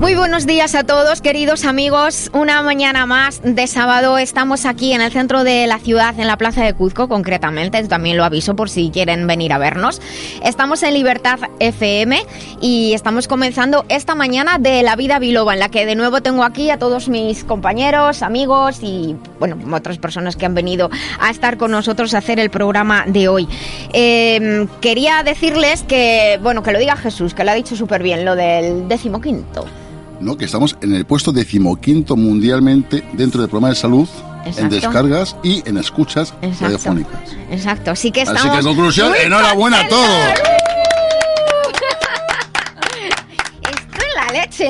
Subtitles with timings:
[0.00, 2.30] Muy buenos días a todos, queridos amigos.
[2.32, 6.38] Una mañana más de sábado estamos aquí en el centro de la ciudad, en la
[6.38, 7.86] Plaza de Cuzco concretamente.
[7.86, 10.00] También lo aviso por si quieren venir a vernos.
[10.42, 12.18] Estamos en Libertad FM
[12.62, 16.44] y estamos comenzando esta mañana de La Vida Biloba, en la que de nuevo tengo
[16.44, 20.88] aquí a todos mis compañeros, amigos y, bueno, otras personas que han venido
[21.20, 23.46] a estar con nosotros a hacer el programa de hoy.
[23.92, 28.24] Em, quería decirles que, bueno, que lo diga Jesús, que lo ha dicho súper bien,
[28.24, 29.66] lo del decimoquinto.
[30.20, 30.36] ¿No?
[30.36, 34.08] que estamos en el puesto decimoquinto mundialmente dentro del programa de salud
[34.56, 37.36] en descargas y en escuchas radiofónicas.
[37.50, 40.59] Exacto, así que estamos Así que en conclusión, enhorabuena a todos.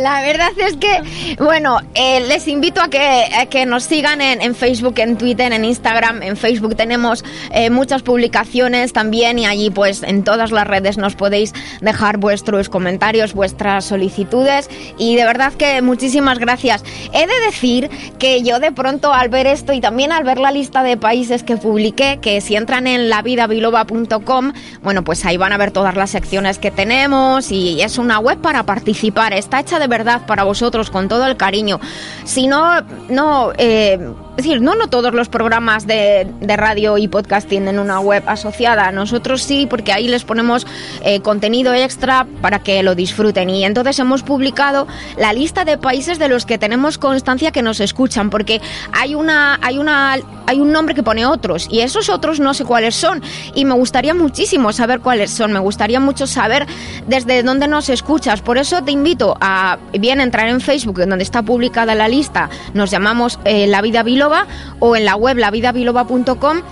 [0.00, 4.94] La verdad es que, bueno, eh, les invito a que, que nos sigan en, Facebook,
[4.98, 6.22] en Twitter, en Instagram.
[6.22, 11.16] En Facebook tenemos eh, muchas publicaciones también y allí pues en todas las redes nos
[11.16, 16.82] podéis dejar vuestros comentarios, vuestras solicitudes y de verdad que muchísimas gracias.
[17.12, 20.50] He de decir que yo de pronto al ver esto y también al ver la
[20.50, 25.58] lista de países que publiqué, que si entran en lavidabiloba.com, bueno, pues ahí van a
[25.58, 29.89] ver todas las secciones que tenemos y es una web para participar está hecha de
[29.90, 31.78] verdad para vosotros con todo el cariño.
[32.24, 33.98] Si no, no, eh,
[34.40, 38.90] es decir, no, no todos los programas de, radio y podcast tienen una web asociada.
[38.90, 40.66] Nosotros sí, porque ahí les ponemos
[41.02, 43.50] eh, contenido extra para que lo disfruten.
[43.50, 44.86] Y entonces hemos publicado
[45.18, 48.62] la lista de países de los que tenemos constancia que nos escuchan, porque
[48.92, 52.64] hay una, hay una, hay un nombre que pone otros y esos otros no sé
[52.64, 53.22] cuáles son.
[53.54, 55.52] Y me gustaría muchísimo saber cuáles son.
[55.52, 56.66] Me gustaría mucho saber
[57.06, 58.40] desde dónde nos escuchas.
[58.40, 62.48] Por eso te invito a bien entrar en Facebook, donde está publicada la lista.
[62.74, 64.30] Nos llamamos eh, La Vida Vilo
[64.78, 66.62] o en la web lavidabiloba.com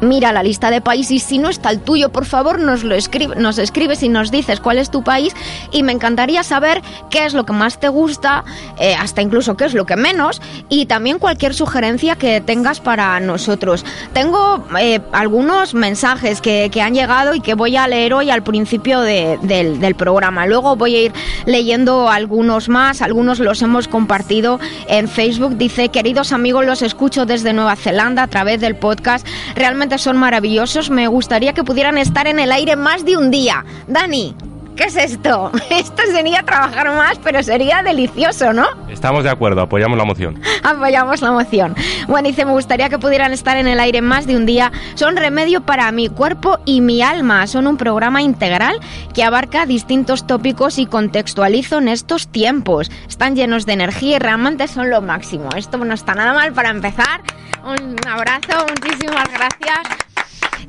[0.00, 3.36] mira la lista de países si no está el tuyo, por favor, nos lo escribe,
[3.36, 5.34] nos escribes y nos dices cuál es tu país
[5.72, 8.44] y me encantaría saber qué es lo que más te gusta,
[8.78, 13.18] eh, hasta incluso qué es lo que menos y también cualquier sugerencia que tengas para
[13.20, 13.84] nosotros.
[14.12, 19.00] Tengo eh, algunos mensajes que, han llegado y que voy a leer hoy al principio
[19.00, 20.46] del, del programa.
[20.46, 21.12] Luego voy a ir
[21.44, 24.58] leyendo algunos más, algunos los hemos compartido
[24.88, 25.58] en Facebook.
[25.58, 29.26] Dice, queridos amigos, los escucho desde Nueva Zelanda a través del podcast.
[29.54, 30.90] Realmente son maravillosos.
[30.90, 33.64] Me gustaría que pudieran estar en el aire más de un día.
[33.86, 34.34] Dani,
[34.80, 35.52] ¿qué es esto?
[35.70, 38.66] Esto sería trabajar más, pero sería delicioso, ¿no?
[38.88, 40.40] Estamos de acuerdo, apoyamos la moción.
[40.62, 41.74] apoyamos la moción.
[42.08, 44.72] Bueno, dice, me gustaría que pudieran estar en el aire más de un día.
[44.94, 47.46] Son remedio para mi cuerpo y mi alma.
[47.46, 48.80] Son un programa integral
[49.12, 52.90] que abarca distintos tópicos y contextualizo en estos tiempos.
[53.06, 55.50] Están llenos de energía y realmente son lo máximo.
[55.56, 57.20] Esto no está nada mal para empezar.
[57.62, 60.09] Un abrazo, muchísimas gracias.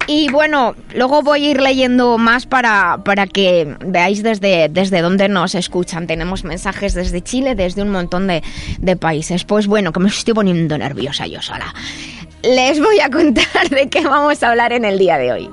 [0.08, 5.30] Y bueno, luego voy a ir leyendo más para, para que veáis desde, desde dónde
[5.30, 6.08] nos escuchan.
[6.08, 8.44] Tenemos mensajes desde Chile, desde un montón de,
[8.80, 9.46] de países.
[9.46, 11.74] Pues bueno, que me estoy poniendo nerviosa yo sola.
[12.44, 15.50] Les voy a contar de qué vamos a hablar en el día de hoy.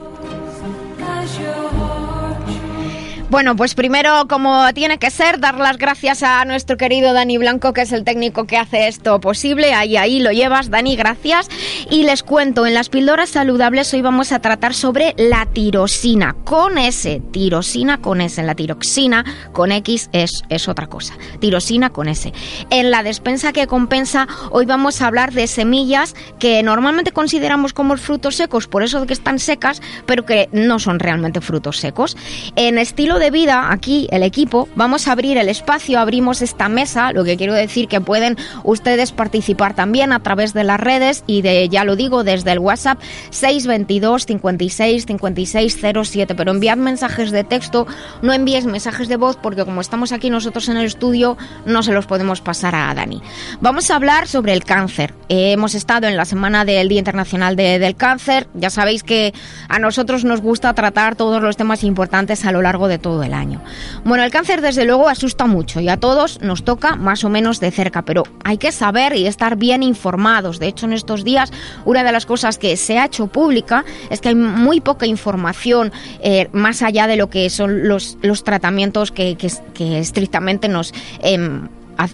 [3.31, 7.75] Bueno, pues primero, como tiene que ser, dar las gracias a nuestro querido Dani Blanco,
[7.75, 9.75] que es el técnico que hace esto posible.
[9.75, 11.51] Ahí, ahí lo llevas, Dani, gracias.
[11.91, 16.79] Y les cuento, en las píldoras saludables hoy vamos a tratar sobre la tirosina, con
[16.79, 18.43] S, tirosina con S.
[18.43, 22.33] La tiroxina con X es, es otra cosa, tirosina con S.
[22.71, 27.95] En la despensa que compensa, hoy vamos a hablar de semillas que normalmente consideramos como
[27.99, 32.17] frutos secos, por eso que están secas, pero que no son realmente frutos secos.
[32.57, 37.13] En estilo de vida, aquí el equipo, vamos a abrir el espacio, abrimos esta mesa,
[37.13, 41.43] lo que quiero decir que pueden ustedes participar también a través de las redes y
[41.43, 43.01] de, ya lo digo, desde el WhatsApp
[43.31, 47.87] 622 56 56 07, pero enviad mensajes de texto,
[48.23, 51.37] no envíes mensajes de voz porque como estamos aquí nosotros en el estudio
[51.67, 53.21] no se los podemos pasar a Dani.
[53.61, 55.15] Vamos a hablar sobre el cáncer.
[55.29, 59.35] hemos estado en la semana del Día Internacional del Cáncer, ya sabéis que
[59.69, 63.23] a nosotros nos gusta tratar todos los temas importantes a lo largo de todo todo
[63.23, 63.63] el año.
[64.05, 67.59] Bueno, el cáncer desde luego asusta mucho y a todos nos toca más o menos
[67.59, 70.59] de cerca, pero hay que saber y estar bien informados.
[70.59, 71.51] De hecho, en estos días
[71.87, 75.91] una de las cosas que se ha hecho pública es que hay muy poca información
[76.21, 79.39] eh, más allá de lo que son los, los tratamientos que,
[79.79, 80.93] estrictamente nos...
[81.23, 81.69] Em,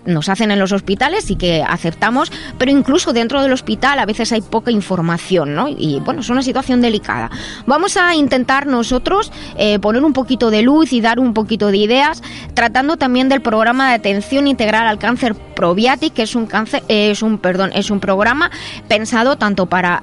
[0.07, 4.33] nos hacen en los hospitales y que aceptamos, pero incluso dentro del hospital a veces
[4.33, 5.69] hay poca información, ¿no?
[5.69, 7.31] Y bueno, es una situación delicada.
[7.67, 11.79] Vamos a intentar nosotros eh, poner un poquito de luz y dar un poquito de
[11.79, 12.23] ideas,
[12.55, 17.23] tratando también del programa de atención integral al cáncer Probiatic, que es un cáncer, es
[17.23, 18.51] un perdón, es un programa
[18.89, 20.03] pensado tanto para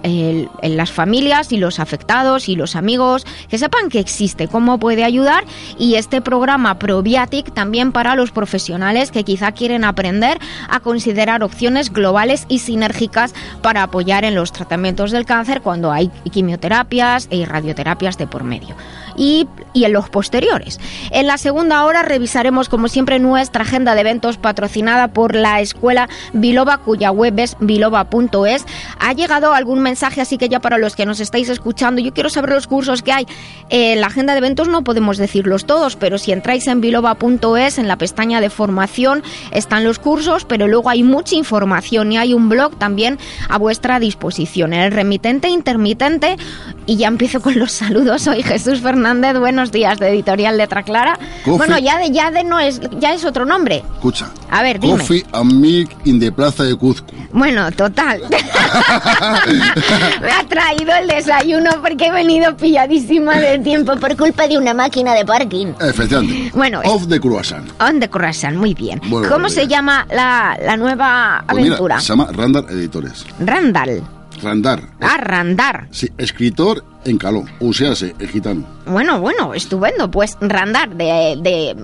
[0.64, 5.44] las familias y los afectados y los amigos que sepan que existe, cómo puede ayudar
[5.78, 10.40] y este programa Probiatic también para los profesionales que quizá quieren aprender
[10.70, 16.10] a considerar opciones globales y sinérgicas para apoyar en los tratamientos del cáncer cuando hay
[16.32, 18.76] quimioterapias y radioterapias de por medio
[19.16, 20.80] y, en los posteriores.
[21.12, 26.10] En la segunda hora revisaremos, como siempre, nuestra agenda de eventos patrocinada por la escuela
[26.34, 28.66] Biloba, cuya web es biloba.es.
[29.00, 32.30] Ha llegado algún mensaje, así que ya para los que nos estáis escuchando, yo quiero
[32.30, 33.28] saber los cursos que hay.
[33.70, 37.88] En la agenda de eventos no podemos decirlos todos, pero si entráis en biloba.es, en
[37.88, 39.24] la pestaña de formación,
[39.62, 43.18] están los cursos, pero luego hay mucha información y hay un blog también
[43.48, 44.74] a vuestra disposición.
[44.74, 46.38] El remitente intermitente,
[46.86, 51.20] y ya empiezo con los saludos, soy Jesús Fernández buenos días, de Editorial Letra Clara.
[51.46, 53.84] Bueno, ya de, ya de no es, ya es otro nombre.
[53.96, 54.32] Escucha.
[54.50, 54.98] A ver, dime.
[54.98, 57.14] Coffee and Milk in the Plaza de Cuzco.
[57.32, 58.22] Bueno, total.
[60.22, 64.74] Me ha traído el desayuno porque he venido pilladísima de tiempo por culpa de una
[64.74, 65.68] máquina de parking.
[65.80, 66.52] Efectivamente.
[66.54, 66.82] Bueno.
[66.84, 67.70] Off the Croissant.
[67.82, 69.00] On the Croissant, muy bien.
[69.30, 72.00] ¿Cómo se llama la, la nueva pues aventura?
[72.00, 73.26] se llama Randall Editores.
[73.40, 74.02] Randall.
[74.42, 74.82] Randar.
[75.00, 75.88] Ah, Randar.
[75.92, 78.66] Sí, escritor en caló, o sea, el gitano.
[78.86, 80.10] Bueno, bueno, estupendo.
[80.10, 81.76] Pues Randar, de, de,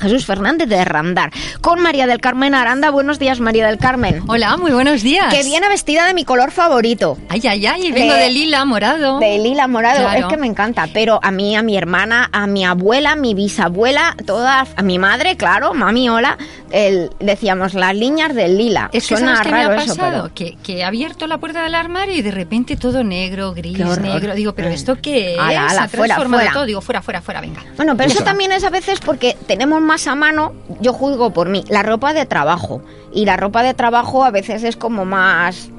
[0.00, 1.32] Jesús Fernández de Randar.
[1.60, 2.90] Con María del Carmen Aranda.
[2.90, 4.22] Buenos días, María del Carmen.
[4.26, 5.32] Hola, muy buenos días.
[5.32, 7.16] Que viene vestida de mi color favorito.
[7.28, 9.18] Ay, ay, ay, vengo de, lila morado.
[9.18, 10.88] De lila morado, es que me encanta.
[10.92, 14.98] Pero a mí, a mi hermana, a mi abuela, a mi bisabuela, todas, a mi
[14.98, 16.38] madre, claro, mami, hola,
[16.70, 18.90] el, decíamos las líneas del lila.
[18.92, 20.30] Es que Suena raro me ha pasado?
[20.34, 24.34] que, que he abierto la puerta del armario y de repente todo negro, gris, negro.
[24.34, 26.52] Digo, pero ¿esto qué ala, ala, fuera, fuera.
[26.52, 26.66] todo.
[26.66, 27.62] Digo, fuera, fuera, fuera, venga.
[27.76, 31.48] Bueno, pero eso también es a veces porque tenemos más a mano, yo juzgo por
[31.48, 32.82] mí, la ropa de trabajo
[33.12, 35.70] y la ropa de trabajo a veces es como más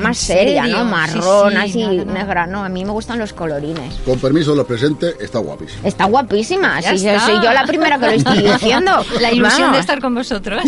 [0.00, 0.84] más seria, ¿no?
[0.84, 2.64] Marrón, así negra, ¿no?
[2.64, 3.94] A mí me gustan los colorines.
[4.04, 5.86] Con permiso, lo presente, está guapísima.
[5.86, 9.04] Está guapísima, sí, soy yo la primera que lo estoy diciendo.
[9.20, 10.62] La ilusión de estar con vosotros.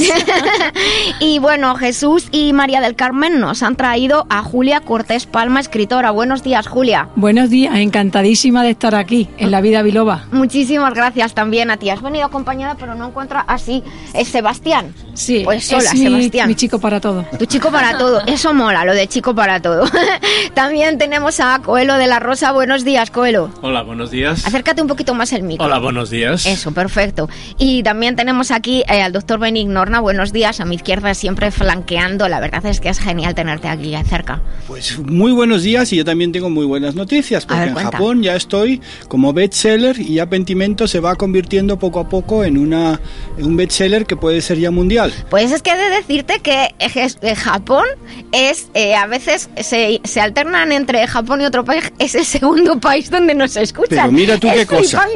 [1.21, 6.11] y bueno, Jesús y María del Carmen nos han traído a Julia Cortés Palma, escritora.
[6.11, 7.09] Buenos días, Julia.
[7.17, 10.27] Buenos días, encantadísima de estar aquí, en la vida biloba.
[10.33, 11.91] Muchísimas gracias también a ti.
[11.91, 13.83] Has venido acompañada, pero no encuentro así.
[14.15, 14.95] ¿Es Sebastián?
[15.15, 17.25] Sí, pues sola, mi chico para todo.
[17.39, 18.21] Tu chico para todo.
[18.27, 19.85] Eso mola, lo de chico para todo.
[20.55, 22.53] También tenemos a Coelho de la Rosa.
[22.53, 23.51] Buenos días, Coelho.
[23.61, 24.47] Hola, buenos días.
[24.47, 25.67] Acércate un poquito más el micro.
[25.67, 26.47] Hola, buenos días.
[26.47, 27.29] Eso, perfecto.
[27.59, 30.01] Y también tenemos aquí eh, al doctor Benignorna.
[30.01, 30.61] Buenos días.
[30.61, 32.29] A mi izquierda siempre flanqueando.
[32.29, 34.41] La verdad es que es genial tenerte aquí cerca.
[34.67, 38.35] Pues muy buenos días y yo también tengo muy buenas noticias porque en Japón ya
[38.35, 38.81] estoy
[39.13, 42.99] como bestseller y ya Pentimento se va convirtiendo poco a poco en, una,
[43.37, 45.13] en un bestseller que puede ser ya mundial.
[45.29, 47.85] Pues es que he de decirte que eh, Japón
[48.33, 52.81] es, eh, a veces se, se, alternan entre Japón y otro país, es el segundo
[52.81, 53.99] país donde nos escuchan.
[53.99, 55.07] Pero mira tú qué cosa.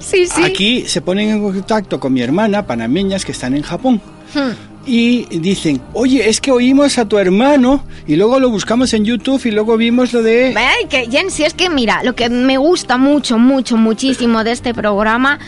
[0.00, 0.44] Sí, sí.
[0.44, 4.02] Aquí se ponen en contacto con mi hermana, panameñas, que están en Japón.
[4.34, 9.04] Hmm y dicen, oye, es que oímos a tu hermano y luego lo buscamos en
[9.04, 10.54] YouTube y luego vimos lo de...
[10.56, 14.74] Ay, que si es que mira, lo que me gusta mucho, mucho, muchísimo de este
[14.74, 15.38] programa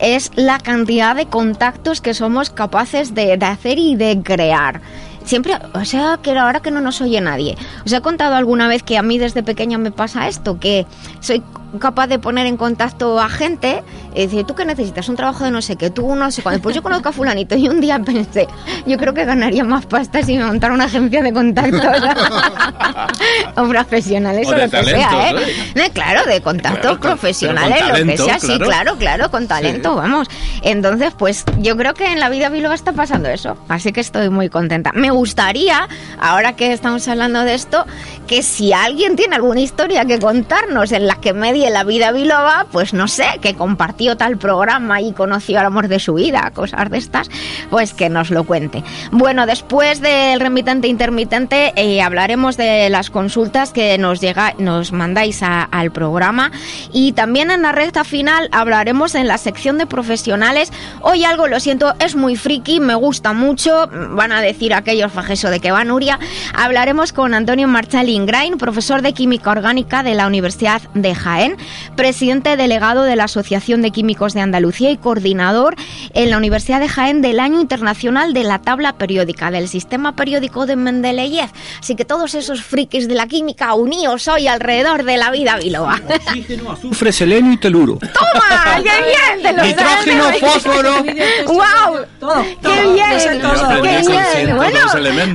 [0.00, 4.80] es la cantidad de contactos que somos capaces de, de hacer y de crear
[5.24, 7.56] siempre, o sea, que ahora que no nos oye nadie.
[7.84, 10.58] ¿Os he contado alguna vez que a mí desde pequeña me pasa esto?
[10.60, 10.86] Que
[11.20, 11.42] soy
[11.78, 13.82] capaz de poner en contacto a gente
[14.14, 15.08] y decir, ¿tú qué necesitas?
[15.08, 16.60] Un trabajo de no sé qué, tú no sé cuándo.
[16.62, 18.46] Pues yo conozco a fulanito y un día pensé,
[18.86, 21.82] yo creo que ganaría más pasta si me montara una agencia de contactos
[23.56, 25.90] o profesionales o, lo que sea, ¿eh?
[25.92, 30.28] claro, de contactos profesionales, lo que sea, sí, claro, claro, con talento, vamos.
[30.62, 34.30] Entonces, pues yo creo que en la vida Biloba está pasando eso, así que estoy
[34.30, 34.92] muy contenta.
[34.94, 35.88] Me gustaría,
[36.20, 37.84] ahora que estamos hablando de esto,
[38.26, 41.32] que si alguien tiene alguna historia que contarnos en la que
[41.70, 45.98] la vida biloba, pues no sé, que compartió tal programa y conoció el amor de
[45.98, 47.30] su vida, cosas de estas,
[47.70, 48.82] pues que nos lo cuente.
[49.10, 55.42] Bueno, después del remitente intermitente eh, hablaremos de las consultas que nos llega, nos mandáis
[55.42, 56.50] al programa
[56.92, 60.72] y también en la recta final hablaremos en la sección de profesionales.
[61.00, 65.50] Hoy algo, lo siento, es muy friki, me gusta mucho, van a decir aquellos fajesos
[65.50, 66.18] de que va Nuria.
[66.54, 71.55] Hablaremos con Antonio Marchal Ingrain, profesor de química orgánica de la Universidad de Jaén.
[71.96, 75.76] Presidente delegado de la Asociación de Químicos de Andalucía y coordinador
[76.14, 80.66] en la Universidad de Jaén del Año Internacional de la Tabla Periódica, del Sistema Periódico
[80.66, 81.50] de Mendeleev.
[81.80, 86.00] Así que todos esos frikis de la química unidos hoy alrededor de la vida biloba.
[86.08, 87.98] Oxígeno, azufre, selenio y teluro.
[87.98, 88.76] ¡Toma!
[88.76, 89.42] ¡Qué bien!
[89.42, 91.04] Te lo Nitrógeno, fósforo.
[91.46, 92.06] ¡Wow!
[92.20, 93.42] Todo, ¡Qué bien!
[93.82, 94.56] ¡Qué bien!
[94.56, 94.78] Bueno,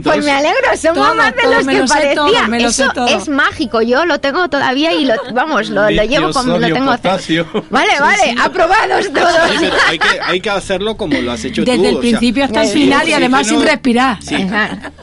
[0.03, 2.67] pues me alegro, somos Todo, más de todo, los que parecía.
[2.67, 6.67] Eso es mágico, yo lo tengo todavía y lo, vamos, lo, lo llevo como lo
[6.73, 6.91] tengo.
[6.91, 7.47] potasio.
[7.69, 9.31] Vale, vale, aprobados Sí, todos.
[9.59, 11.71] pero hay, que, hay que hacerlo como lo has hecho tú.
[11.71, 14.17] Desde el o sea, principio hasta el sí, final y además sin respirar.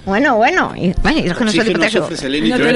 [0.04, 1.50] Bueno, bueno, y, bueno, es que no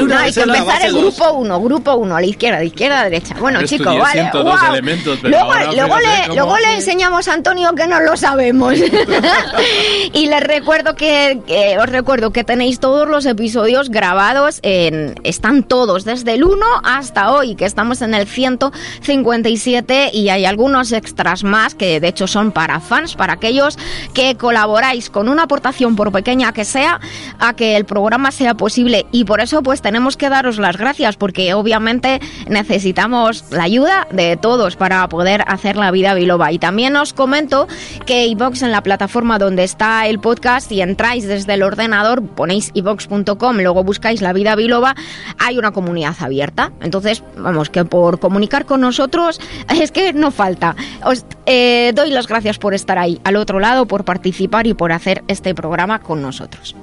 [0.06, 3.00] No, hay que empezar el grupo 1, grupo 1, a la izquierda, a la izquierda,
[3.00, 3.34] a la derecha.
[3.40, 4.20] Bueno, chicos, vale.
[4.22, 4.72] 102 guau.
[4.72, 8.00] elementos, pero luego ahora luego, fíjate le, cómo- luego le enseñamos a Antonio que no
[8.00, 8.74] lo sabemos.
[10.12, 15.62] y les recuerdo que, que- os recuerdo que tenéis todos los episodios grabados en están
[15.62, 21.44] todos desde el 1 hasta hoy, que estamos en el 157 y hay algunos extras
[21.44, 23.78] más que de hecho son para fans, para aquellos
[24.14, 27.00] que colaboráis con una aportación por pequeña que sea
[27.38, 29.06] a que el programa sea posible.
[29.12, 34.36] Y por eso pues tenemos que daros las gracias porque obviamente necesitamos la ayuda de
[34.36, 36.52] todos para poder hacer la vida biloba.
[36.52, 37.68] Y también os comento
[38.06, 42.70] que iVox en la plataforma donde está el podcast y entráis desde el ordenador ponéis
[42.74, 44.94] iVox.com luego buscáis la vida biloba
[45.38, 46.72] hay una comunidad abierta.
[46.80, 49.40] Entonces vamos que por comunicar con nosotros
[49.80, 53.86] es que no falta os eh, doy las gracias por estar ahí al otro lado
[53.86, 56.74] por participar y por hacer este programa con nosotros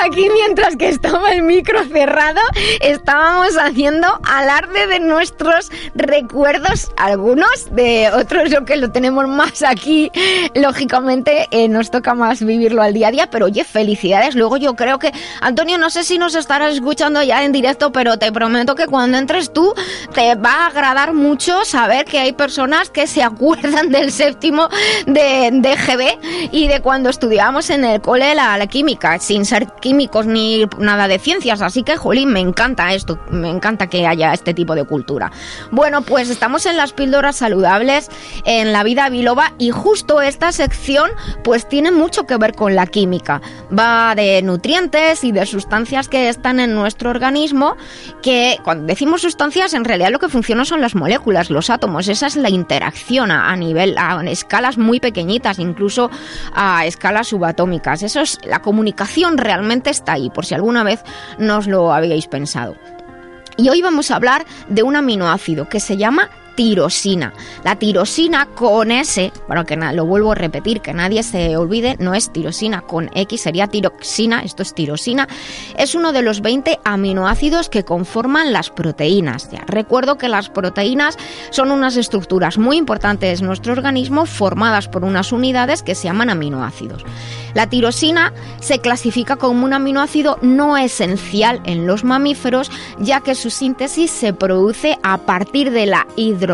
[0.00, 2.40] Aquí mientras que estaba el micro cerrado,
[2.80, 10.12] estábamos haciendo alarde de nuestros recuerdos, algunos de otros yo que lo tenemos más aquí,
[10.54, 14.36] lógicamente eh, nos toca más vivirlo al día a día, pero oye, felicidades.
[14.36, 18.18] Luego yo creo que, Antonio, no sé si nos estarás escuchando ya en directo, pero
[18.18, 19.74] te prometo que cuando entres tú
[20.14, 24.68] te va a agradar mucho saber que hay personas que se acuerdan del séptimo
[25.06, 29.66] de, de GB y de cuando estudiábamos en el cole la, la química, sin ser
[29.88, 31.62] químicos ni nada de ciencias.
[31.62, 35.32] Así que, jolín, me encanta esto, me encanta que haya este tipo de cultura.
[35.70, 38.10] Bueno, pues estamos en las píldoras saludables,
[38.44, 41.10] en la vida biloba, y justo esta sección,
[41.42, 43.40] pues tiene mucho que ver con la química.
[43.76, 47.74] Va de nutrientes y de sustancias que están en nuestro organismo,
[48.20, 52.08] que cuando decimos sustancias, en realidad lo que funciona son las moléculas, los átomos.
[52.08, 56.10] Esa es la interacción a, nivel, a escalas muy pequeñitas, incluso
[56.54, 58.02] a escalas subatómicas.
[58.02, 61.00] Eso es la comunicación realmente está ahí, por si alguna vez
[61.38, 62.76] no os lo habíais pensado.
[63.56, 67.32] Y hoy vamos a hablar de un aminoácido que se llama tirosina.
[67.62, 72.14] La tirosina con S, bueno, que lo vuelvo a repetir, que nadie se olvide, no
[72.14, 75.28] es tirosina con X, sería tiroxina, esto es tirosina,
[75.76, 79.48] es uno de los 20 aminoácidos que conforman las proteínas.
[79.68, 81.16] Recuerdo que las proteínas
[81.50, 86.28] son unas estructuras muy importantes en nuestro organismo formadas por unas unidades que se llaman
[86.28, 87.04] aminoácidos.
[87.54, 93.50] La tirosina se clasifica como un aminoácido no esencial en los mamíferos, ya que su
[93.50, 96.47] síntesis se produce a partir de la hidroxilación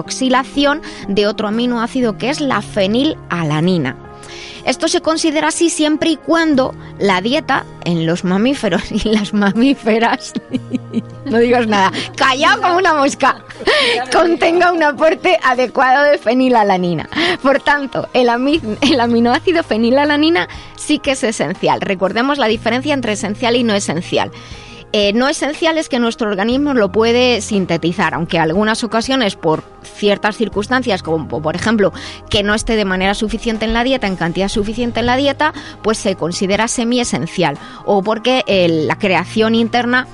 [1.09, 3.97] de otro aminoácido que es la fenilalanina.
[4.65, 10.33] Esto se considera así siempre y cuando la dieta en los mamíferos y las mamíferas,
[11.27, 13.45] no digas nada, callado como una mosca,
[14.11, 17.09] contenga un aporte adecuado de fenilalanina.
[17.43, 18.31] Por tanto, el,
[18.81, 21.83] el aminoácido fenilalanina sí que es esencial.
[21.83, 24.33] Recordemos la diferencia entre esencial y no esencial.
[24.97, 30.37] Eh, no esencial es que nuestro organismo lo puede sintetizar, aunque algunas ocasiones por ciertas
[30.37, 31.93] circunstancias, como por ejemplo
[32.31, 35.53] que no esté de manera suficiente en la dieta, en cantidad suficiente en la dieta,
[35.83, 38.45] pues se considera semi-esencial o porque
[38.87, 40.07] la creación interna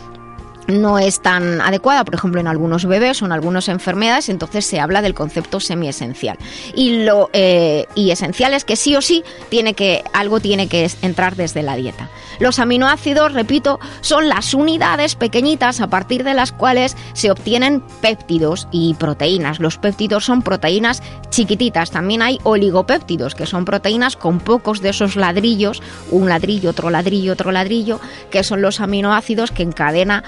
[0.71, 4.81] no es tan adecuada, por ejemplo, en algunos bebés o en algunas enfermedades, entonces se
[4.81, 6.39] habla del concepto semiesencial.
[6.75, 10.91] Y lo eh, y esencial es que sí o sí tiene que algo tiene que
[11.03, 12.09] entrar desde la dieta.
[12.39, 18.67] Los aminoácidos, repito, son las unidades pequeñitas a partir de las cuales se obtienen péptidos
[18.71, 19.61] y proteínas.
[19.61, 21.91] Los péptidos son proteínas chiquititas.
[21.91, 27.35] También hay oligopéptidos, que son proteínas con pocos de esos ladrillos, un ladrillo, otro ladrillo,
[27.35, 28.01] otro ladrillo,
[28.31, 30.25] que son los aminoácidos que en cadena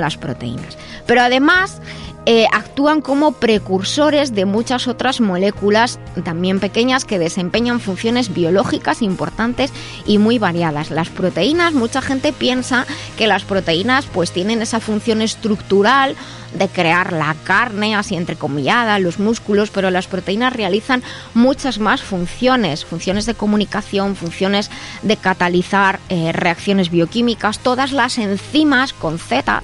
[0.00, 0.76] las proteínas.
[1.06, 1.80] Pero además
[2.28, 9.72] eh, actúan como precursores de muchas otras moléculas también pequeñas que desempeñan funciones biológicas importantes
[10.06, 10.90] y muy variadas.
[10.90, 12.84] Las proteínas, mucha gente piensa
[13.16, 16.16] que las proteínas pues tienen esa función estructural
[16.52, 22.84] de crear la carne, así entrecomillada, los músculos, pero las proteínas realizan muchas más funciones,
[22.84, 24.70] funciones de comunicación, funciones
[25.02, 29.62] de catalizar eh, reacciones bioquímicas, todas las enzimas con Z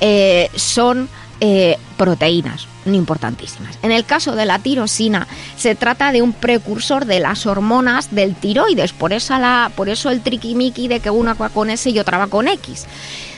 [0.00, 1.08] eh, son
[1.40, 3.78] eh, proteínas importantísimas.
[3.82, 5.26] En el caso de la tirosina,
[5.56, 10.10] se trata de un precursor de las hormonas del tiroides, por eso, la, por eso
[10.10, 12.86] el triquimiqui de que una va con S y otra va con X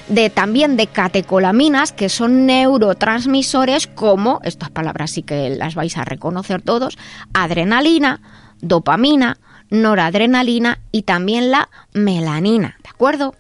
[0.09, 6.05] de también de catecolaminas, que son neurotransmisores como, estas palabras sí que las vais a
[6.05, 6.97] reconocer todos,
[7.35, 8.21] adrenalina,
[8.61, 9.39] dopamina,
[9.71, 13.35] noradrenalina y también la melanina, ¿de acuerdo?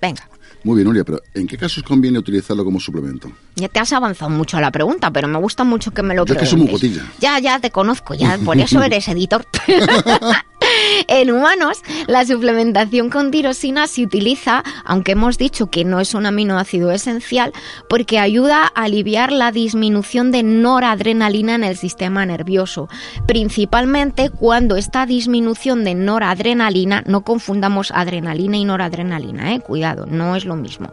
[0.00, 0.28] Venga.
[0.62, 3.32] Muy bien, Nuria, pero ¿en qué casos conviene utilizarlo como suplemento?
[3.56, 6.24] Ya te has avanzado mucho a la pregunta, pero me gusta mucho que me lo
[6.24, 6.50] preguntes.
[6.50, 9.46] Ya que muy Ya, ya te conozco, ya por eso eres editor.
[11.08, 16.26] en humanos, la suplementación con tirosina se utiliza, aunque hemos dicho que no es un
[16.26, 17.52] aminoácido esencial,
[17.88, 22.88] porque ayuda a aliviar la disminución de noradrenalina en el sistema nervioso,
[23.26, 30.44] principalmente cuando esta disminución de noradrenalina, no confundamos adrenalina y noradrenalina, eh, cuidado, no es
[30.44, 30.90] lo mismo.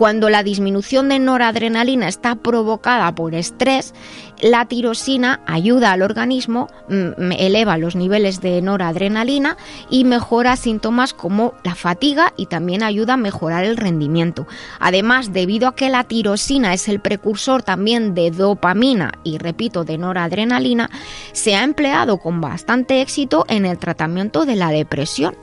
[0.00, 3.92] Cuando la disminución de noradrenalina está provocada por estrés,
[4.40, 9.58] la tirosina ayuda al organismo, mm, eleva los niveles de noradrenalina
[9.90, 14.46] y mejora síntomas como la fatiga y también ayuda a mejorar el rendimiento.
[14.78, 19.98] Además, debido a que la tirosina es el precursor también de dopamina y repito de
[19.98, 20.88] noradrenalina,
[21.32, 25.36] se ha empleado con bastante éxito en el tratamiento de la depresión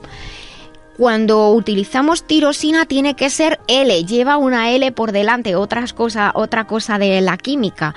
[0.98, 6.66] cuando utilizamos tirosina tiene que ser L, lleva una L por delante, otra cosa, otra
[6.66, 7.94] cosa de la química.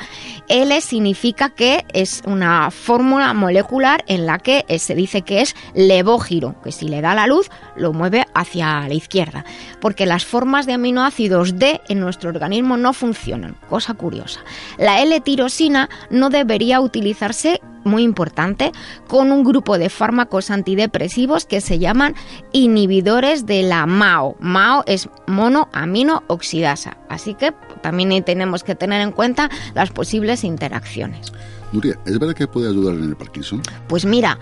[0.48, 6.56] L significa que es una fórmula molecular en la que se dice que es levógiro,
[6.64, 9.46] que si le da la luz lo mueve hacia la izquierda,
[9.80, 14.42] porque las formas de aminoácidos D en nuestro organismo no funcionan, cosa curiosa.
[14.78, 18.72] La L-tirosina no debería utilizarse muy importante,
[19.08, 22.16] con un grupo de fármacos antidepresivos que se llaman
[22.52, 24.36] inhibidores de la MAO.
[24.40, 31.32] MAO es monoamino oxidasa, así que también tenemos que tener en cuenta las posibles interacciones.
[31.72, 33.62] Nuria, ¿es verdad que puede ayudar en el Parkinson?
[33.88, 34.38] Pues mira,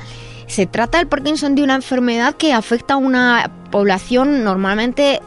[0.47, 5.21] se trata el Parkinson de una enfermedad que afecta a una población normalmente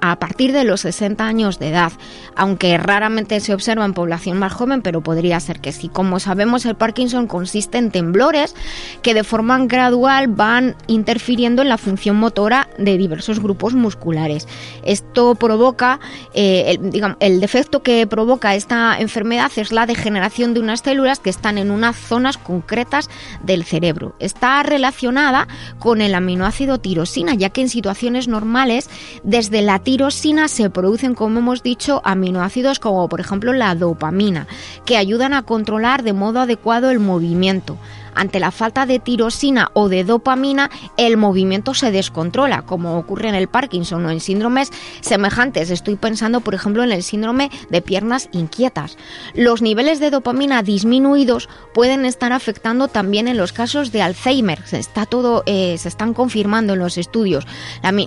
[0.00, 1.92] a partir de los 60 años de edad,
[2.36, 5.88] aunque raramente se observa en población más joven, pero podría ser que sí.
[5.88, 8.54] Como sabemos, el Parkinson consiste en temblores
[9.02, 14.48] que de forma gradual van interfiriendo en la función motora de diversos grupos musculares.
[14.84, 16.00] Esto provoca,
[16.34, 21.20] eh, el, digamos, el defecto que provoca esta enfermedad es la degeneración de unas células
[21.20, 23.08] que están en unas zonas concretas
[23.42, 24.14] del cerebro.
[24.18, 28.88] Está relacionada con el aminoácido tirosina, ya que en situaciones normales,
[29.22, 34.48] desde de la tirosina se producen, como hemos dicho, aminoácidos como por ejemplo la dopamina,
[34.84, 37.78] que ayudan a controlar de modo adecuado el movimiento.
[38.14, 43.34] Ante la falta de tirosina o de dopamina, el movimiento se descontrola, como ocurre en
[43.34, 45.70] el Parkinson o en síndromes semejantes.
[45.70, 48.96] Estoy pensando, por ejemplo, en el síndrome de piernas inquietas.
[49.34, 54.66] Los niveles de dopamina disminuidos pueden estar afectando también en los casos de Alzheimer.
[54.66, 57.46] Se, está todo, eh, se están confirmando en los estudios.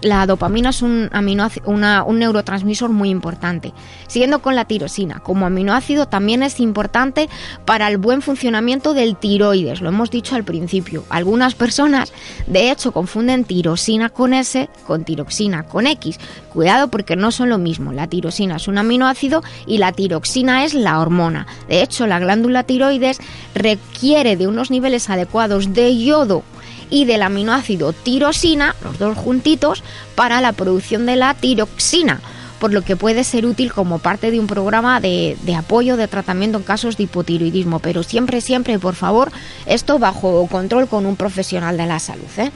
[0.02, 3.74] La, dopamina es un, un neurotransmisor muy importante.
[4.08, 7.30] Siguiendo con la tirosina, como aminoácido también es importante
[7.66, 11.04] para el buen funcionamiento del tiroides hemos dicho al principio.
[11.10, 12.14] Algunas personas,
[12.46, 16.20] de hecho, confunden tirosina con S con tiroxina con X.
[16.54, 17.92] Cuidado porque no son lo mismo.
[17.94, 21.48] La tirosina es un aminoácido y la tiroxina es la hormona.
[21.68, 23.18] De hecho, la glándula tiroides
[23.56, 26.44] requiere de unos niveles adecuados de yodo
[26.92, 29.84] y del aminoácido tirosina, los dos juntitos,
[30.14, 32.22] para la producción de la tiroxina
[32.60, 36.58] por lo que puede ser útil como parte de un programa de, apoyo de tratamiento
[36.58, 37.80] en casos de hipotiroidismo.
[37.80, 39.32] Pero siempre, siempre, por favor,
[39.66, 42.26] esto bajo control con un profesional de la salud.
[42.38, 42.52] ¿eh?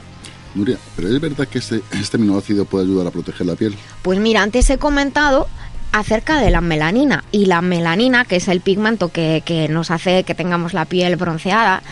[0.54, 3.74] Nuria, ¿pero es verdad que este, este aminoácido puede ayudar a proteger la piel?
[4.02, 5.48] Pues mira, antes he comentado
[5.92, 7.24] acerca de la melanina.
[7.30, 11.82] Y la melanina, que es el pigmento que, nos hace que tengamos la piel bronceada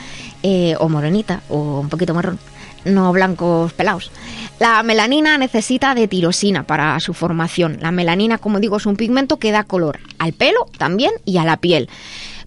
[0.43, 2.39] eh, o morenita o un poquito marrón,
[2.85, 4.11] no blancos pelados.
[4.59, 7.79] La melanina necesita de tirosina para su formación.
[7.81, 11.45] La melanina, como digo, es un pigmento que da color al pelo también y a
[11.45, 11.89] la piel.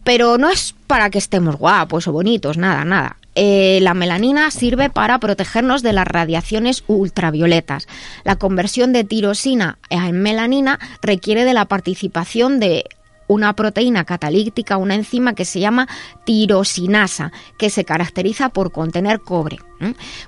[0.03, 3.17] Pero no es para que estemos guapos o bonitos, nada, nada.
[3.35, 7.87] Eh, la melanina sirve para protegernos de las radiaciones ultravioletas.
[8.23, 12.85] La conversión de tirosina en melanina requiere de la participación de
[13.33, 15.87] una proteína catalítica, una enzima que se llama
[16.25, 19.59] tirosinasa, que se caracteriza por contener cobre.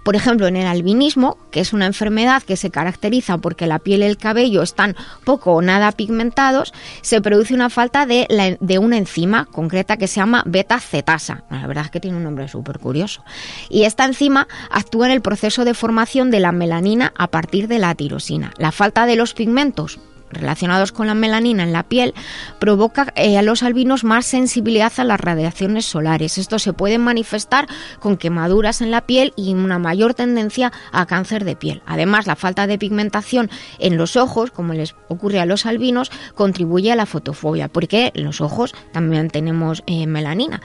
[0.04, 4.02] Por ejemplo, en el albinismo, que es una enfermedad que se caracteriza porque la piel
[4.02, 8.98] y el cabello están poco o nada pigmentados, se produce una falta de, de una
[8.98, 11.44] enzima concreta que se llama beta-cetasa.
[11.50, 13.24] La verdad es que tiene un nombre súper curioso.
[13.70, 17.80] Y esta enzima actúa en el proceso de formación de la melanina a partir de
[17.80, 18.52] la tirosina.
[18.58, 20.00] La falta de los pigmentos
[20.36, 22.14] relacionados con la melanina en la piel
[22.60, 26.38] provoca eh, a los albinos más sensibilidad a las radiaciones solares.
[26.38, 27.68] Esto se puede manifestar
[28.00, 31.82] con quemaduras en la piel y una mayor tendencia a cáncer de piel.
[31.86, 36.92] Además, la falta de pigmentación en los ojos, como les ocurre a los albinos, contribuye
[36.92, 40.62] a la fotofobia, porque en los ojos también tenemos eh, melanina.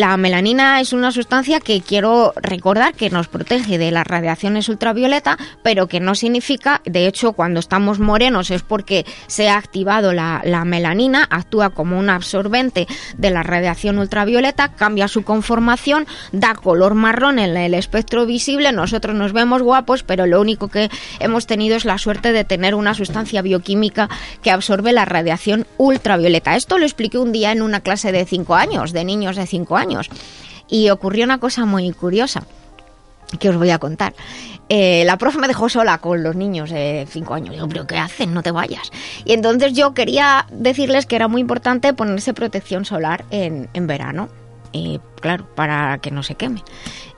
[0.00, 5.36] La melanina es una sustancia que quiero recordar que nos protege de las radiaciones ultravioleta,
[5.62, 10.40] pero que no significa, de hecho, cuando estamos morenos es porque se ha activado la,
[10.64, 12.86] melanina, actúa como un absorbente
[13.18, 19.14] de la radiación ultravioleta, cambia su conformación, da color marrón en el espectro visible, nosotros
[19.14, 22.94] nos vemos guapos, pero lo único que hemos tenido es la suerte de tener una
[22.94, 24.08] sustancia bioquímica
[24.42, 26.56] que absorbe la radiación ultravioleta.
[26.56, 29.76] Esto lo expliqué un día en una clase de 5 años, de niños de 5
[29.76, 29.89] años
[30.68, 32.44] y ocurrió una cosa muy curiosa
[33.38, 34.14] que os voy a contar.
[34.68, 37.54] Eh, la profe me dejó sola con los niños de 5 años.
[37.54, 38.32] Digo, pero ¿qué hacen?
[38.32, 38.90] No te vayas.
[39.24, 44.28] Y entonces yo quería decirles que era muy importante ponerse protección solar en, en verano.
[45.20, 46.62] Claro, para que no se queme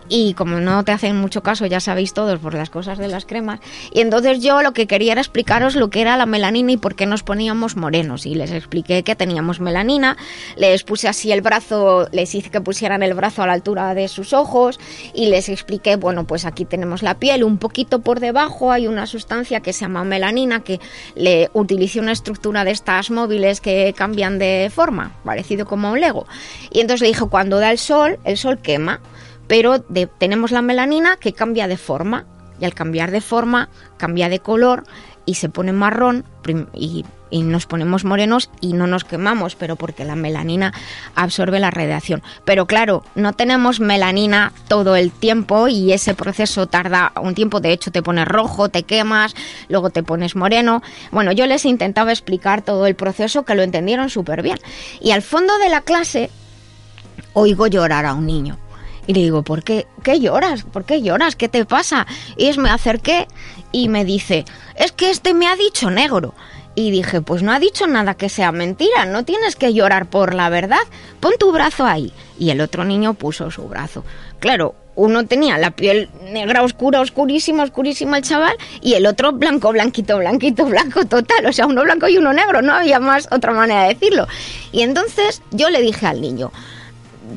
[0.08, 3.24] y como no te hacen mucho caso, ya sabéis todos por las cosas de las
[3.24, 3.60] cremas.
[3.92, 6.94] Y entonces yo lo que quería era explicaros lo que era la melanina y por
[6.94, 8.26] qué nos poníamos morenos.
[8.26, 10.16] Y les expliqué que teníamos melanina,
[10.56, 14.08] les puse así el brazo, les hice que pusieran el brazo a la altura de
[14.08, 14.78] sus ojos
[15.14, 19.06] y les expliqué, bueno, pues aquí tenemos la piel, un poquito por debajo hay una
[19.06, 20.80] sustancia que se llama melanina que
[21.14, 26.26] le utiliza una estructura de estas móviles que cambian de forma, parecido como un Lego.
[26.70, 29.00] Y entonces le dije, cuando da el sol, el sol quema
[29.52, 32.24] pero tenemos la melanina que cambia de forma
[32.58, 34.84] y al cambiar de forma cambia de color
[35.26, 36.24] y se pone marrón
[36.72, 40.72] y, nos ponemos morenos y no nos quemamos, pero porque la melanina
[41.14, 42.22] absorbe la radiación.
[42.46, 47.72] Pero claro, no tenemos melanina todo el tiempo y ese proceso tarda un tiempo, de
[47.72, 49.34] hecho te pones rojo, te quemas,
[49.68, 50.82] luego te pones moreno.
[51.10, 54.58] Bueno, yo les intentaba explicar todo el proceso que lo entendieron súper bien.
[55.02, 56.30] Y al fondo de la clase
[57.34, 58.58] oigo llorar a un niño.
[59.12, 59.86] Y le digo, ¿por qué?
[60.02, 60.62] ¿Qué lloras?
[60.62, 61.36] ¿Por qué lloras?
[61.36, 62.06] ¿Qué te pasa?
[62.38, 63.28] Y me acerqué
[63.70, 66.32] y me dice, es que este me ha dicho negro.
[66.74, 70.32] Y dije, pues no ha dicho nada que sea mentira, no tienes que llorar por
[70.32, 70.80] la verdad,
[71.20, 72.10] pon tu brazo ahí.
[72.38, 74.02] Y el otro niño puso su brazo.
[74.40, 79.72] Claro, uno tenía la piel negra oscura, oscurísima, oscurísima el chaval, y el otro blanco,
[79.72, 81.44] blanquito, blanquito, blanco total.
[81.44, 84.26] O sea, uno blanco y uno negro, no había más otra manera de decirlo.
[84.72, 86.50] Y entonces yo le dije al niño,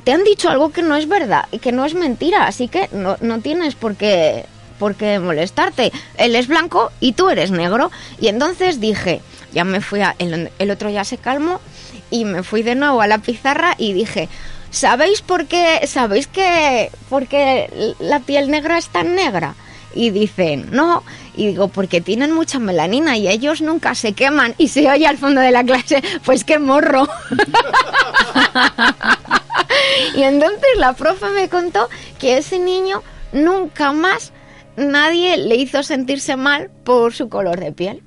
[0.05, 2.87] te han dicho algo que no es verdad y que no es mentira, así que
[2.93, 4.45] no, tienes por qué,
[4.77, 5.91] por qué molestarte.
[6.17, 7.91] Él es blanco y tú eres negro.
[8.21, 11.59] Y entonces dije, ya me fui a, el, el otro ya se calmó
[12.11, 14.29] y me fui de nuevo a la pizarra y dije,
[14.69, 19.55] ¿sabéis por qué, sabéis que, por qué la piel negra es tan negra?
[19.95, 21.01] Y dicen, no,
[21.35, 24.53] y digo, porque tienen mucha melanina y ellos nunca se queman.
[24.59, 27.07] Y se oye al fondo de la clase, pues qué morro.
[30.15, 34.31] y entonces la profe me contó que ese niño nunca más
[34.75, 38.03] nadie le hizo sentirse mal por su color de piel.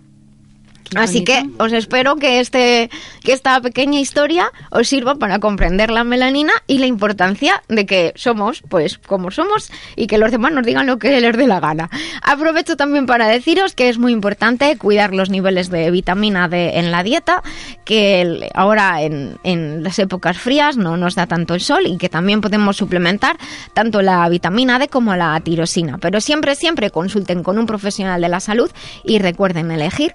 [0.96, 2.90] Así que os espero que, este,
[3.22, 8.12] que esta pequeña historia os sirva para comprender la melanina y la importancia de que
[8.16, 11.60] somos, pues, como somos y que los demás nos digan lo que les dé la
[11.60, 11.90] gana.
[12.22, 16.90] Aprovecho también para deciros que es muy importante cuidar los niveles de vitamina D en
[16.90, 17.42] la dieta,
[17.84, 22.08] que ahora en, en las épocas frías no nos da tanto el sol y que
[22.08, 23.36] también podemos suplementar
[23.74, 25.98] tanto la vitamina D como la tirosina.
[25.98, 28.70] Pero siempre, siempre consulten con un profesional de la salud
[29.04, 30.14] y recuerden elegir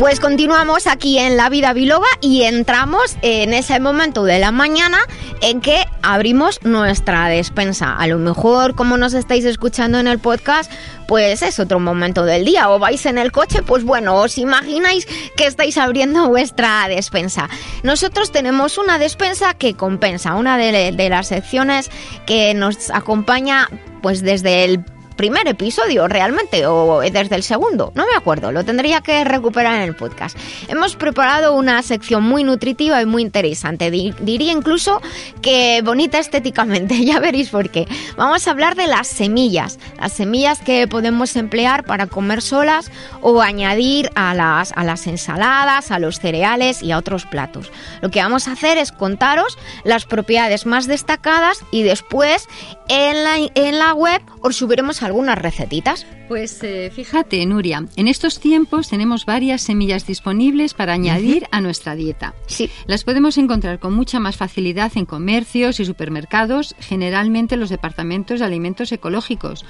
[0.00, 4.96] Pues continuamos aquí en La Vida Biloba y entramos en ese momento de la mañana
[5.42, 7.96] en que abrimos nuestra despensa.
[7.96, 10.72] A lo mejor, como nos estáis escuchando en el podcast,
[11.06, 12.70] pues es otro momento del día.
[12.70, 17.50] O vais en el coche, pues bueno, os imagináis que estáis abriendo vuestra despensa.
[17.82, 21.90] Nosotros tenemos una despensa que compensa, una de, de las secciones
[22.24, 23.68] que nos acompaña
[24.00, 24.82] pues desde el
[25.20, 29.82] primer episodio realmente o desde el segundo, no me acuerdo, lo tendría que recuperar en
[29.82, 30.34] el podcast.
[30.66, 35.02] Hemos preparado una sección muy nutritiva y muy interesante, diría incluso
[35.42, 37.86] que bonita estéticamente, ya veréis por qué.
[38.16, 43.42] Vamos a hablar de las semillas, las semillas que podemos emplear para comer solas o
[43.42, 47.70] añadir a las, a las ensaladas, a los cereales y a otros platos.
[48.00, 52.48] Lo que vamos a hacer es contaros las propiedades más destacadas y después
[52.88, 56.06] en la, en la web os subiremos algunas recetitas.
[56.28, 61.96] Pues eh, fíjate, Nuria, en estos tiempos tenemos varias semillas disponibles para añadir a nuestra
[61.96, 62.34] dieta.
[62.46, 62.70] Sí.
[62.86, 68.38] Las podemos encontrar con mucha más facilidad en comercios y supermercados, generalmente en los departamentos
[68.38, 69.64] de alimentos ecológicos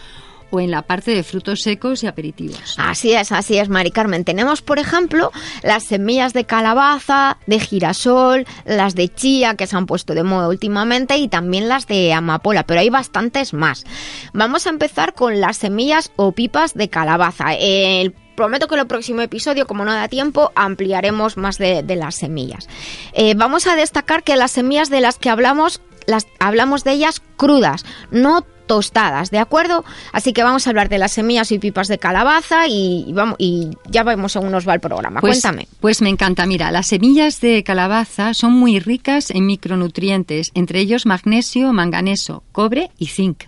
[0.51, 2.77] o en la parte de frutos secos y aperitivos.
[2.79, 4.25] Así es, así es, Mari Carmen.
[4.25, 5.33] Tenemos, por ejemplo,
[5.63, 10.49] las semillas de calabaza, de girasol, las de chía que se han puesto de moda
[10.49, 13.85] últimamente y también las de amapola, pero hay bastantes más.
[14.33, 17.55] Vamos a empezar con las semillas o pipas de calabaza.
[17.55, 22.15] El prometo que en el próximo episodio, como no da tiempo, ampliaremos más de, las
[22.15, 22.69] semillas.
[23.13, 27.21] Eh, vamos a destacar que las semillas de las que hablamos, las hablamos de ellas
[27.37, 29.85] crudas, no tostadas, ¿de acuerdo?
[30.13, 33.71] Así que vamos a hablar de las semillas y pipas de calabaza y, vamos, y
[33.89, 35.21] ya vemos según nos va el programa.
[35.21, 35.67] Pues, Cuéntame.
[35.81, 36.47] Pues me encanta.
[36.47, 42.93] Mira, las semillas de calabaza son muy ricas en micronutrientes, entre ellos magnesio, manganeso, cobre
[42.97, 43.43] y zinc.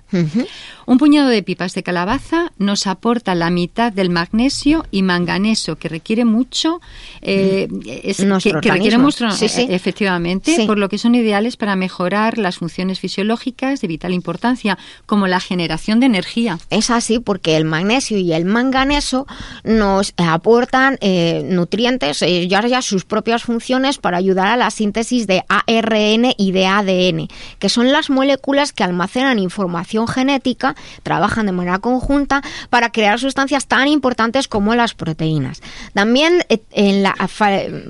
[0.86, 5.88] Un puñado de pipas de calabaza nos aporta la mitad del magnesio y manganeso que
[5.88, 6.80] requiere mucho,
[7.20, 12.58] eh, es, que, requiere mucho, eh, efectivamente, por lo que son ideales para mejorar las
[12.58, 14.76] funciones fisiológicas de vital importancia,
[15.12, 16.58] como la generación de energía.
[16.70, 19.26] Es así porque el magnesio y el manganeso
[19.62, 25.44] nos aportan eh, nutrientes, ya, ya sus propias funciones para ayudar a la síntesis de
[25.50, 31.78] ARN y de ADN, que son las moléculas que almacenan información genética trabajan de manera
[31.80, 35.60] conjunta para crear sustancias tan importantes como las proteínas.
[35.92, 37.04] También eh,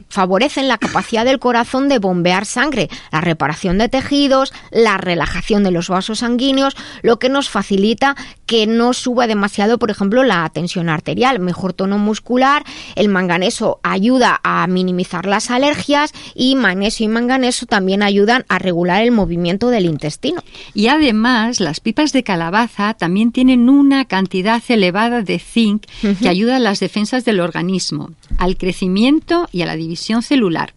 [0.08, 5.70] favorecen la capacidad del corazón de bombear sangre, la reparación de tejidos, la relajación de
[5.70, 6.74] los vasos sanguíneos,
[7.18, 12.64] que nos facilita que no suba demasiado, por ejemplo, la tensión arterial, mejor tono muscular,
[12.96, 19.02] el manganeso ayuda a minimizar las alergias y magnesio y manganeso también ayudan a regular
[19.02, 20.42] el movimiento del intestino.
[20.74, 25.86] Y además, las pipas de calabaza también tienen una cantidad elevada de zinc
[26.20, 30.74] que ayuda a las defensas del organismo, al crecimiento y a la división celular.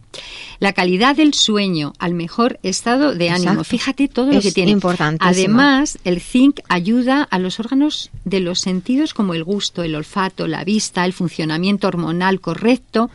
[0.58, 3.64] La calidad del sueño, al mejor estado de ánimo.
[3.64, 4.70] Fíjate todo lo que tiene.
[4.70, 5.24] Importante.
[5.24, 10.46] Además, el zinc ayuda a los órganos de los sentidos como el gusto, el olfato,
[10.46, 13.10] la vista, el funcionamiento hormonal correcto.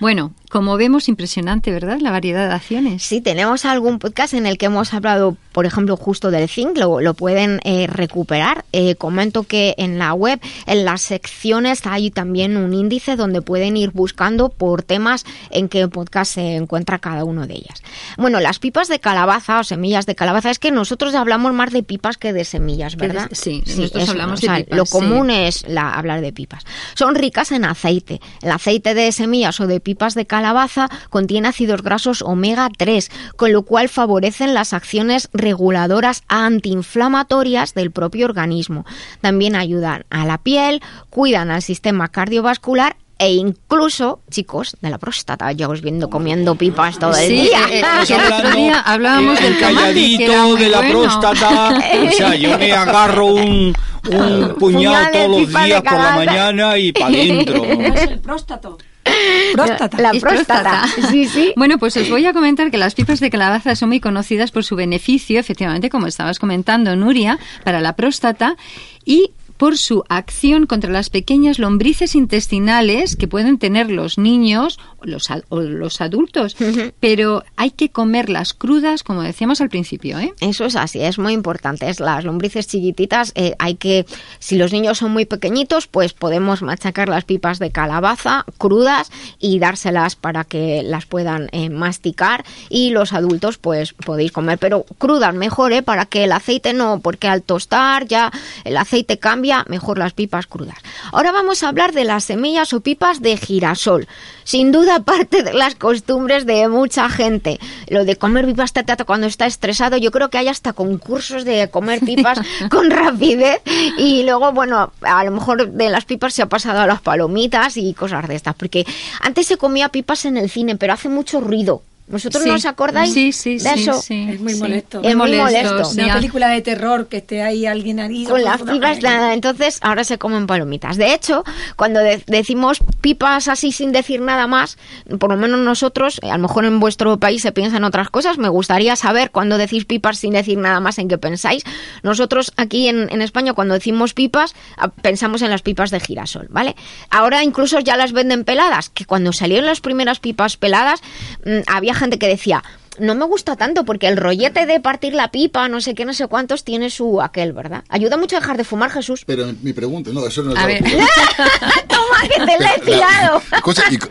[0.00, 1.98] Bueno, como vemos, impresionante, ¿verdad?
[2.00, 3.02] La variedad de acciones.
[3.02, 7.00] Sí, tenemos algún podcast en el que hemos hablado, por ejemplo, justo del zinc, lo,
[7.00, 8.64] lo pueden eh, recuperar.
[8.70, 13.76] Eh, comento que en la web, en las secciones, hay también un índice donde pueden
[13.76, 17.82] ir buscando por temas en qué podcast se encuentra cada uno de ellas.
[18.16, 21.82] Bueno, las pipas de calabaza o semillas de calabaza, es que nosotros hablamos más de
[21.82, 23.28] pipas que de semillas, ¿verdad?
[23.32, 24.78] Sí, nosotros hablamos de pipas.
[24.78, 26.62] Lo común es la, hablar de pipas.
[26.94, 28.20] Son ricas en aceite.
[28.40, 33.10] El aceite de semillas o de pipas de calabaza calabaza contiene ácidos grasos omega 3,
[33.36, 38.84] con lo cual favorecen las acciones reguladoras antiinflamatorias del propio organismo.
[39.22, 45.50] También ayudan a la piel, cuidan al sistema cardiovascular e incluso, chicos, de la próstata.
[45.52, 47.60] Yo os viendo comiendo pipas todo el día.
[47.70, 51.80] Eh, el otro día hablábamos del calladito de la próstata.
[52.06, 53.72] o sea, yo me agarro un,
[54.10, 57.64] un puñado todos los días por la mañana y para adentro.
[57.64, 58.76] Es el próstato.
[59.52, 60.00] Próstata.
[60.00, 60.84] La próstata.
[61.10, 61.52] Sí, sí.
[61.56, 64.64] Bueno, pues os voy a comentar que las pipas de calabaza son muy conocidas por
[64.64, 68.56] su beneficio, efectivamente, como estabas comentando, Nuria, para la próstata
[69.04, 69.30] y
[69.64, 75.30] por su acción contra las pequeñas lombrices intestinales que pueden tener los niños o los,
[75.48, 76.54] los adultos.
[77.00, 80.18] Pero hay que comerlas crudas, como decíamos al principio.
[80.18, 80.34] ¿eh?
[80.40, 81.88] Eso es así, es muy importante.
[81.88, 84.04] Es las lombrices chiquititas, eh, hay que,
[84.38, 89.60] si los niños son muy pequeñitos, pues podemos machacar las pipas de calabaza crudas y
[89.60, 92.44] dárselas para que las puedan eh, masticar.
[92.68, 95.80] Y los adultos, pues podéis comer, pero crudas mejor, ¿eh?
[95.80, 98.30] para que el aceite no, porque al tostar ya
[98.64, 100.78] el aceite cambia mejor las pipas crudas.
[101.12, 104.08] Ahora vamos a hablar de las semillas o pipas de girasol.
[104.44, 107.60] Sin duda parte de las costumbres de mucha gente.
[107.88, 108.72] Lo de comer pipas
[109.06, 112.40] cuando está estresado, yo creo que hay hasta concursos de comer pipas
[112.70, 113.60] con rapidez
[113.98, 117.76] y luego, bueno, a lo mejor de las pipas se ha pasado a las palomitas
[117.76, 118.84] y cosas de estas, porque
[119.20, 121.82] antes se comía pipas en el cine, pero hace mucho ruido.
[122.06, 123.98] ¿Vosotros no os acordáis sí, sí, de eso?
[124.10, 125.00] Es muy molesto.
[125.02, 125.88] Es muy molesto.
[125.90, 128.24] Una película de terror que esté ahí alguien ahí.
[128.24, 128.98] Con las pipas,
[129.32, 130.98] entonces ahora se comen palomitas.
[130.98, 131.44] De hecho,
[131.76, 134.76] cuando decimos pipas así sin decir nada más,
[135.18, 138.50] por lo menos nosotros, a lo mejor en vuestro país se piensan otras cosas, me
[138.50, 141.64] gustaría saber cuando decís pipas sin decir nada más en qué pensáis.
[142.02, 144.54] Nosotros aquí en, en España cuando decimos pipas
[145.00, 146.76] pensamos en las pipas de girasol, ¿vale?
[147.08, 151.00] Ahora incluso ya las venden peladas, que cuando salieron las primeras pipas peladas
[151.46, 151.60] mm,
[151.94, 152.62] había gente que decía,
[152.98, 156.12] no me gusta tanto porque el rollete de partir la pipa, no sé qué, no
[156.12, 157.84] sé cuántos, tiene su aquel, ¿verdad?
[157.88, 159.24] Ayuda mucho a dejar de fumar, Jesús.
[159.26, 160.82] Pero mi pregunta, no, eso no es a ver.
[161.88, 163.42] Toma, que te la he tirado.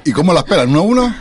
[0.06, 0.69] ¿y, ¿y, cómo la esperan?
[0.69, 1.15] ¿Uno a uno?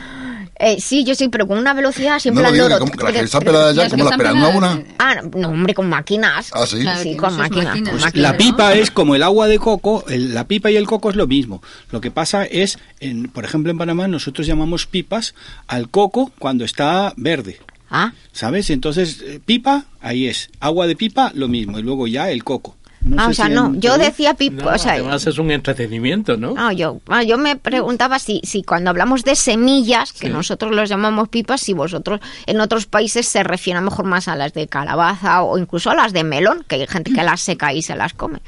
[0.65, 3.73] Eh, sí, yo sí, pero con una velocidad siempre no lo ¿cómo, que está pelada
[3.73, 4.57] ya, ¿cómo la esperan?
[4.57, 4.81] ¿Una?
[4.97, 6.51] Ah, no, hombre, con máquinas.
[6.53, 6.85] Ah, sí.
[7.03, 7.77] sí, con máquinas.
[7.91, 11.17] Pues la pipa es como el agua de coco, la pipa y el coco es
[11.17, 11.65] lo mismo.
[11.91, 15.35] Lo que pasa es, en, por ejemplo, en Panamá nosotros llamamos pipas
[15.67, 17.59] al coco cuando está verde.
[17.91, 18.13] Ah.
[18.31, 18.71] ¿Sabes?
[18.71, 20.49] Entonces, eh, pipa, ahí es.
[20.61, 21.81] Agua de pipa, lo mismo.
[21.81, 22.77] Y luego ya el coco
[23.17, 26.55] ah, o sea, no, yo decía pipo, o sea, además es un entretenimiento, ¿no?
[26.55, 30.89] No, yo, ah, yo me preguntaba si, si cuando hablamos de semillas, que nosotros los
[30.89, 35.43] llamamos pipas, si vosotros en otros países se refieren mejor más a las de calabaza
[35.43, 38.15] o incluso a las de melón, que hay gente que las seca y se las
[38.15, 38.41] come.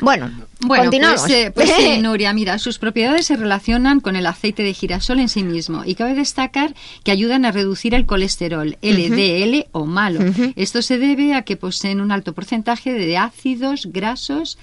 [0.00, 1.20] Bueno, bueno, continuamos.
[1.22, 5.20] Pues, eh, pues sí, Nuria, mira, sus propiedades se relacionan con el aceite de girasol
[5.20, 10.20] en sí mismo y cabe destacar que ayudan a reducir el colesterol LDL o malo.
[10.56, 14.58] Esto se debe a que poseen un alto porcentaje de ácidos grasos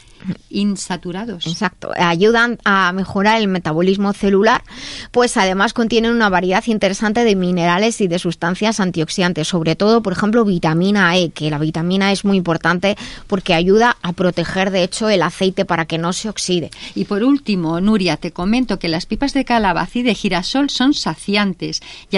[0.49, 1.47] insaturados.
[1.47, 4.63] Exacto, ayudan a mejorar el metabolismo celular,
[5.11, 10.13] pues además contienen una variedad interesante de minerales y de sustancias antioxidantes, sobre todo, por
[10.13, 14.83] ejemplo, vitamina E, que la vitamina E es muy importante porque ayuda a proteger, de
[14.83, 16.71] hecho, el aceite para que no se oxide.
[16.93, 20.93] Y por último, Nuria, te comento que las pipas de calabaza y de girasol son
[20.93, 22.17] saciantes y,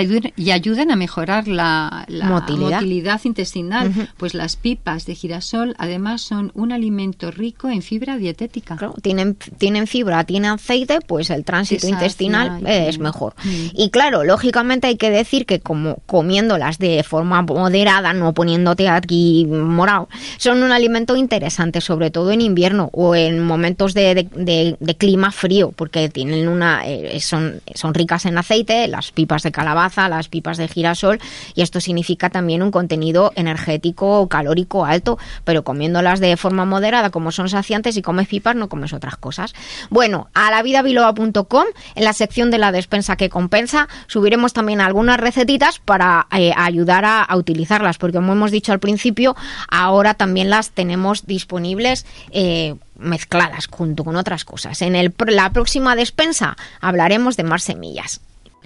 [0.51, 3.21] ayudan, a mejorar la, motilidad.
[3.23, 8.77] intestinal, pues las pipas de girasol además son un alimento rico en fibra dietética.
[9.01, 13.33] tienen, tienen fibra, tienen aceite, pues el tránsito intestinal es mejor.
[13.43, 13.67] Mm.
[13.73, 19.45] Y claro, lógicamente hay que decir que como comiéndolas de forma moderada, no poniéndote aquí
[19.47, 25.31] morado, son un alimento interesante, sobre todo en invierno o en momentos de, de, clima
[25.31, 30.27] frío, porque tienen una eh, son, son ricas en aceite, las pipas de calabaza, las
[30.27, 31.19] pipas de girasol,
[31.55, 37.31] y esto significa también un contenido energético calórico alto, pero comiéndolas de forma moderada, como
[37.31, 39.53] son saciantes, y comes pipas, no comes otras cosas.
[39.89, 45.79] Bueno, a lavidabiloba.com, en la sección de la despensa que compensa, subiremos también algunas recetitas
[45.79, 49.35] para eh, ayudar a, utilizarlas, porque como hemos dicho al principio,
[49.69, 52.05] ahora también las tenemos disponibles.
[52.31, 54.81] Eh, mezcladas junto con otras cosas.
[54.81, 58.21] En la próxima despensa hablaremos de más semillas.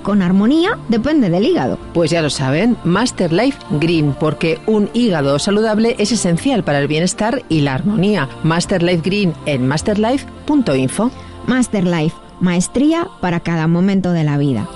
[0.00, 1.78] con armonía depende del hígado.
[1.92, 6.88] Pues ya lo saben, Master Life Green, porque un hígado saludable es esencial para el
[6.88, 8.28] bienestar y la armonía.
[8.42, 11.10] Master Life Green en masterlife.info.
[11.46, 14.68] Master Life, maestría para cada momento de la vida.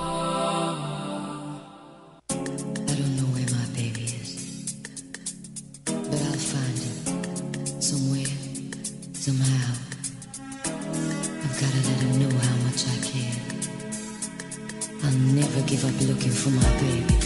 [15.04, 17.25] I'll never give up looking for my baby.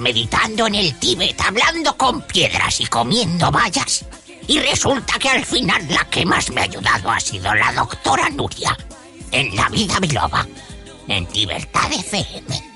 [0.00, 4.04] Meditando en el Tíbet, hablando con piedras y comiendo bayas.
[4.46, 8.28] Y resulta que al final la que más me ha ayudado ha sido la doctora
[8.30, 8.76] Nuria,
[9.30, 10.46] en la vida biloba,
[11.08, 12.74] en Libertad FM.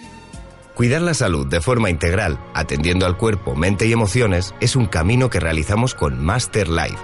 [0.74, 5.28] Cuidar la salud de forma integral, atendiendo al cuerpo, mente y emociones, es un camino
[5.28, 6.98] que realizamos con Master Life.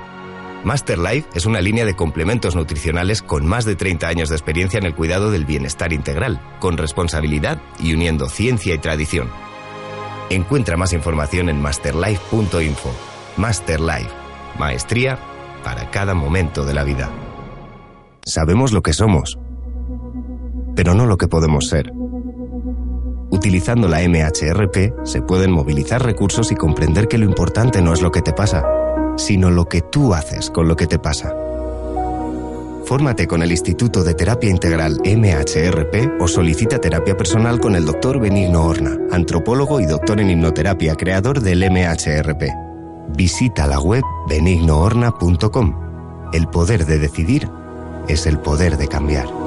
[0.64, 4.78] Master Life es una línea de complementos nutricionales con más de 30 años de experiencia
[4.78, 9.28] en el cuidado del bienestar integral, con responsabilidad y uniendo ciencia y tradición.
[10.34, 12.90] Encuentra más información en masterlife.info.
[13.36, 14.10] Master Life,
[14.58, 15.16] maestría
[15.62, 17.08] para cada momento de la vida.
[18.24, 19.38] Sabemos lo que somos,
[20.74, 21.92] pero no lo que podemos ser.
[23.30, 28.10] Utilizando la MHRP se pueden movilizar recursos y comprender que lo importante no es lo
[28.10, 28.64] que te pasa,
[29.16, 31.32] sino lo que tú haces con lo que te pasa.
[32.84, 38.20] Fórmate con el Instituto de Terapia Integral MHRP o solicita terapia personal con el doctor
[38.20, 42.42] Benigno Horna, antropólogo y doctor en hipnoterapia, creador del MHRP.
[43.16, 46.28] Visita la web benignohorna.com.
[46.34, 47.48] El poder de decidir
[48.06, 49.43] es el poder de cambiar.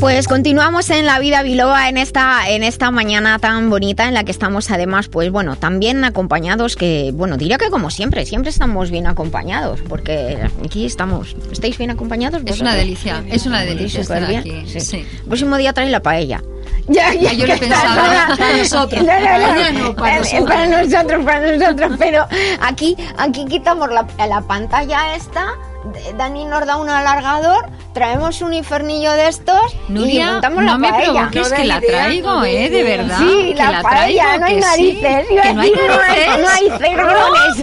[0.00, 4.24] Pues continuamos en la vida biloba en esta en esta mañana tan bonita en la
[4.24, 8.90] que estamos además pues bueno también acompañados que bueno diría que como siempre siempre estamos
[8.90, 14.26] bien acompañados porque aquí estamos estáis bien acompaños es una delicia es una delicia estar
[14.26, 14.98] bien aquí sí.
[14.98, 16.42] El próximo día trae la paella
[16.88, 19.04] ya, ya, yo lo pensaba para nosotros.
[19.04, 20.48] No, no, no, para, nosotros.
[20.48, 22.26] para nosotros, para nosotros, pero
[22.60, 25.54] aquí, aquí quitamos la, la pantalla esta
[26.16, 30.88] Dani nos da un alargador, traemos un infernillo de estos y montamos no la me
[30.90, 31.12] paella.
[31.12, 32.68] provoques que la traigo, ¿eh?
[32.70, 33.18] De verdad.
[33.18, 35.26] Sí, que la, paella, no hay narices.
[35.28, 36.38] Que no hay narices.
[36.40, 37.62] No hay cerrones.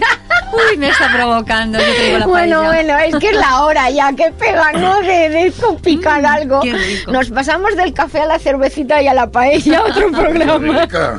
[0.54, 1.78] Uy, me está provocando.
[1.80, 2.84] Yo traigo la bueno, paella.
[2.84, 5.00] bueno, es que es la hora ya que pega, ¿no?
[5.00, 6.60] De, de esto picar Mm, algo.
[6.60, 7.10] qué rico.
[7.12, 10.82] Nos pasamos del café a la cervecita y a la paella, otro programa.
[10.82, 11.18] Rica.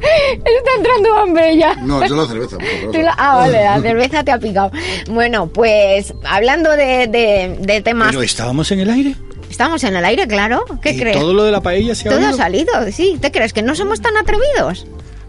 [0.00, 1.74] Está entrando hambre ya.
[1.76, 2.58] No, yo la cerveza.
[2.58, 2.96] por favor.
[3.04, 4.70] La- ah, vale, la cerveza te ha picado.
[5.08, 6.14] Bueno, pues
[6.48, 8.08] hablando de, de- de temas.
[8.10, 9.16] Pero estábamos en el aire.
[9.50, 10.64] Estamos en el aire, claro.
[10.80, 11.18] ¿Qué Y crees?
[11.18, 13.18] todo lo de la paella se ha Todo ha salido, sí.
[13.20, 14.86] ¿Te crees que no somos tan atrevidos?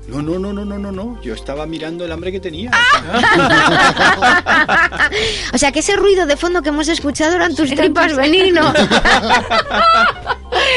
[0.07, 1.19] No, no, no, no, no, no, no.
[1.21, 2.69] Yo estaba mirando el hambre que tenía.
[5.53, 8.71] o sea, que ese ruido de fondo que hemos escuchado eran tus tripas benigno.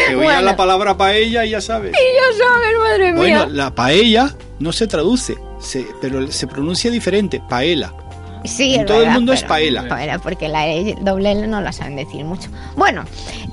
[0.08, 0.42] Que oía Bueno.
[0.42, 1.92] la palabra paella y ya sabes.
[1.92, 3.48] y ya sabes, madre Bueno, mía.
[3.50, 7.92] la paella no se traduce, se- pero se pronuncia diferente, paella.
[8.44, 9.88] Sí, en todo el mundo es paella.
[9.88, 12.48] Paella, porque la E doble L no la saben decir mucho.
[12.76, 13.04] Bueno,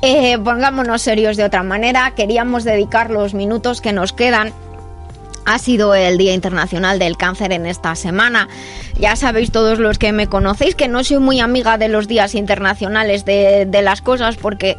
[0.02, 2.12] eh, pongámonos serios de otra manera.
[2.16, 4.54] Queríamos dedicar los minutos que nos quedan
[5.48, 8.50] ha sido el Día Internacional del Cáncer en esta semana.
[9.00, 12.36] Ya sabéis todos los que me conocéis que no soy muy amiga de los días
[12.36, 14.78] internacionales de, de las cosas porque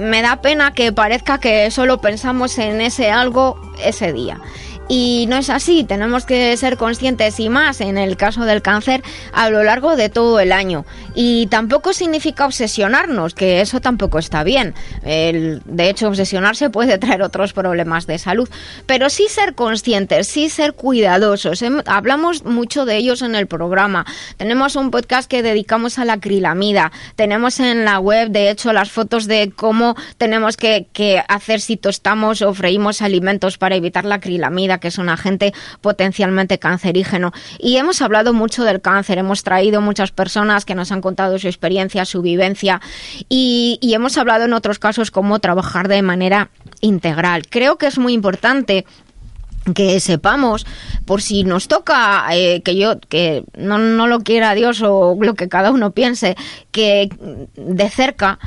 [0.00, 4.40] me da pena que parezca que solo pensamos en ese algo ese día.
[4.90, 9.02] Y no es así, tenemos que ser conscientes y más en el caso del cáncer
[9.34, 10.86] a lo largo de todo el año.
[11.14, 14.74] Y tampoco significa obsesionarnos, que eso tampoco está bien.
[15.02, 18.48] El- de hecho, obsesionarse puede traer otros problemas de salud.
[18.86, 21.62] Pero sí ser conscientes, sí ser cuidadosos.
[21.84, 24.06] Hablamos mucho de ellos en el programa.
[24.38, 26.92] Tenemos un podcast que dedicamos a la acrilamida.
[27.14, 31.76] Tenemos en la web, de hecho, las fotos de cómo tenemos que, que hacer si
[31.76, 37.32] tostamos o freímos alimentos para evitar la acrilamida, que es un agente potencialmente cancerígeno.
[37.58, 41.46] Y hemos hablado mucho del cáncer, hemos traído muchas personas que nos han contado su
[41.46, 42.80] experiencia, su vivencia,
[43.28, 46.50] y, hemos hablado en otros casos cómo trabajar de manera
[46.80, 47.48] integral.
[47.48, 48.86] Creo que es muy importante
[49.74, 50.66] que sepamos
[51.04, 55.34] por si nos toca eh, que yo que no, no lo quiera Dios o lo
[55.34, 56.36] que cada uno piense
[56.70, 57.10] que
[57.54, 58.38] de cerca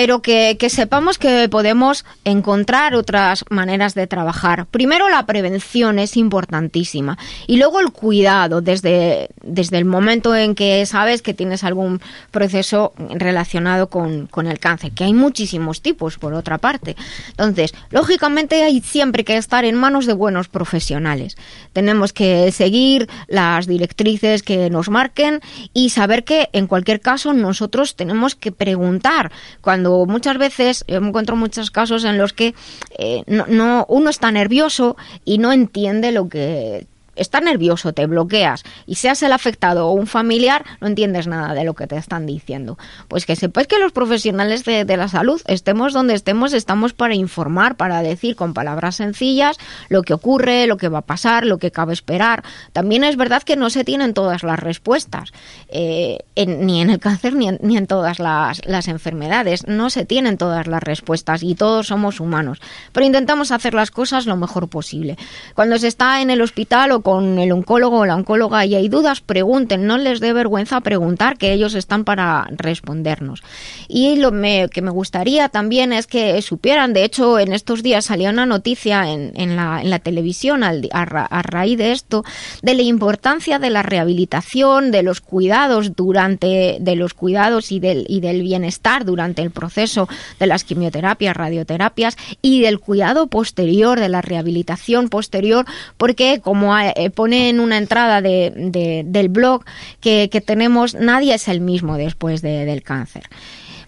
[0.00, 4.66] pero que, sepamos que podemos encontrar otras maneras de trabajar.
[4.66, 7.18] Primero la prevención es importantísima
[7.48, 12.92] y luego el cuidado desde, desde el momento en que sabes que tienes algún proceso
[13.10, 16.94] relacionado con, con el cáncer, que hay muchísimos tipos por otra parte.
[17.30, 21.36] Entonces, lógicamente hay siempre que estar en manos de buenos profesionales.
[21.72, 25.40] Tenemos que seguir las directrices que nos marquen
[25.74, 31.08] y saber que en cualquier caso nosotros tenemos que preguntar cuando muchas veces yo me
[31.08, 32.54] encuentro muchos casos en los que
[32.98, 36.86] eh, no, no- uno está nervioso y no entiende lo que
[37.18, 41.64] estás nervioso, te bloqueas y seas el afectado o un familiar, no entiendes nada de
[41.64, 42.78] lo que te están diciendo.
[43.08, 47.76] Pues que sepáis que los profesionales de, la salud, estemos donde estemos, estamos para informar,
[47.76, 49.58] para decir con palabras sencillas
[49.88, 52.42] lo que ocurre, lo que va a pasar, lo que cabe esperar.
[52.72, 55.32] También es verdad que no se tienen todas las respuestas,
[55.68, 59.66] eh, ni en el cáncer ni en, ni en todas las, las enfermedades.
[59.66, 62.60] No se tienen todas las respuestas y todos somos humanos.
[62.92, 65.16] Pero intentamos hacer las cosas lo mejor posible.
[65.54, 68.90] Cuando se está en el hospital o con el oncólogo o la oncóloga y hay
[68.90, 73.42] dudas, pregunten, no les dé vergüenza preguntar, que ellos están para respondernos.
[73.88, 78.28] Y lo que me gustaría también es que supieran, de hecho, en estos días salía
[78.28, 82.24] una noticia en, en, la, en la, televisión a, a, raíz de esto,
[82.60, 88.04] de la importancia de la rehabilitación, de los cuidados durante, de los cuidados y del,
[88.06, 94.10] y del bienestar durante el proceso de las quimioterapias, radioterapias y del cuidado posterior, de
[94.10, 95.64] la rehabilitación posterior,
[95.96, 99.64] porque como eh, pone en una entrada de, del blog
[100.00, 103.24] que, tenemos, nadie es el mismo después del cáncer.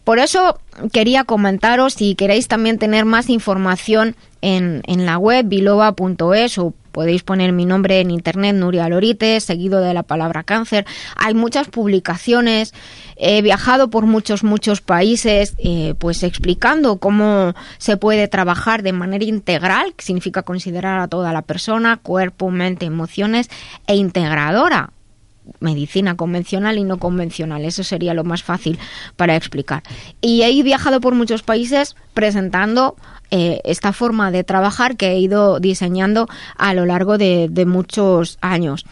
[0.04, 0.58] Por eso
[0.92, 7.22] quería comentaros si queréis también tener más información en, en la web biloba.es o podéis
[7.22, 10.86] poner mi nombre en internet, Nuria Lorite, seguido de la palabra cáncer.
[11.16, 12.74] Hay muchas publicaciones.
[13.16, 19.24] He viajado por muchos, muchos países, eh, pues explicando cómo se puede trabajar de manera
[19.24, 23.50] integral, que significa considerar a toda la persona, cuerpo, mente, emociones,
[23.86, 24.90] e integradora
[25.58, 27.64] medicina convencional y no convencional.
[27.64, 28.78] Eso sería lo más fácil
[29.16, 29.82] para explicar.
[30.20, 32.96] Y he viajado por muchos países presentando
[33.30, 38.84] eh, esta forma de trabajar que he ido diseñando a lo largo de, muchos años.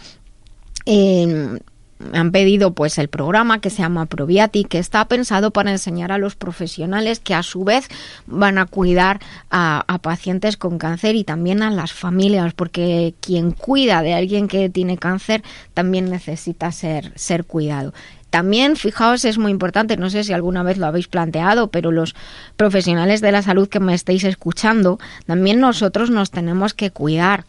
[0.87, 1.59] Eh,
[1.99, 6.13] me han pedido pues el programa que se llama Probiatic, que está pensado para enseñar
[6.13, 7.89] a los profesionales que a su vez
[8.27, 9.21] van a cuidar
[9.51, 14.69] a, pacientes con cáncer y también a las familias, porque quien cuida de alguien que
[14.69, 15.43] tiene cáncer
[15.75, 17.93] también necesita ser, ser cuidado.
[18.31, 22.15] También, fijaos, es muy importante, no sé si alguna vez lo habéis planteado, pero los
[22.57, 27.45] profesionales de la salud que me estéis escuchando, también nosotros nos tenemos que cuidar.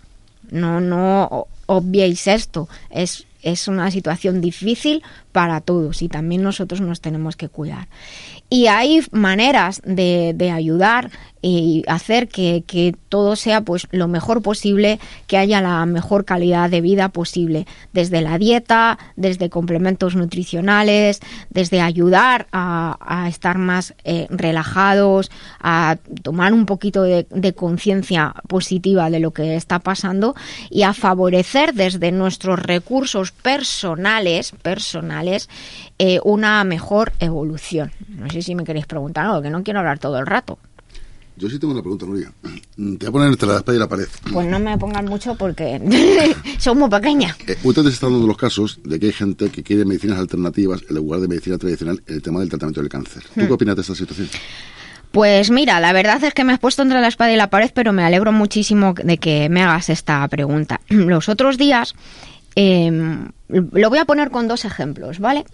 [0.52, 2.70] No, no obviéis esto.
[2.90, 7.88] Es es una situación difícil para todos y también nosotros nos tenemos que cuidar.
[8.50, 14.42] Y hay maneras de, de ayudar y hacer que, que, todo sea pues lo mejor
[14.42, 21.22] posible, que haya la mejor calidad de vida posible, desde la dieta, desde complementos nutricionales,
[21.50, 28.36] desde ayudar a, a estar más eh, relajados, a tomar un poquito de, de conciencia
[28.48, 30.36] positiva de lo que está pasando
[30.70, 35.50] y a favorecer desde nuestros recursos personales, personales,
[36.00, 37.92] eh, una mejor evolución.
[38.08, 40.58] No sé si me queréis preguntar algo, que no quiero hablar todo el rato.
[41.36, 42.32] Yo sí tengo una pregunta, Nuria.
[42.42, 44.08] Te voy a poner entre la espalda y la pared.
[44.34, 45.80] Pues no me pongan mucho porque
[46.58, 47.38] son muy pequeñas.
[47.48, 50.96] Eh, ustedes están dando los casos de que hay gente que quiere medicinas alternativas en
[50.96, 53.24] lugar de medicina tradicional en el tema del tratamiento del cáncer.
[53.24, 53.54] ¿Tú qué hmm.
[53.54, 54.28] opinas de esta situación?
[55.12, 57.72] Pues mira, la verdad es que me has puesto entre la espada y la pared,
[57.74, 60.82] pero me alegro muchísimo de que me hagas esta pregunta.
[60.90, 61.96] Los otros días
[62.62, 62.92] eh,
[63.48, 65.46] lo voy a poner con dos ejemplos, ¿vale?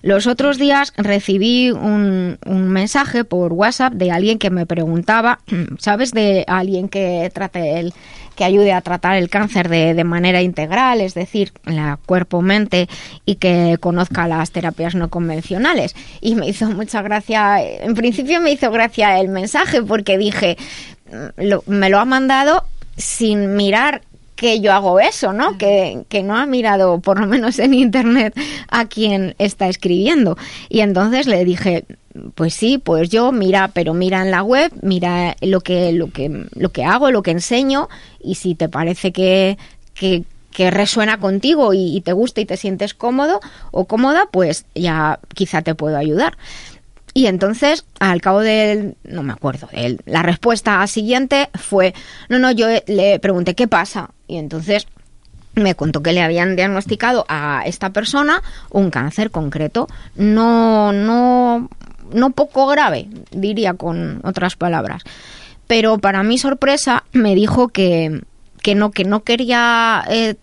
[0.00, 5.40] Los otros días recibí un, mensaje por WhatsApp de alguien que me preguntaba,
[5.78, 6.12] ¿sabes?
[6.12, 7.92] De alguien que trate el
[8.34, 12.88] que ayude a tratar el cáncer de, de manera integral, es decir, la cuerpo-mente
[13.26, 15.94] y que conozca las terapias no convencionales.
[16.22, 20.56] Y me hizo mucha gracia, en principio me hizo gracia el mensaje porque dije,
[21.12, 22.64] mm, me lo ha mandado
[22.96, 24.00] sin mirar
[24.36, 25.56] que yo hago eso, ¿no?
[25.58, 28.34] Que, que, no ha mirado, por lo menos en internet,
[28.68, 30.36] a quien está escribiendo.
[30.68, 31.84] Y entonces le dije,
[32.34, 36.46] pues sí, pues yo mira, pero mira en la web, mira lo que, lo que,
[36.54, 37.88] lo que hago, lo que enseño,
[38.20, 39.58] y si te parece que,
[39.94, 44.66] que, que resuena contigo y, y te gusta y te sientes cómodo o cómoda, pues
[44.74, 46.36] ya quizá te puedo ayudar.
[47.16, 51.94] Y entonces, al cabo de, no me acuerdo, de la respuesta siguiente fue,
[52.28, 54.10] no, no, yo le pregunté qué pasa.
[54.26, 54.88] Y entonces
[55.54, 59.86] me contó que le habían diagnosticado a esta persona un cáncer concreto,
[60.16, 61.68] no, no,
[62.12, 65.02] no poco grave, diría con otras palabras.
[65.68, 68.22] Pero para mi sorpresa me dijo que,
[68.60, 70.34] que no, que no quería eh,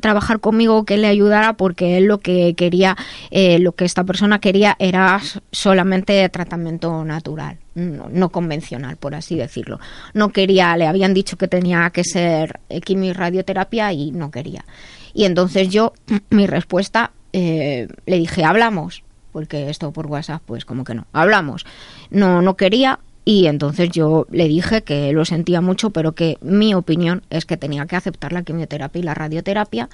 [0.00, 2.96] trabajar conmigo, que le ayudara, porque él lo que quería,
[3.30, 5.20] eh, lo que esta persona quería era
[5.52, 9.80] solamente tratamiento natural, no, convencional, por así decirlo.
[10.14, 14.64] No quería, le habían dicho que tenía que ser quimio y radioterapia y no quería.
[15.12, 15.92] Y entonces yo,
[16.30, 21.64] mi respuesta, eh, le dije, hablamos, porque esto por WhatsApp, pues como que no, hablamos.
[22.10, 22.98] No, no quería
[23.30, 27.56] Y entonces yo le dije que lo sentía mucho, pero que mi opinión es que
[27.56, 29.88] tenía que aceptar la quimioterapia y la radioterapia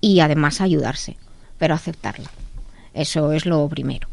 [0.00, 1.18] y además ayudarse,
[1.58, 2.30] pero aceptarla.
[2.94, 4.08] Eso es lo primero.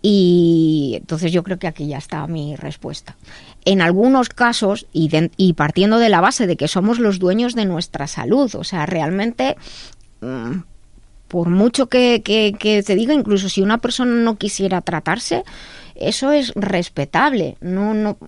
[0.00, 3.14] Y entonces yo creo que aquí ya está mi respuesta.
[3.66, 8.06] En algunos casos, y, partiendo de la base de que somos los dueños de nuestra
[8.06, 9.54] salud, o sea, realmente,
[10.22, 10.60] mm,
[11.28, 15.44] por mucho que, que, que te diga, incluso si una persona no quisiera tratarse,
[15.94, 17.56] eso es respetable.
[17.60, 18.18] No, no,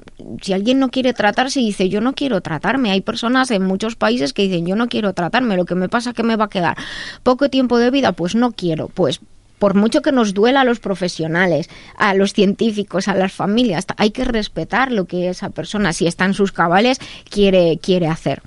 [0.43, 4.33] si alguien no quiere tratarse dice yo no quiero tratarme, hay personas en muchos países
[4.33, 6.51] que dicen yo no quiero tratarme, lo que me pasa es que me va a
[6.51, 6.77] quedar
[7.23, 9.21] poco tiempo de vida, pues no quiero, pues
[9.59, 14.11] por mucho que nos duela a los profesionales, a los científicos, a las familias, hay
[14.11, 16.99] que respetar lo que esa persona, si está en sus cabales,
[17.31, 18.43] quiere, quiere hacer.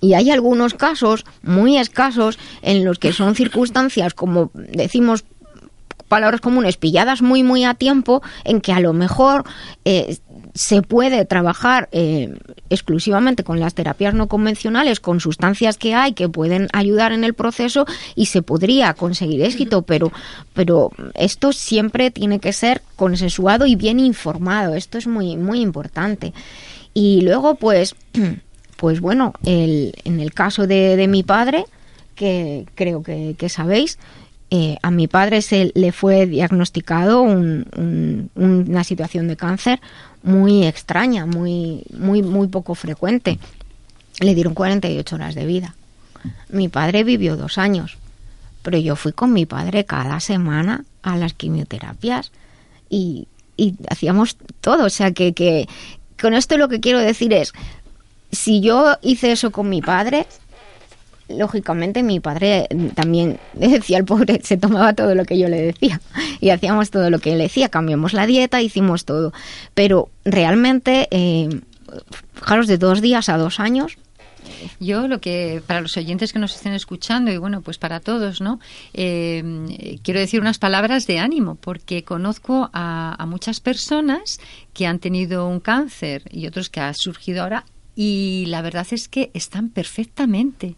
[0.00, 5.24] Y hay algunos casos muy escasos en los que son circunstancias, como decimos
[6.14, 9.42] palabras comunes, pilladas muy, muy a tiempo, en que a lo mejor
[9.84, 10.16] eh,
[10.54, 12.38] se puede trabajar eh,
[12.70, 17.34] exclusivamente con las terapias no convencionales, con sustancias que hay que pueden ayudar en el
[17.34, 17.84] proceso
[18.14, 20.12] y se podría conseguir éxito, pero,
[20.52, 24.76] pero esto siempre tiene que ser consensuado y bien informado.
[24.76, 26.32] Esto es muy, muy importante.
[26.92, 27.96] Y luego, pues,
[28.76, 31.64] pues bueno, el, en el caso de, mi padre,
[32.14, 33.98] que creo que, sabéis,
[34.56, 39.80] eh, a mi padre se le fue diagnosticado una situación de cáncer
[40.22, 43.40] muy extraña, muy, muy, muy poco frecuente.
[44.20, 45.74] Le dieron 48 horas de vida.
[46.50, 47.96] Mi padre vivió dos años,
[48.62, 52.30] pero yo fui con mi padre cada semana a las quimioterapias
[52.88, 53.26] y,
[53.56, 54.84] y hacíamos todo.
[54.84, 55.68] O sea que, que
[56.20, 57.52] con esto lo que quiero decir es,
[58.30, 60.28] si yo hice eso con mi padre,
[61.28, 66.00] lógicamente mi padre también decía el pobre se tomaba todo lo que yo le decía
[66.40, 69.32] y hacíamos todo lo que le decía cambiamos la dieta hicimos todo
[69.74, 71.48] pero realmente eh,
[72.34, 73.96] fijaros de dos días a dos años
[74.80, 78.40] yo lo que, para los oyentes que nos estén escuchando y bueno, pues para todos,
[78.40, 78.60] ¿no?
[78.92, 84.40] Eh, quiero decir unas palabras de ánimo porque conozco a, a, muchas personas
[84.72, 87.64] que han tenido un cáncer y otros que ha surgido ahora
[87.96, 90.74] y la verdad es que están perfectamente.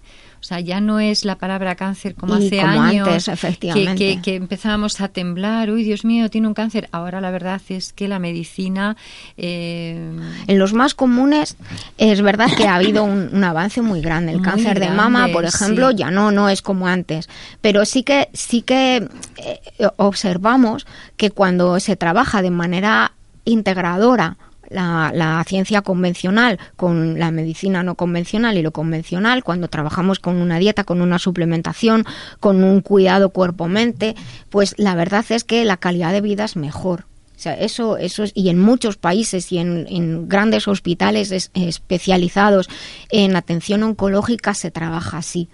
[0.47, 4.21] O sea, ya no es la palabra cáncer como hace años, efectivamente.
[4.23, 6.89] Que, empezábamos a temblar, uy, Dios mío, tiene un cáncer.
[6.93, 8.97] Ahora la verdad es que la medicina...
[9.37, 10.13] Eh,
[10.47, 11.57] en los más comunes
[11.99, 14.31] es verdad que ha habido un, avance muy grande.
[14.31, 17.29] El cáncer de mama, por ejemplo, ya no, no es como antes.
[17.61, 19.61] Pero sí que, sí que eh,
[19.97, 20.87] observamos
[21.17, 24.37] que cuando se trabaja de manera integradora
[24.71, 30.59] la, ciencia convencional con la medicina no convencional y lo convencional, cuando trabajamos con una
[30.59, 32.05] dieta, con una suplementación,
[32.41, 34.15] con un cuidado cuerpo-mente,
[34.51, 37.07] pues la verdad es que la calidad de vida es mejor.
[37.37, 42.69] O sea, eso, eso es, y en muchos países y en grandes hospitales especializados
[43.11, 45.51] en atención oncológica se trabaja así.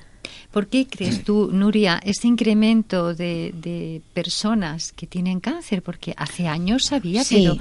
[0.53, 5.81] ¿Por qué crees tú, Nuria, ese incremento de, personas que tienen cáncer?
[5.81, 7.57] Porque hace años sabía, pero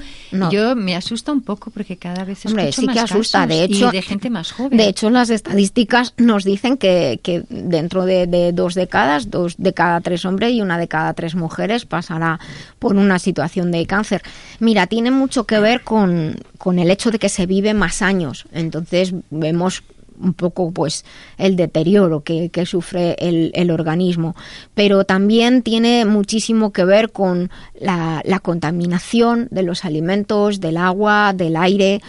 [0.52, 3.64] yo me asusta un poco porque cada vez Hombre, escucho sí más que asusta, de
[3.64, 4.78] hecho, y de gente más joven.
[4.78, 10.02] De hecho, las estadísticas nos dicen que, que dentro de, dos décadas, dos de cada
[10.02, 12.42] tres hombres y una de cada tres mujeres pasará
[12.78, 14.22] por una situación de cáncer.
[14.60, 18.46] Mira, tiene mucho que ver con, con el hecho de que se vive más años.
[18.52, 19.82] Entonces vemos
[20.22, 21.05] un poco pues
[21.38, 24.36] el deterioro que, sufre el, organismo.
[24.74, 27.49] Pero también tiene muchísimo que ver con
[27.80, 32.01] la, la contaminación de los alimentos del agua del aire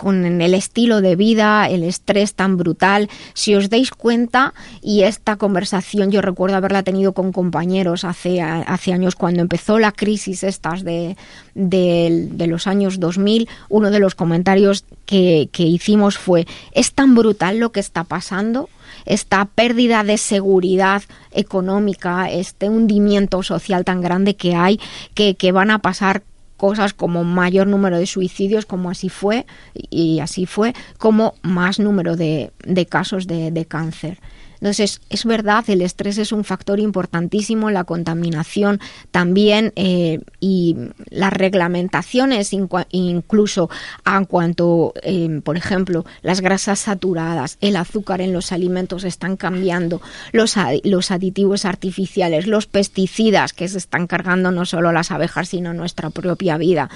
[0.00, 3.10] con el estilo de vida, el estrés tan brutal.
[3.34, 8.94] Si os dais cuenta, y esta conversación yo recuerdo haberla tenido con compañeros hace, hace
[8.94, 11.18] años cuando empezó la crisis estas de,
[11.54, 17.70] de, los años 2000, uno de los comentarios que, hicimos fue, es tan brutal lo
[17.70, 18.70] que está pasando
[19.04, 24.80] esta pérdida de seguridad económica, este hundimiento social tan grande que hay,
[25.14, 26.22] que van a pasar
[26.60, 32.16] cosas como mayor número de suicidios, como así fue, y así fue, como más número
[32.16, 34.18] de, de casos de, de cáncer.
[34.60, 38.80] Entonces, es verdad, el estrés es un factor importantísimo, la contaminación
[39.10, 40.76] también eh, y
[41.08, 43.70] las reglamentaciones incluso
[44.04, 50.02] en cuanto, eh, por ejemplo, las grasas saturadas, el azúcar en los alimentos están cambiando,
[50.32, 55.72] los, los aditivos artificiales, los pesticidas que se están cargando no solo las abejas, sino
[55.72, 56.90] nuestra propia vida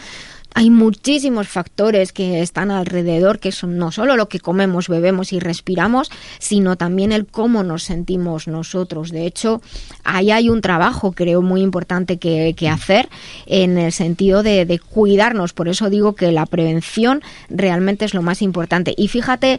[0.54, 5.40] hay muchísimos factores que están alrededor, que son no solo lo que comemos, bebemos y
[5.40, 9.10] respiramos, sino también el cómo nos sentimos nosotros.
[9.10, 9.60] De hecho,
[10.04, 13.10] ahí hay un trabajo, creo, muy importante que, hacer
[13.46, 15.52] en el sentido de, cuidarnos.
[15.52, 18.94] Por eso digo que la prevención realmente es lo más importante.
[18.96, 19.58] Y fíjate,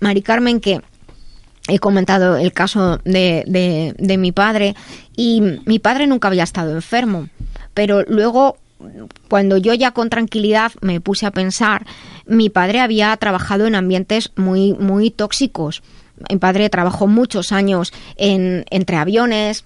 [0.00, 0.80] Mari Carmen, que
[1.68, 4.74] he comentado el caso de, de mi padre
[5.14, 7.28] y mi padre nunca había estado enfermo,
[7.74, 8.56] pero luego
[9.28, 11.86] cuando yo ya con tranquilidad me puse a pensar,
[12.26, 15.82] mi padre había trabajado en ambientes muy, muy tóxicos.
[16.30, 19.64] Mi padre trabajó muchos años en, entre aviones,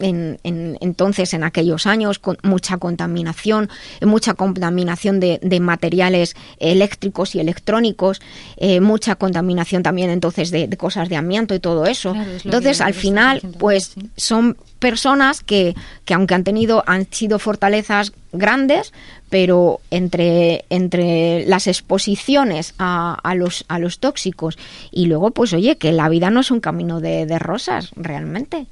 [0.00, 3.68] en, entonces en aquellos años con mucha contaminación,
[4.00, 8.20] mucha contaminación de, materiales eléctricos y electrónicos,
[8.56, 12.14] eh, mucha contaminación también entonces de, cosas de amianto y todo eso.
[12.44, 15.74] entonces al final pues son personas que,
[16.04, 18.92] que aunque han tenido han sido fortalezas grandes,
[19.28, 24.58] pero entre, entre las exposiciones a, a, los, a los tóxicos
[24.90, 28.66] y luego, pues oye, que la vida no es un camino de, de rosas, realmente.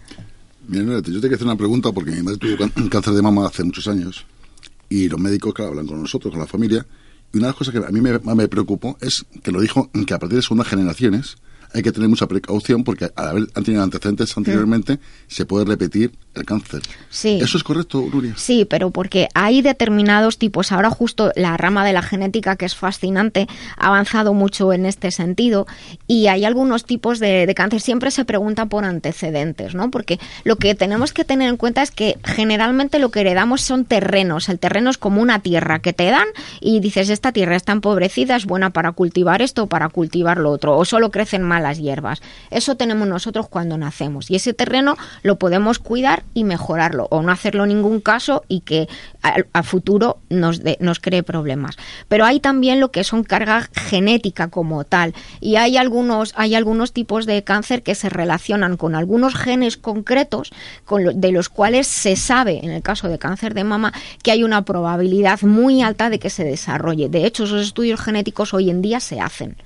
[0.71, 3.65] Mira, yo te quiero hacer una pregunta porque mi madre tuvo cáncer de mama hace
[3.65, 4.25] muchos años
[4.89, 6.87] y los médicos, claro, hablan con nosotros, con la familia.
[7.33, 9.91] Y una de las cosas que a mí me, me preocupó es que lo dijo
[10.07, 11.39] que a partir de segundas generaciones
[11.73, 14.99] hay que tener mucha precaución porque al haber han tenido antecedentes anteriormente
[15.29, 16.83] se puede repetir el cáncer.
[17.09, 17.39] Sí.
[17.43, 18.35] ¿Eso es correcto, Nuria?
[18.37, 20.71] Sí, pero porque hay determinados tipos.
[20.71, 25.11] Ahora justo la rama de la genética, que es fascinante, ha avanzado mucho en este
[25.11, 25.67] sentido
[26.07, 27.81] y hay algunos tipos de, cáncer.
[27.81, 29.91] Siempre se pregunta por antecedentes, ¿no?
[29.91, 33.85] Porque lo que tenemos que tener en cuenta es que generalmente lo que heredamos son
[33.85, 34.49] terrenos.
[34.49, 36.29] El terreno es como una tierra que te dan
[36.61, 40.51] y dices, esta tierra está empobrecida, es buena para cultivar esto o para cultivar lo
[40.51, 42.23] otro, o solo crecen malas hierbas.
[42.51, 47.31] Eso tenemos nosotros cuando nacemos y ese terreno lo podemos cuidar y mejorarlo o no
[47.31, 48.89] hacerlo en ningún caso y que
[49.23, 51.77] a, futuro nos, nos cree problemas.
[52.09, 56.93] Pero hay también lo que son carga genética como tal y hay algunos, hay algunos
[56.95, 60.53] tipos de cáncer que se relacionan con algunos genes concretos
[60.87, 63.93] con de los cuales se sabe, en el caso de cáncer de mama,
[64.23, 67.11] que hay una probabilidad muy alta de que se desarrolle.
[67.11, 69.57] De hecho, esos estudios genéticos hoy en día se hacen.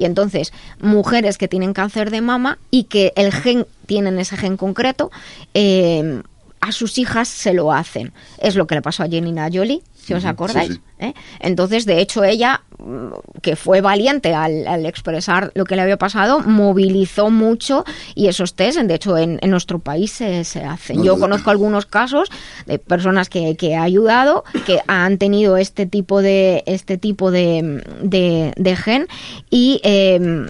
[0.00, 4.56] Y entonces, mujeres que tienen cáncer de mama y que el gen tienen ese gen
[4.56, 5.10] concreto,
[5.52, 6.22] eh,
[6.62, 8.14] a sus hijas se lo hacen.
[8.38, 10.80] Es lo que le pasó a Jenina Jolie, si os acordáis.
[10.98, 11.14] ¿eh?
[11.38, 16.40] Entonces, de hecho, ella, mm, que fue valiente al, expresar lo que le había pasado,
[16.40, 17.84] movilizó mucho
[18.16, 21.02] y esos test, de hecho, en, nuestro país se, hacen.
[21.02, 22.28] Yo conozco algunos casos
[22.66, 27.82] de personas que, que he ayudado que han tenido este tipo de, este tipo de,
[28.02, 29.06] de, gen
[29.48, 29.80] y...
[29.84, 30.46] Eh,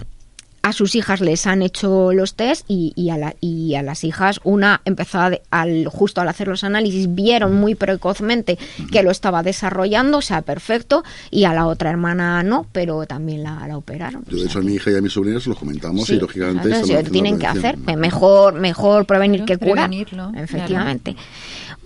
[0.61, 4.39] a sus hijas les han hecho los test y, y, a, y a, las hijas
[4.43, 8.57] una empezó al, justo al hacer los análisis vieron muy precozmente
[8.91, 13.43] que lo estaba desarrollando, o sea, perfecto, y a la otra hermana no, pero también
[13.43, 14.23] la, la operaron.
[14.29, 17.03] Yo de hecho a mi hija y a mis sobrinas lo comentamos y lógicamente...
[17.11, 19.91] tienen que hacer, mejor, mejor prevenir que curar.
[20.35, 21.15] Efectivamente.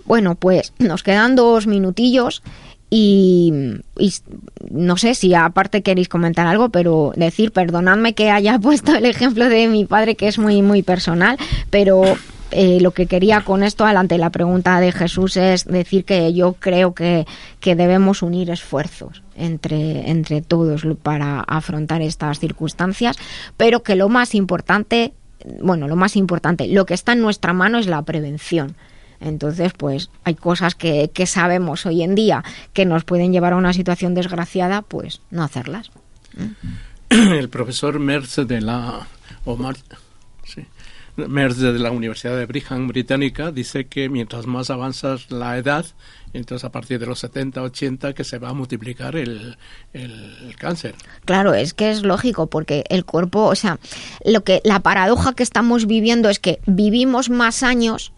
[0.04, 2.42] Bueno, pues nos quedan dos minutillos
[2.88, 3.52] y,
[4.70, 9.48] no sé si aparte queréis comentar algo, pero decir, perdonadme que haya puesto el ejemplo
[9.48, 11.36] de mi padre, que es muy, muy personal,
[11.70, 12.04] pero
[12.52, 16.54] eh, lo que quería con esto, ante la pregunta de Jesús, es decir que yo
[16.54, 17.26] creo que,
[17.58, 23.16] que debemos unir esfuerzos entre, entre todos para afrontar estas circunstancias,
[23.56, 25.12] pero que lo más importante,
[25.60, 28.76] bueno, lo más importante, lo que está en nuestra mano es la prevención
[29.20, 33.56] entonces, pues hay cosas que, que sabemos hoy en día que nos pueden llevar a
[33.56, 35.90] una situación desgraciada, pues no hacerlas.
[37.08, 39.06] El profesor Merz de la
[41.16, 45.86] Merz de la Universidad de Brigham británica dice que mientras más avanzas la edad,
[46.34, 49.56] entonces a partir de los 70, 80 que se va a multiplicar el,
[49.94, 50.94] el, cáncer.
[51.24, 53.78] Claro, es que es lógico porque el cuerpo, o sea,
[54.26, 58.12] lo que la paradoja que estamos viviendo es que vivimos más años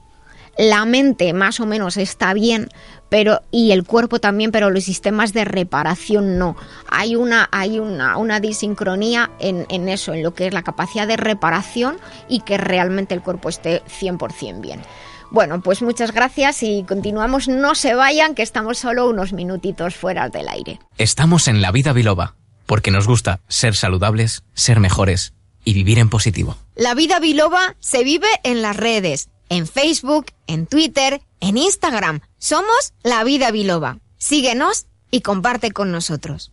[0.58, 2.68] la mente más o menos está bien,
[3.08, 6.56] pero y el cuerpo también, pero los sistemas de reparación no.
[6.90, 11.06] Hay una, hay una, una disincronía en, en, eso, en lo que es la capacidad
[11.06, 11.96] de reparación
[12.28, 14.82] y que realmente el cuerpo esté 100% bien.
[15.30, 17.46] Bueno, pues muchas gracias y continuamos.
[17.46, 20.80] No se vayan, que estamos solo unos minutitos fuera del aire.
[20.96, 22.34] Estamos en la vida biloba,
[22.66, 25.34] porque nos gusta ser saludables, ser mejores
[25.64, 26.56] y vivir en positivo.
[26.74, 32.20] La vida biloba se vive en las redes en Facebook, en Twitter, en Instagram.
[32.38, 33.98] Somos La Vida Biloba.
[34.18, 36.52] Síguenos y comparte con nosotros.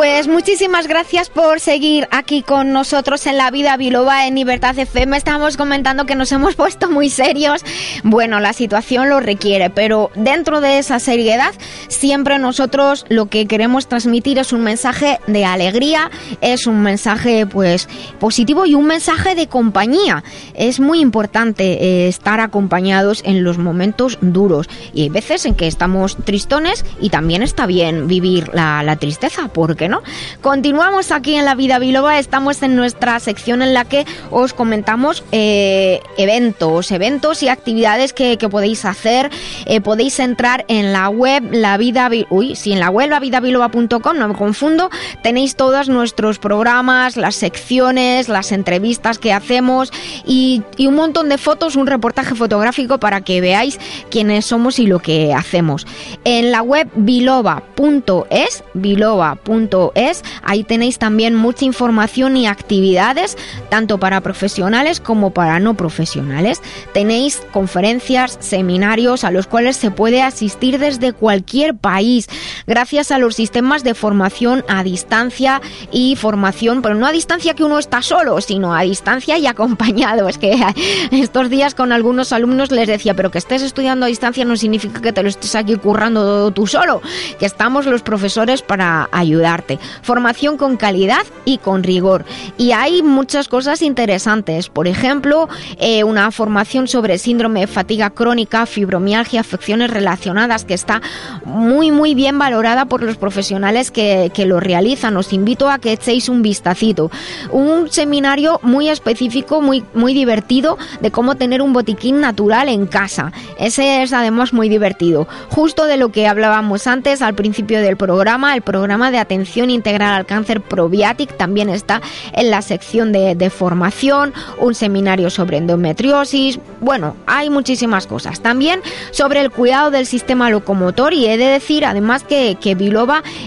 [0.00, 5.14] Pues muchísimas gracias por seguir aquí con nosotros en La Vida Biloba en Libertad FM.
[5.14, 7.62] Estamos comentando que nos hemos puesto muy serios.
[8.02, 11.52] Bueno, la situación lo requiere, pero dentro de esa seriedad,
[11.88, 17.86] siempre nosotros lo que queremos transmitir es un mensaje de alegría, es un mensaje pues
[18.18, 20.24] positivo y un mensaje de compañía.
[20.54, 25.66] Es muy importante eh, estar acompañados en los momentos duros y hay veces en que
[25.66, 30.02] estamos tristones y también está bien vivir la, la tristeza, porque no?
[30.40, 35.22] Continuamos aquí en La Vida Biloba, estamos en nuestra sección en la que os comentamos
[35.32, 39.30] eh, eventos, eventos y actividades que, podéis hacer.
[39.66, 44.28] Eh, podéis entrar en la web La Vida, uy, sí, en la web lavidabiloba.com, no
[44.28, 44.90] me confundo,
[45.22, 49.92] tenéis todos nuestros programas, las secciones, las entrevistas que hacemos
[50.24, 53.78] y, y un montón de fotos, un reportaje fotográfico para que veáis
[54.10, 55.86] quiénes somos y lo que hacemos.
[56.24, 60.22] En la web biloba.es, biloba.es es.
[60.42, 63.36] Ahí tenéis también mucha información y actividades,
[63.68, 66.62] tanto para profesionales como para no profesionales.
[66.92, 72.28] Tenéis conferencias, seminarios a los cuales se puede asistir desde cualquier país,
[72.66, 75.60] gracias a los sistemas de formación a distancia
[75.90, 80.28] y formación, pero no a distancia que uno está solo, sino a distancia y acompañado.
[80.28, 80.58] Es que
[81.10, 85.00] estos días con algunos alumnos les decía, pero que estés estudiando a distancia no significa
[85.00, 87.02] que te lo estés aquí currando tú solo,
[87.38, 89.59] que estamos los profesores para ayudar
[90.02, 92.24] Formación con calidad y con rigor.
[92.56, 94.68] Y hay muchas cosas interesantes.
[94.68, 95.48] Por ejemplo,
[95.78, 101.02] eh, una formación sobre síndrome de fatiga crónica, fibromialgia, afecciones relacionadas, que está
[101.44, 105.16] muy, muy bien valorada por los profesionales que, que lo realizan.
[105.16, 107.10] Os invito a que echéis un vistacito.
[107.50, 113.32] Un seminario muy específico, muy, muy divertido, de cómo tener un botiquín natural en casa.
[113.58, 115.26] Ese es además muy divertido.
[115.50, 120.14] Justo de lo que hablábamos antes al principio del programa, el programa de atención integral
[120.14, 122.00] al cáncer Probiatic también está
[122.32, 128.40] en la sección de, formación, un seminario sobre endometriosis, bueno, hay muchísimas cosas.
[128.40, 128.80] También
[129.10, 132.76] sobre el cuidado del sistema locomotor y he de decir además que, que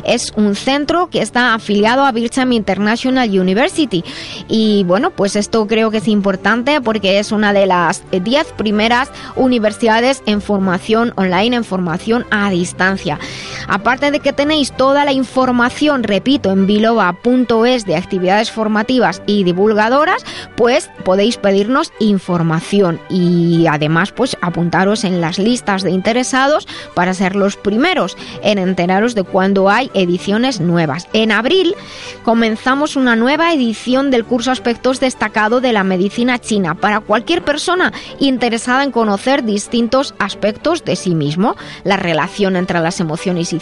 [0.04, 4.04] es un centro que está afiliado a Bircham International University
[4.48, 9.10] y bueno, pues esto creo que es importante porque es una de las 10 primeras
[9.36, 13.20] universidades en formación online, en formación a distancia.
[13.68, 20.26] Aparte de que tenéis toda la información repito, en biloba.es de actividades formativas y divulgadoras,
[20.56, 27.36] pues podéis pedirnos información y además pues apuntaros en las listas de interesados para ser
[27.36, 31.08] los primeros en enteraros de cuando hay ediciones nuevas.
[31.14, 31.76] En abril
[32.24, 37.92] comenzamos una nueva edición del curso Aspectos destacado de la medicina china para cualquier persona
[38.20, 43.60] interesada en conocer distintos aspectos de sí mismo, la relación entre las emociones y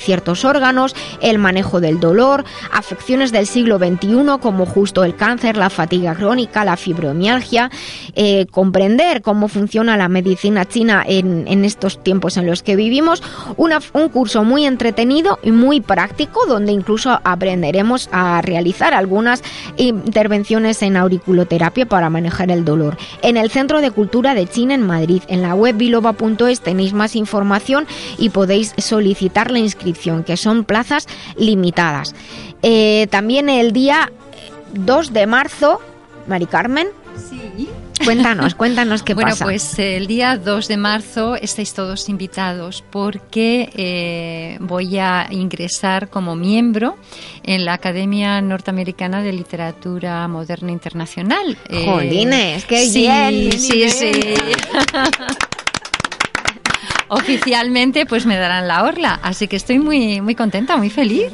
[0.00, 2.42] ciertos, órganos, el manejo del dolor,
[2.72, 7.70] afecciones del siglo XXI como justo el cáncer, la fatiga crónica, la fibromialgia,
[8.14, 13.22] eh, comprender cómo funciona la medicina china en, estos tiempos en los que vivimos,
[13.56, 19.42] un curso muy entretenido y muy práctico donde incluso aprenderemos a realizar algunas
[19.76, 22.96] intervenciones en auriculoterapia para manejar el dolor.
[23.22, 27.16] En el Centro de Cultura de China en Madrid, en la web biloba.es tenéis más
[27.16, 27.86] información
[28.18, 31.06] y podéis solicitar la inscripción, que son plazas
[31.36, 32.14] limitadas.
[32.62, 34.10] Eh, también el día
[34.74, 35.80] 2 de marzo,
[36.26, 36.88] Mari Carmen.
[37.16, 37.68] Sí.
[38.04, 39.26] Cuéntanos, cuéntanos qué pasa.
[39.26, 46.08] Bueno, pues el día 2 de marzo estáis todos invitados porque eh, voy a ingresar
[46.08, 46.96] como miembro
[47.44, 51.56] en la Academia Norteamericana de Literatura Moderna Internacional.
[51.68, 52.64] Eh, ¡Jolines!
[52.64, 53.52] ¡Qué sí, bien!
[53.52, 54.12] Sí, sí.
[57.14, 59.18] oficialmente pues me darán la orla.
[59.22, 61.32] Así que estoy muy, muy contenta, muy feliz.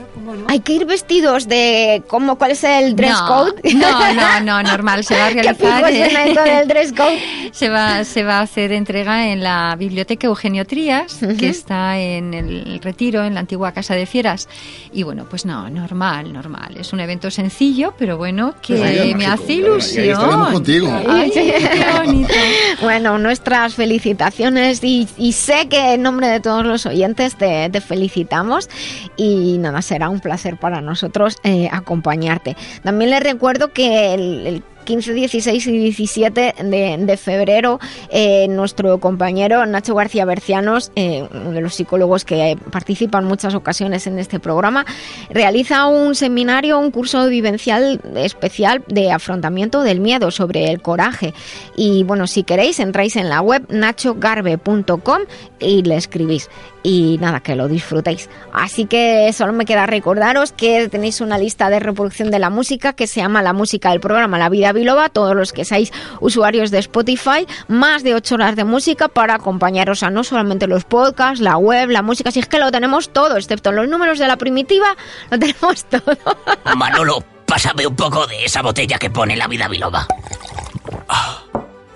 [0.48, 3.54] Hay que ir vestidos de como cuál es el dress code.
[3.74, 5.84] No, no, no, normal, se va a realizar.
[5.84, 7.18] ¿Qué el dress code?
[7.52, 12.34] se va, se va a hacer entrega en la biblioteca Eugenio Trías, que está en
[12.34, 14.48] el Retiro, en la antigua Casa de Fieras.
[14.92, 16.76] Y bueno, pues no, normal, normal.
[16.78, 20.52] Es un evento sencillo, pero bueno, que pues me hace ilusión.
[20.52, 20.88] contigo.
[21.32, 22.34] qué bonito.
[22.82, 28.68] Bueno, nuestras felicitaciones y, sé que en nombre de todos los oyentes te, felicitamos
[29.16, 32.56] y nada, será un placer para nosotros eh, acompañarte.
[32.82, 37.78] También les recuerdo que el 15, 16 y 17 de, febrero,
[38.10, 43.54] eh, nuestro compañero Nacho García Bercianos, eh, uno de los psicólogos que participa en muchas
[43.54, 44.84] ocasiones en este programa,
[45.30, 51.34] realiza un seminario, un curso vivencial especial de afrontamiento del miedo sobre el coraje.
[51.76, 55.22] Y bueno, si queréis, entráis en la web nachogarbe.com
[55.58, 56.48] y le escribís
[56.82, 58.28] y nada, que lo disfrutéis.
[58.52, 62.92] Así que solo me queda recordaros que tenéis una lista de reproducción de la música
[62.92, 66.70] que se llama la música del programa La Vida Biloba, todos los que seáis usuarios
[66.70, 71.40] de Spotify, más de 8 horas de música para acompañaros a no solamente los podcasts,
[71.40, 74.36] la web, la música, si es que lo tenemos todo, excepto los números de la
[74.36, 74.96] primitiva,
[75.30, 76.16] lo tenemos todo.
[76.76, 80.06] Manolo, pásame un poco de esa botella que pone La Vida Biloba.
[81.08, 81.42] Ah,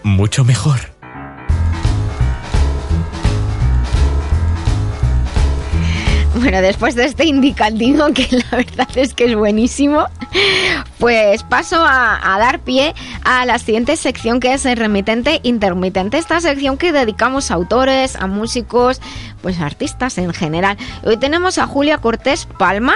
[0.02, 0.93] mucho mejor.
[6.40, 10.06] Bueno, después de este indicativo, que la verdad es que es buenísimo,
[10.98, 16.18] pues paso a, dar pie a la siguiente sección que es el remitente intermitente.
[16.18, 19.00] Esta sección que dedicamos a autores, a músicos,
[19.42, 20.76] pues a artistas en general.
[21.04, 22.94] Hoy tenemos a Julia Cortés Palma.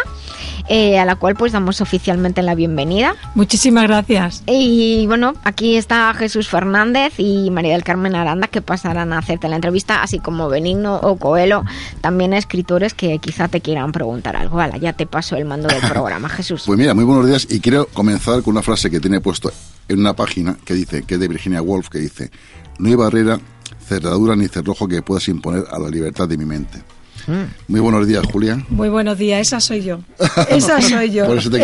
[0.70, 3.16] Eh, a la cual pues damos oficialmente la bienvenida.
[3.34, 4.42] Muchísimas gracias.
[4.46, 9.48] Y bueno, aquí está Jesús Fernández y María del Carmen Aranda que pasarán a hacerte
[9.48, 11.64] la entrevista, así como Benigno o Coelho,
[12.02, 14.56] también escritores que quizá te quieran preguntar algo.
[14.56, 16.64] Vale, ya te paso el mando del programa, Jesús.
[16.66, 19.50] Pues mira, muy buenos días y quiero comenzar con una frase que tiene puesto
[19.88, 22.30] en una página que dice, que es de Virginia Woolf, que dice,
[22.78, 23.40] no hay barrera,
[23.86, 26.82] cerradura ni cerrojo que puedas imponer a la libertad de mi mente.
[27.28, 27.44] Mm.
[27.68, 28.64] Muy buenos días, Julia.
[28.70, 30.00] Muy buenos días, esa soy yo.
[30.48, 31.26] Esa soy yo.
[31.26, 31.58] Por eso te.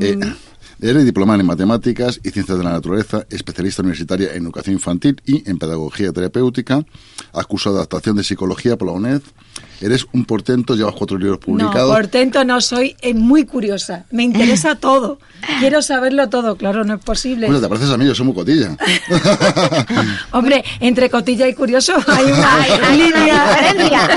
[0.00, 0.34] Eh, mm.
[0.80, 5.48] Eres diplomada en matemáticas y ciencias de la naturaleza, especialista universitaria en educación infantil y
[5.48, 6.84] en pedagogía terapéutica,
[7.32, 9.22] has cursado adaptación de psicología por la UNED,
[9.80, 11.88] eres un portento, llevas cuatro libros publicados.
[11.88, 15.18] No, portento no soy, es muy curiosa, me interesa todo,
[15.60, 17.46] quiero saberlo todo, claro, no es posible.
[17.46, 18.76] Bueno, te pareces a mí, yo soy muy cotilla.
[20.32, 24.08] Hombre, entre cotilla y curioso hay una línea.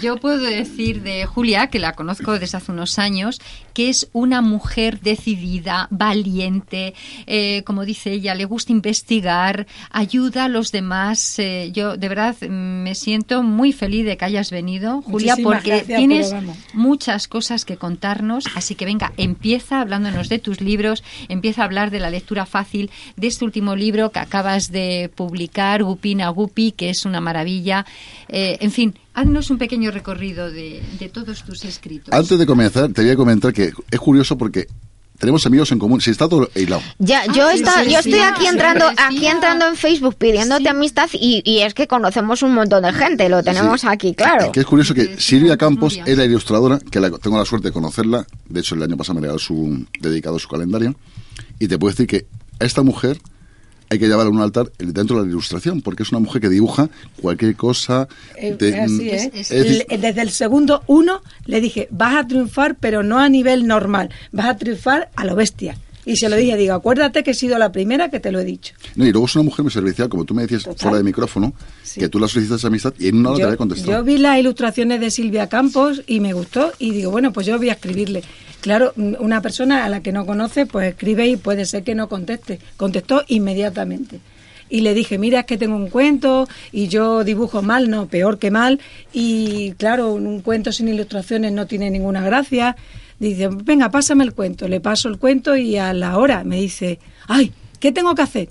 [0.00, 3.40] Yo puedo decir de Julia, que la conozco desde hace unos años,
[3.74, 6.94] que es una mujer decidida, valiente,
[7.26, 11.38] eh, como dice ella, le gusta investigar, ayuda a los demás.
[11.38, 16.34] Eh, yo de verdad me siento muy feliz de que hayas venido, Julia, porque tienes
[16.72, 18.44] muchas cosas que contarnos.
[18.54, 22.90] Así que venga, empieza hablándonos de tus libros, empieza a hablar de la lectura fácil,
[23.16, 27.86] de este último libro que acabas de publicar, Gupina Gupi, que es una maravilla.
[28.28, 32.14] Eh, en fin, haznos un pequeño recorrido de, todos tus escritos.
[32.14, 34.68] Antes de comenzar, te voy a comentar que es curioso porque
[35.18, 36.00] tenemos amigos en común.
[36.00, 36.82] Si está todo hilado.
[36.98, 41.74] Ya, yo, está, yo estoy aquí entrando, aquí entrando en Facebook pidiéndote amistad y, es
[41.74, 43.28] que conocemos un montón de gente.
[43.28, 44.52] Lo tenemos aquí, claro.
[44.52, 48.24] Que es curioso que Silvia Campos era ilustradora, que tengo la suerte de conocerla.
[48.48, 50.94] De hecho, el año pasado me regaló su dedicado su calendario.
[51.58, 52.26] Y te puedo decir que
[52.60, 53.18] a esta mujer
[53.90, 56.48] hay que llevarla a un altar dentro de la ilustración, porque es una mujer que
[56.48, 56.88] dibuja
[57.20, 58.08] cualquier cosa.
[58.36, 59.30] Eh, así es.
[59.88, 64.46] Desde el segundo uno le dije, vas a triunfar, pero no a nivel normal, vas
[64.46, 65.76] a triunfar a lo bestia.
[66.08, 68.44] Y se lo dije, digo, acuérdate que he sido la primera que te lo he
[68.44, 68.72] dicho.
[68.96, 71.52] No, y luego es una mujer muy servicial, como tú me decías fuera de micrófono,
[71.94, 73.92] que tú la solicitas amistad y en una hora te había contestado.
[73.92, 77.58] Yo vi las ilustraciones de Silvia Campos y me gustó y digo, bueno, pues yo
[77.58, 78.22] voy a escribirle.
[78.60, 82.08] Claro, una persona a la que no conoce, pues escribe y puede ser que no
[82.08, 82.58] conteste.
[82.76, 84.20] Contestó inmediatamente.
[84.70, 88.38] Y le dije, mira, es que tengo un cuento y yo dibujo mal, no, peor
[88.38, 88.80] que mal.
[89.12, 92.76] Y claro, un cuento sin ilustraciones no tiene ninguna gracia.
[93.18, 94.68] Dice, venga, pásame el cuento.
[94.68, 98.48] Le paso el cuento y a la hora me dice, ay, ¿qué tengo que hacer?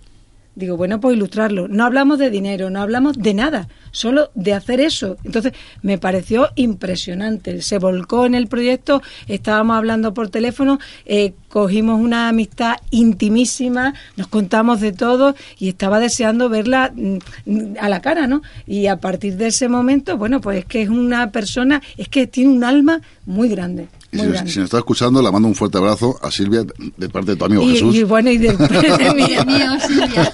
[0.57, 1.67] Digo, bueno, pues ilustrarlo.
[1.67, 5.15] No hablamos de dinero, no hablamos de nada, solo de hacer eso.
[5.23, 5.53] Entonces,
[5.83, 7.61] me pareció impresionante.
[7.61, 14.29] Se volcó en el proyecto, estábamos hablando por teléfono, eh, cogimos una amistad intimísima, nos
[14.29, 18.41] contamos de todo y estaba deseando verla mm, a la cara, ¿no?
[18.65, 22.25] Y a partir de ese momento, bueno, pues es que es una persona, es que
[22.25, 23.89] tiene un alma muy grande.
[24.11, 26.63] Y si, nos está escuchando, la mando un fuerte abrazo a Silvia
[26.97, 27.93] de parte de tu amigo Jesús.
[27.95, 28.53] Y bueno, y de,
[29.45, 30.33] mío, Silvia.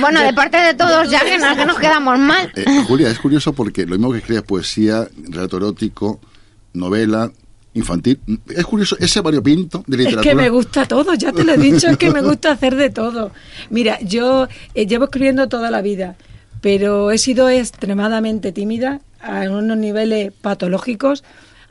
[0.00, 2.50] bueno, de parte de todos, ya que nos, que nos quedamos mal.
[2.56, 6.20] Eh, Julia, es curioso porque lo mismo que escribes poesía, relato erótico,
[6.72, 7.30] novela,
[7.74, 8.18] infantil.
[8.48, 10.22] Es curioso ese variopinto de literatura.
[10.22, 12.74] Es que me gusta todo, ya te lo he dicho, es que me gusta hacer
[12.74, 13.30] de todo.
[13.70, 16.16] Mira, yo eh, llevo escribiendo toda la vida,
[16.60, 21.22] pero he sido extremadamente tímida a unos niveles patológicos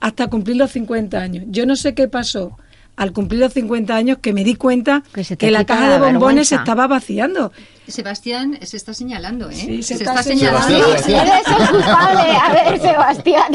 [0.05, 1.45] hasta cumplir los 50 años.
[1.47, 2.55] Yo no sé qué pasó
[2.95, 5.01] al cumplir los 50 años que me di cuenta
[5.39, 7.51] que, la caja de bombones se estaba vaciando.
[7.87, 9.55] Sebastián se está señalando, ¿eh?
[9.55, 10.77] Sí, se, está, señalando.
[10.77, 13.53] A ver, Sebastián.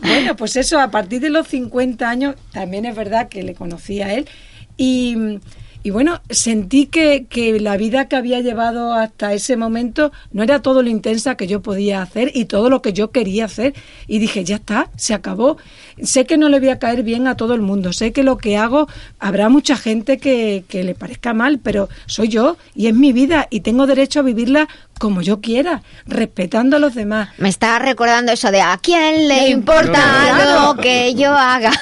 [0.00, 4.02] bueno, pues eso, a partir de los 50 años, también es verdad que le conocí
[4.02, 4.28] a él.
[4.76, 5.40] Y
[5.82, 10.60] y bueno, sentí que, que, la vida que había llevado hasta ese momento no era
[10.60, 13.74] todo lo intensa que yo podía hacer y todo lo que yo quería hacer.
[14.06, 15.56] Y dije, ya está, se acabó.
[16.02, 18.38] Sé que no le voy a caer bien a todo el mundo, sé que lo
[18.38, 22.94] que hago habrá mucha gente que, que le parezca mal, pero soy yo y es
[22.94, 24.68] mi vida y tengo derecho a vivirla
[25.00, 27.30] como yo quiera, respetando a los demás.
[27.38, 31.72] Me está recordando eso de a quién le importa lo que yo haga.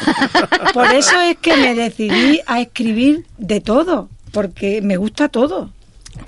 [0.72, 3.87] Por eso es que me decidí a escribir de todo,
[4.38, 5.72] porque me gusta todo.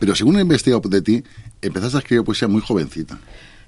[0.01, 1.23] Pero según he investigado de ti,
[1.63, 3.17] empezaste a escribir poesía muy jovencita.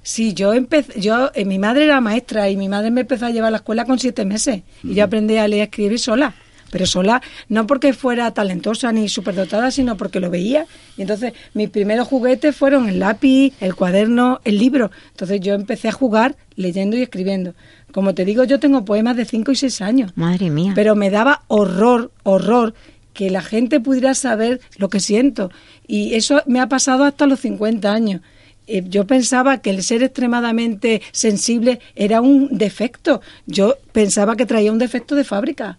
[0.02, 3.30] Sí, yo empecé, yo, eh, mi madre era maestra y mi madre me empezó a
[3.30, 6.34] llevar a la escuela con siete meses y yo aprendí a leer y escribir sola
[6.72, 10.66] pero sola no porque fuera talentosa ni superdotada, sino porque lo veía.
[10.96, 14.90] Y entonces mis primeros juguetes fueron el lápiz, el cuaderno, el libro.
[15.10, 17.54] Entonces yo empecé a jugar leyendo y escribiendo.
[17.92, 20.12] Como te digo, yo tengo poemas de 5 y 6 años.
[20.14, 20.72] Madre mía.
[20.74, 22.72] Pero me daba horror, horror
[23.12, 25.50] que la gente pudiera saber lo que siento.
[25.86, 28.20] Y eso me ha pasado hasta los 50 años
[28.66, 33.20] eh, yo pensaba que el ser extremadamente sensible era un defecto.
[33.46, 35.78] Yo pensaba que traía un defecto de fábrica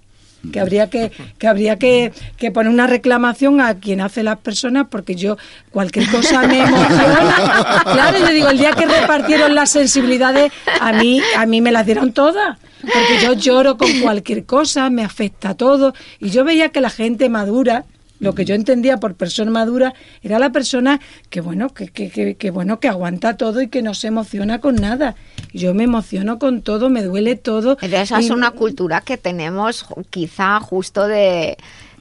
[0.51, 4.87] que habría que, que habría que, que, poner una reclamación a quien hace las personas
[4.89, 5.37] porque yo
[5.71, 7.83] cualquier cosa me emociona.
[7.83, 11.85] Claro yo digo el día que repartieron las sensibilidades a mí a mí me las
[11.85, 16.81] dieron todas porque yo lloro con cualquier cosa me afecta todo y yo veía que
[16.81, 17.85] la gente madura
[18.23, 20.99] lo que yo entendía por persona madura era la persona
[21.29, 24.75] que bueno, que, que, que, bueno, que aguanta todo y que no se emociona con
[24.75, 25.15] nada.
[25.53, 27.77] Yo me emociono con todo, me duele todo.
[27.81, 31.57] esa es una cultura que tenemos quizá justo de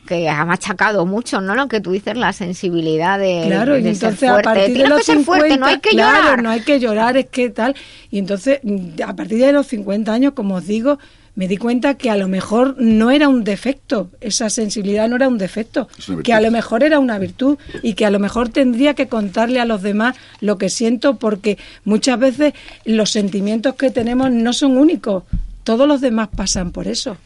[0.07, 1.55] que ha machacado mucho, ¿no?
[1.55, 5.57] Lo que tú dices, la sensibilidad de, claro, y entonces a partir de los 50,
[5.57, 6.43] no hay que llorar.
[6.43, 7.77] no hay que llorar, es que tal.
[8.11, 8.61] Y entonces,
[9.05, 10.99] a partir de los 50 años, como os digo,
[11.35, 15.29] me di cuenta que a lo mejor no era un defecto, esa sensibilidad no era
[15.29, 15.89] un defecto,
[16.23, 19.59] que a lo mejor era una virtud y que a lo mejor tendría que contarle
[19.59, 22.53] a los demás lo que siento porque muchas veces
[22.85, 25.25] los sentimientos que tenemos no son únicos,
[25.65, 27.17] todos los demás pasan por eso.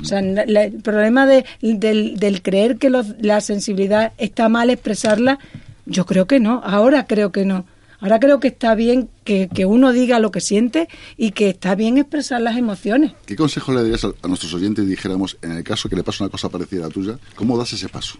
[0.00, 5.38] O sea, el problema de, del, del, creer que la sensibilidad está mal expresarla,
[5.84, 7.64] yo creo que no, ahora creo que no
[8.00, 11.98] Ahora creo que está bien que, uno diga lo que siente y que está bien
[11.98, 13.12] expresar las emociones.
[13.24, 16.30] ¿Qué consejo le darías a, nuestros oyentes, dijéramos, en el caso que le pase una
[16.30, 17.18] cosa parecida a la tuya?
[17.34, 18.18] ¿Cómo das ese paso?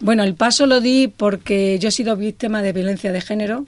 [0.00, 3.66] Bueno, el paso lo di porque yo he sido víctima de violencia de género,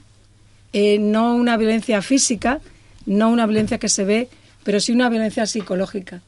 [0.73, 2.61] eh, no una violencia física,
[3.07, 4.29] no una violencia que se ve,
[4.63, 6.23] pero sí una violencia psicológica.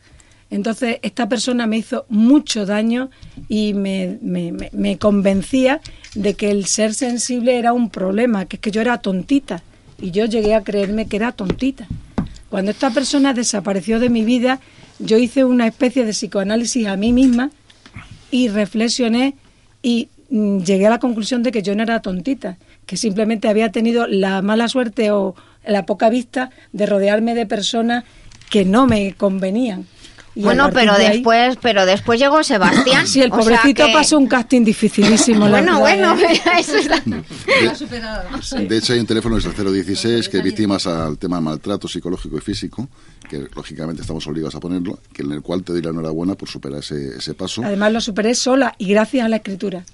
[0.52, 3.10] Entonces, esta persona me hizo mucho daño
[3.48, 5.80] y me, me, convencía
[6.14, 9.62] de que el ser sensible era un problema, que es que yo era tontita.
[10.00, 11.86] Y yo llegué a creerme que era tontita.
[12.50, 14.60] Cuando esta persona desapareció de mi vida,
[14.98, 17.50] yo hice una especie de psicoanálisis a mí misma
[18.30, 19.34] y reflexioné
[19.82, 23.70] y mm, llegué a la conclusión de que yo no era tontita, que simplemente había
[23.70, 25.34] tenido la mala suerte o
[25.64, 28.04] la poca vista de rodearme de personas
[28.50, 29.86] que no me convenían
[30.34, 33.06] bueno, pero después, pero después llegó Sebastián.
[33.12, 35.48] Sí, el pobrecito pasó un casting dificilísimo.
[35.48, 36.16] bueno, bueno,
[36.58, 36.72] eso
[38.56, 41.88] De, de, hecho, hay un teléfono desde el 016 que víctimas al tema de maltrato
[41.88, 42.88] psicológico y físico,
[43.28, 46.48] que lógicamente estamos obligados a ponerlo, que en el cual te doy la enhorabuena por
[46.48, 47.62] superar ese, ese paso.
[47.64, 49.84] Además, lo superé sola y gracias a la escritura.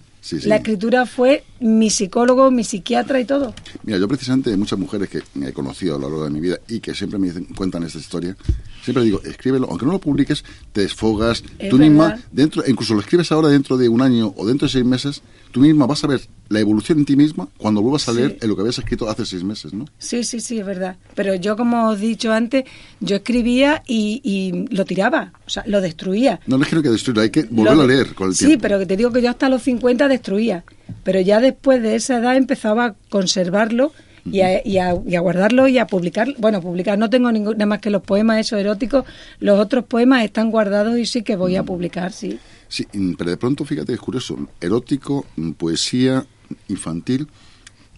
[0.45, 3.55] La escritura fue mi psicólogo, mi psiquiatra y todo.
[3.85, 6.81] Mira, yo precisamente muchas mujeres que he conocido a lo largo de mi vida y
[6.81, 8.37] que siempre me cuentan esta historia,
[8.83, 13.33] siempre digo, escríbelo, aunque no lo publiques, te desfogas, tú misma, dentro, incluso lo escribes
[13.33, 16.21] ahora dentro de un año o dentro de seis meses, tú misma vas a ver
[16.49, 19.27] la evolución en ti misma cuando vuelvas a leer en lo que habías escrito hace
[19.27, 19.85] seis meses, ¿no?
[19.99, 20.97] Sí, sí, sí, es verdad.
[21.15, 22.65] Pero yo, como os he dicho antes,
[23.01, 26.41] yo escribía y, lo tiraba, o sea, lo destruía.
[26.47, 28.37] No, no es que no hay que destruirlo, hay que volverlo a leer con el
[28.37, 28.53] tiempo.
[28.53, 30.65] Sí, pero te digo que yo hasta los 50 destruía.
[31.05, 33.93] Pero ya después de esa edad empezaba a conservarlo
[34.25, 36.35] y a, y, a, guardarlo y a publicar.
[36.39, 39.05] Bueno, publicar no tengo ningún, nada más que los poemas esos eróticos.
[39.41, 42.39] Los otros poemas están guardados y sí que voy a publicar, sí.
[42.69, 42.87] Sí,
[43.17, 44.39] pero de pronto, fíjate, es curioso.
[44.61, 46.27] Erótico, poesía
[46.69, 47.29] infantil.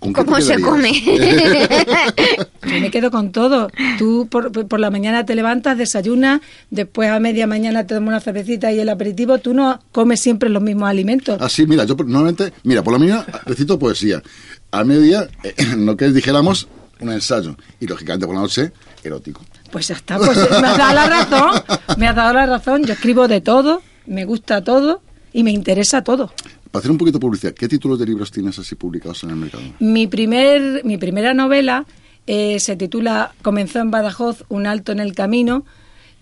[0.01, 0.93] ¿Cómo se come?
[2.63, 3.69] Yo me quedo con todo.
[3.99, 6.41] Tú por, por, la mañana te levantas, desayunas,
[6.71, 9.39] después a media mañana te tomas una cervecita y el aperitivo.
[9.39, 11.41] Tú no comes siempre los mismos alimentos.
[11.41, 14.23] Así, mira, yo normalmente, mira, por la mañana recito poesía.
[14.71, 16.69] A mediodía, eh, lo que dijéramos,
[17.01, 17.57] un ensayo.
[17.79, 18.73] Y lógicamente por la noche,
[19.05, 19.43] erótico.
[19.71, 21.63] Pues ya está, pues me has dado la razón.
[21.99, 22.85] Me has dado la razón.
[22.85, 25.03] Yo escribo de todo, me gusta todo
[25.33, 26.33] y me interesa todo.
[26.71, 29.37] Para hacer un poquito de publicidad, ¿qué títulos de libros tienes así publicados en el
[29.37, 29.65] mercado?
[29.81, 31.85] Mi, primer, mi primera novela
[32.29, 35.65] eh, se titula Comenzó en Badajoz, un alto en el camino.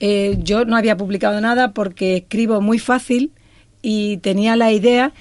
[0.01, 3.31] Eh, yo no había publicado nada porque escribo muy fácil
[3.83, 5.13] y tenía la idea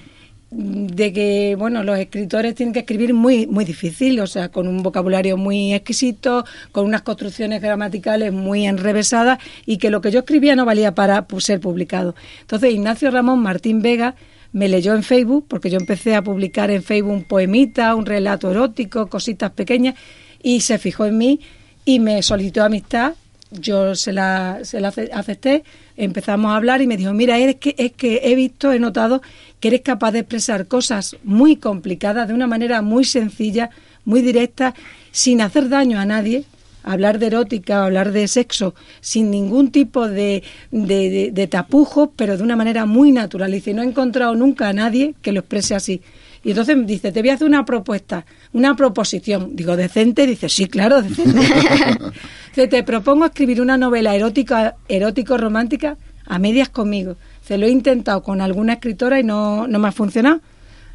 [0.49, 4.81] de que bueno los escritores tienen que escribir muy muy difícil o sea con un
[4.81, 10.55] vocabulario muy exquisito con unas construcciones gramaticales muy enrevesadas y que lo que yo escribía
[10.55, 14.15] no valía para ser publicado entonces Ignacio Ramón Martín Vega
[14.53, 18.49] me leyó en Facebook, porque yo empecé a publicar en Facebook un poemita, un relato
[18.51, 19.95] erótico, cositas pequeñas,
[20.41, 21.39] y se fijó en mí
[21.85, 23.13] y me solicitó amistad.
[23.49, 25.63] Yo se la, se la acepté,
[25.95, 29.21] empezamos a hablar y me dijo, mira, eres que, es que he visto, he notado
[29.59, 33.69] que eres capaz de expresar cosas muy complicadas de una manera muy sencilla,
[34.03, 34.75] muy directa,
[35.11, 36.43] sin hacer daño a nadie,
[36.87, 42.43] hablar de erótica, hablar de sexo, sin ningún tipo de, de, de, tapujos, pero de
[42.43, 43.51] una manera muy natural.
[43.51, 46.01] Y dice, no he encontrado nunca a nadie que lo exprese así.
[46.43, 49.55] Y entonces dice, te voy a hacer una propuesta, una proposición.
[49.55, 50.25] Digo, ¿decente?
[50.25, 51.41] Dice, sí, claro, decente.
[52.55, 57.17] dice, te propongo escribir una novela erótica, erótico-romántica a medias conmigo.
[57.43, 60.39] Se lo he intentado con alguna escritora y no, no me ha funcionado.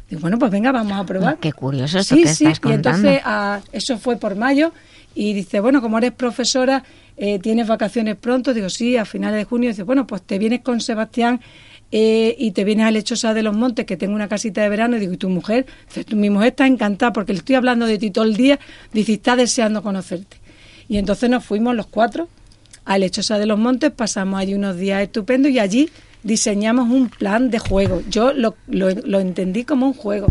[0.09, 1.37] Digo, bueno, pues venga, vamos a probar.
[1.37, 2.45] qué curioso eso sí, que sí.
[2.45, 4.71] Y entonces ah, eso fue por mayo
[5.15, 6.83] y dice, bueno, como eres profesora,
[7.17, 8.53] eh, ¿tienes vacaciones pronto?
[8.53, 9.69] Digo, sí, a finales de junio.
[9.69, 11.41] Dice, bueno, pues te vienes con Sebastián
[11.91, 14.97] eh, y te vienes a Lechosa de los Montes, que tengo una casita de verano.
[14.97, 15.65] Y digo, ¿y tu mujer?
[15.93, 18.59] Dice, mi mujer está encantada porque le estoy hablando de ti todo el día.
[18.91, 20.37] Dice, está deseando conocerte.
[20.87, 22.27] Y entonces nos fuimos los cuatro
[22.85, 25.89] a Lechosa de los Montes, pasamos allí unos días estupendos y allí
[26.23, 28.01] diseñamos un plan de juego.
[28.09, 30.27] Yo lo, lo entendí como un juego.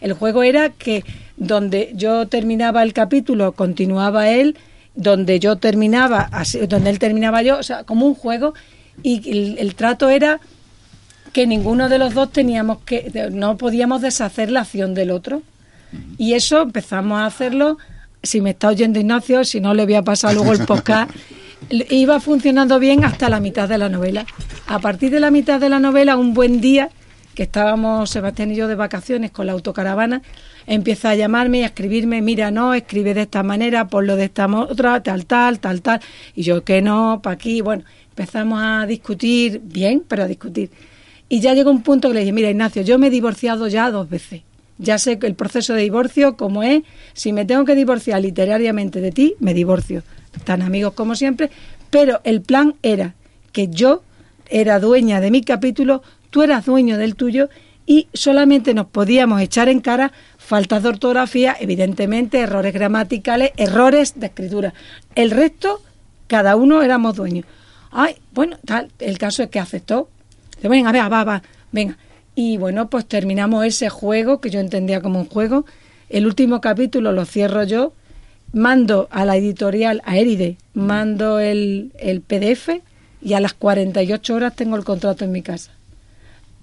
[0.00, 1.04] El juego era que
[1.36, 4.56] donde yo terminaba el capítulo, continuaba él,
[4.94, 6.30] donde yo terminaba,
[6.68, 8.54] donde él terminaba yo, o sea, como un juego,
[9.02, 10.40] y el, trato era
[11.32, 15.42] que ninguno de los dos teníamos que, no podíamos deshacer la acción del otro.
[16.16, 17.78] Y eso empezamos a hacerlo,
[18.22, 21.10] si me está oyendo Ignacio, si no le voy a pasar luego el podcast,
[21.70, 24.26] iba funcionando bien hasta la mitad de la novela.
[24.66, 26.90] A partir de la mitad de la novela, un buen día,
[27.34, 30.22] que estábamos Sebastián y yo de vacaciones con la autocaravana,
[30.66, 34.46] empieza a llamarme y a escribirme, mira, no, escribe de esta manera, ponlo de esta
[34.46, 36.00] otra, tal, tal, tal, tal.
[36.34, 40.70] Y yo, que no, para aquí, bueno, empezamos a discutir, bien, pero a discutir.
[41.28, 43.90] Y ya llegó un punto que le dije, mira, Ignacio, yo me he divorciado ya
[43.90, 44.42] dos veces.
[44.78, 46.82] Ya sé el proceso de divorcio, como es,
[47.12, 50.02] si me tengo que divorciar literariamente de ti, me divorcio.
[50.44, 51.50] Tan amigos como siempre,
[51.90, 53.14] pero el plan era
[53.52, 54.02] que yo
[54.48, 56.02] era dueña de mi capítulo,
[56.34, 57.48] tú eras dueño del tuyo
[57.86, 64.26] y solamente nos podíamos echar en cara faltas de ortografía, evidentemente, errores gramaticales, errores de
[64.26, 64.74] escritura.
[65.14, 65.80] El resto,
[66.26, 67.46] cada uno éramos dueños.
[67.92, 70.08] Ay, bueno, tal, el caso es que aceptó.
[70.60, 71.98] Venga, venga, va, va, venga.
[72.34, 75.66] Y bueno, pues terminamos ese juego que yo entendía como un juego.
[76.08, 77.92] El último capítulo lo cierro yo,
[78.52, 82.70] mando a la editorial, a Eride, mando el, el PDF
[83.22, 85.70] y a las 48 horas tengo el contrato en mi casa.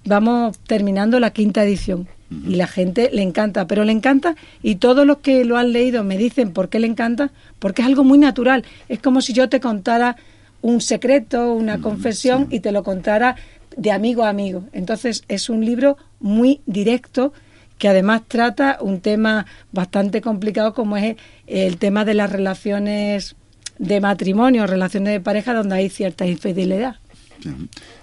[0.04, 5.06] Vamos terminando la quinta edición y la gente le encanta, pero le encanta y todos
[5.06, 8.18] los que lo han leído me dicen por qué le encanta, porque es algo muy
[8.18, 8.64] natural.
[8.88, 10.16] Es como si yo te contara
[10.60, 13.36] un secreto, una confesión y te lo contara
[13.76, 14.64] de amigo a amigo.
[14.72, 17.32] Entonces es un libro muy directo
[17.78, 21.16] que además trata un tema bastante complicado como es
[21.46, 23.34] el tema de las relaciones
[23.78, 26.96] de matrimonio, relaciones de pareja donde hay cierta infidelidad.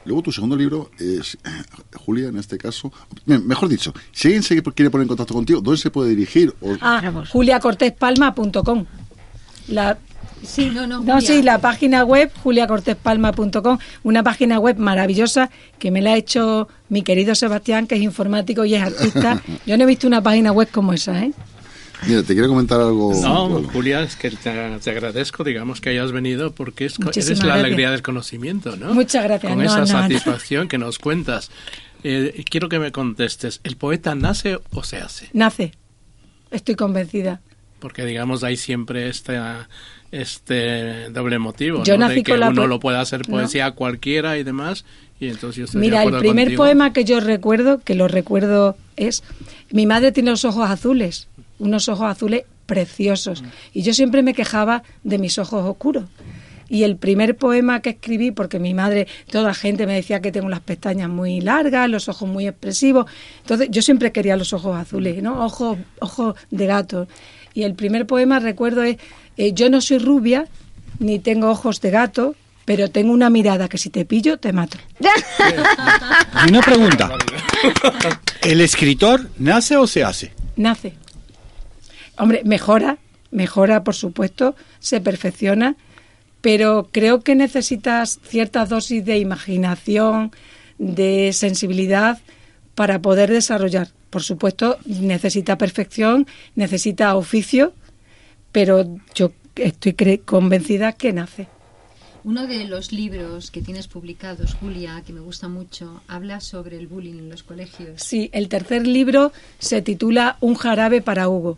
[0.06, 1.50] Luego tu segundo libro es, eh,
[1.96, 2.92] Julia, en este caso,
[3.26, 6.54] mejor dicho, si alguien se quiere poner en contacto contigo, ¿dónde se puede dirigir?
[6.82, 7.02] Ah,
[7.32, 8.86] juliacortespalma.com.
[9.68, 9.98] La
[10.44, 11.02] Sí, no, no.
[11.02, 16.70] No, sí, la página web, juliacortespalma.com, una página web maravillosa que me la ha hecho
[16.88, 19.42] mi querido Sebastián, que es informático y es artista.
[19.66, 21.34] Yo no he visto una página web como esa, ¿eh?
[22.08, 23.14] Mira, te quiero comentar algo.
[23.22, 27.92] No, Julia, es que te, agradezco, digamos, que hayas venido porque es, eres la alegría
[27.92, 28.94] del conocimiento, ¿no?
[28.94, 29.52] Muchas gracias.
[29.52, 31.52] Con esa satisfacción que nos cuentas.
[32.04, 35.30] Eh, quiero que me contestes, ¿el poeta nace o se hace?
[35.34, 35.74] Nace,
[36.50, 37.42] estoy convencida.
[37.80, 39.38] Porque, digamos, hay siempre este,
[40.12, 44.86] este doble motivo, yo de que uno lo pueda hacer poesía cualquiera y demás.
[45.20, 49.24] Y entonces Mira, el primer poema que yo recuerdo, que lo recuerdo, es
[49.70, 51.28] Mi madre tiene los ojos azules
[51.60, 53.44] unos ojos azules preciosos.
[53.74, 56.06] Y yo siempre me quejaba de mis ojos oscuros.
[56.70, 60.50] Y el primer poema que escribí, porque mi madre, toda gente me decía que tengo
[60.50, 63.08] las pestañas muy largas, los ojos muy expresivos.
[63.42, 65.44] Entonces yo siempre quería los ojos azules, ¿no?
[65.44, 67.08] Ojos, ojos de gato.
[67.56, 68.98] Y el primer poema, recuerdo, es
[69.36, 70.46] eh, Yo no soy rubia,
[71.00, 74.78] ni tengo ojos de gato, pero tengo una mirada que si te pillo, te mato.
[76.46, 77.10] Y una pregunta.
[78.44, 80.32] ¿El escritor nace o se hace?
[80.56, 80.94] Nace.
[82.20, 82.98] Hombre, mejora,
[83.32, 85.76] mejora, por supuesto, se perfecciona
[86.42, 90.32] pero creo que necesitas cierta dosis de imaginación,
[90.78, 92.20] de sensibilidad
[92.76, 93.90] para poder desarrollar.
[94.10, 97.74] Por supuesto, necesita perfección, necesita oficio,
[98.52, 101.48] pero yo estoy convencida que nace.
[102.24, 106.88] Uno de los libros que tienes publicados, Julia, que me gusta mucho, habla sobre el
[106.88, 108.02] bullying en los colegios.
[108.02, 111.58] Sí, el tercer libro se titula Un jarabe para Hugo.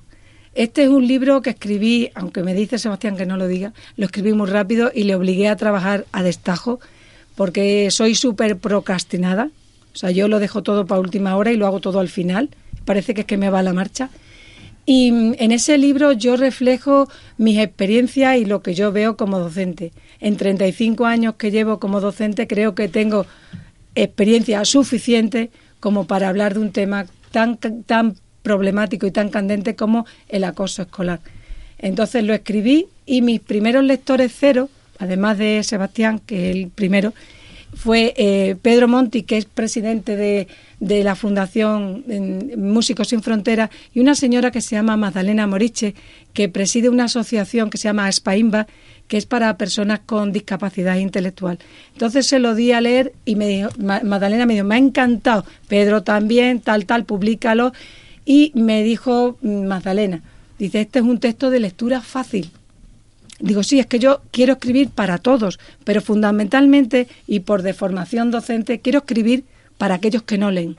[0.54, 4.06] Este es un libro que escribí, aunque me dice Sebastián que no lo diga, lo
[4.06, 6.80] escribí muy rápido y le obligué a trabajar a destajo
[7.36, 9.50] porque soy súper procrastinada.
[9.94, 12.50] O sea, yo lo dejo todo para última hora y lo hago todo al final.
[12.84, 14.10] Parece que es que me va la marcha.
[14.86, 17.08] Y mm, en ese libro yo reflejo
[17.38, 19.94] mis experiencias y lo que yo veo como docente.
[20.20, 23.26] En 35 años que llevo como docente creo que tengo
[23.96, 25.50] experiencia suficiente
[25.80, 30.82] como para hablar de un tema tan, tan problemático y tan candente como el acoso
[30.82, 31.20] escolar.
[31.78, 34.70] Entonces lo escribí y mis primeros lectores cero,
[35.00, 37.14] además de Sebastián, que es el primero,
[37.74, 40.48] fue eh, Pedro Monti, que es presidente de,
[40.80, 42.04] de la Fundación
[42.58, 45.96] Músicos Sin Fronteras, y una señora que se llama Magdalena Moriche,
[46.34, 48.68] que preside una asociación que se llama Aspaimba,
[49.08, 51.60] que es para personas con discapacidad intelectual.
[51.94, 55.46] Entonces se lo di a leer y me dijo, Magdalena me dijo, me ha encantado,
[55.68, 57.74] Pedro también, tal, tal, públicalo.
[58.26, 60.22] Y me dijo Magdalena,
[60.60, 62.52] dice, este es un texto de lectura fácil.
[63.40, 68.80] Digo, sí, es que yo quiero escribir para todos, pero fundamentalmente y por deformación docente
[68.80, 69.46] quiero escribir
[69.80, 70.78] para aquellos que no leen.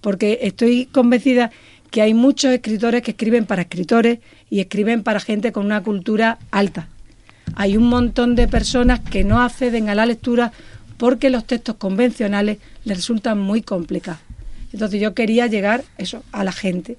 [0.00, 1.52] Porque estoy convencida
[1.90, 4.18] que hay muchos escritores que escriben para escritores
[4.50, 6.88] y escriben para gente con una cultura alta.
[7.54, 10.52] Hay un montón de personas que no acceden a la lectura
[10.96, 14.27] porque los textos convencionales les resultan muy complicados.
[14.72, 16.98] Entonces yo quería llegar eso a la gente.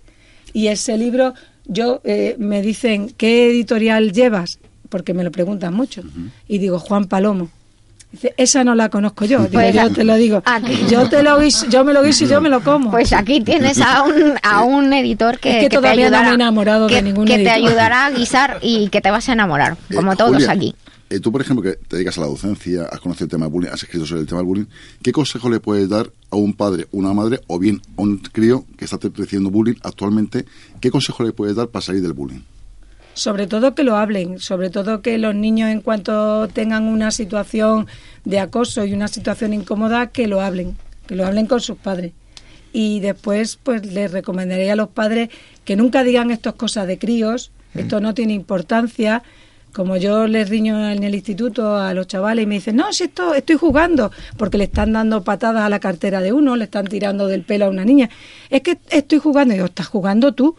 [0.54, 1.34] Y ese libro,
[1.66, 4.60] yo eh, me dicen, ¿qué editorial llevas?
[4.90, 6.02] Porque me lo preguntan mucho.
[6.48, 7.50] Y digo, Juan Palomo.
[8.12, 9.48] Dice, esa no la conozco yo.
[9.50, 10.42] Pues yo te lo digo.
[10.90, 11.40] Yo te lo
[11.70, 12.90] yo me lo guiso y yo me lo como.
[12.90, 16.32] Pues aquí tienes a un, a un editor que, que, todavía te ayudará, no me
[16.32, 17.54] he enamorado de ningún que editor.
[17.54, 20.74] te ayudará a guisar y que te vas a enamorar, eh, como todos aquí.
[21.10, 23.54] Eh, tú, por ejemplo, que te dedicas a la docencia, has conocido el tema del
[23.54, 24.66] bullying, has escrito sobre el tema del bullying,
[25.02, 28.66] ¿qué consejo le puedes dar a un padre, una madre o bien a un crío
[28.78, 30.46] que está recibiendo bullying actualmente?
[30.80, 32.42] ¿Qué consejo le puedes dar para salir del bullying?
[33.16, 37.88] Sobre todo que lo hablen, sobre todo que los niños en cuanto tengan una situación
[38.24, 40.78] de acoso y una situación incómoda, que lo hablen,
[41.08, 42.14] que lo hablen con sus padres.
[42.72, 45.30] Y después, pues les recomendaría a los padres
[45.66, 49.24] que nunca digan estas cosas de críos, esto no tiene importancia,
[49.74, 53.06] como yo les riño en el instituto a los chavales y me dicen, no, si
[53.06, 56.88] esto estoy jugando, porque le están dando patadas a la cartera de uno, le están
[56.88, 58.10] tirando del pelo a una niña.
[58.50, 59.54] Es que estoy jugando.
[59.54, 60.56] Y yo, estás jugando tú,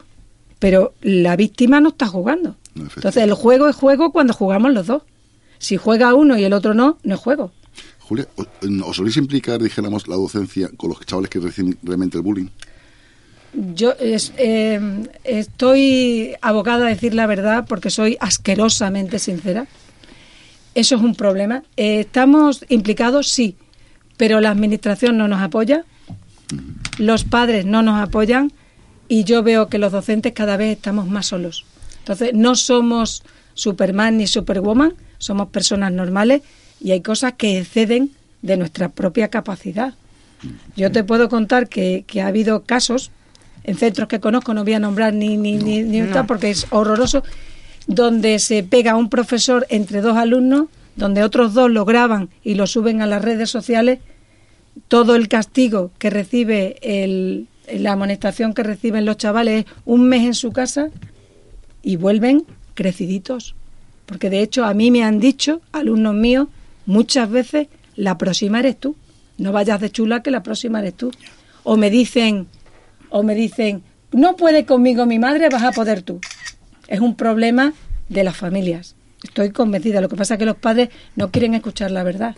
[0.58, 2.56] pero la víctima no está jugando.
[2.74, 5.02] Entonces, el juego es juego cuando jugamos los dos.
[5.58, 7.52] Si juega uno y el otro no, no es juego.
[7.98, 8.26] Julia,
[8.84, 12.48] ¿os solís implicar, dijéramos, la docencia con los chavales que reciben realmente el bullying?
[13.52, 19.66] Yo eh, estoy abogada a decir la verdad porque soy asquerosamente sincera.
[20.74, 21.64] Eso es un problema.
[21.76, 23.28] Eh, ¿Estamos implicados?
[23.28, 23.56] Sí,
[24.16, 25.84] pero la administración no nos apoya,
[26.98, 28.52] los padres no nos apoyan
[29.08, 31.64] y yo veo que los docentes cada vez estamos más solos.
[31.98, 33.24] Entonces, no somos
[33.54, 36.42] Superman ni Superwoman, somos personas normales
[36.80, 38.10] y hay cosas que exceden
[38.42, 39.94] de nuestra propia capacidad.
[40.76, 43.10] Yo te puedo contar que, que ha habido casos
[43.70, 47.22] en centros que conozco, no voy a nombrar ni, ni, ni, porque es horroroso,
[47.86, 50.66] donde se pega un profesor entre dos alumnos,
[50.96, 54.00] donde otros dos lo graban y lo suben a las redes sociales,
[54.88, 60.24] todo el castigo que recibe, el, la amonestación que reciben los chavales es un mes
[60.24, 60.88] en su casa
[61.82, 62.44] y vuelven
[62.74, 63.54] creciditos.
[64.06, 66.48] Porque de hecho a mí me han dicho, alumnos míos,
[66.86, 68.96] muchas veces, la próxima eres tú.
[69.38, 71.12] No vayas de chula que la próxima eres tú.
[71.62, 72.48] O me dicen,
[73.10, 73.82] o me dicen,
[74.12, 76.20] no puede conmigo mi madre, vas a poder tú.
[76.88, 77.72] Es un problema
[78.08, 78.96] de las familias.
[79.22, 80.00] Estoy convencida.
[80.00, 82.36] Lo que pasa es que los padres no quieren escuchar la verdad.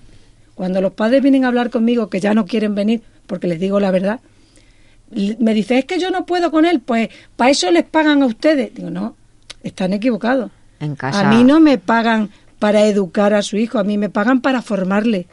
[0.55, 3.81] Cuando los padres vienen a hablar conmigo, que ya no quieren venir porque les digo
[3.81, 4.21] la verdad,
[5.39, 8.27] me dice, es que yo no puedo con él, pues para eso les pagan a
[8.27, 8.75] ustedes.
[8.75, 9.17] Digo, no,
[9.63, 10.51] están equivocados.
[10.81, 11.29] En casa.
[11.29, 14.63] A mí no me pagan para educar a su hijo, a mí me pagan para
[14.63, 15.27] formarle,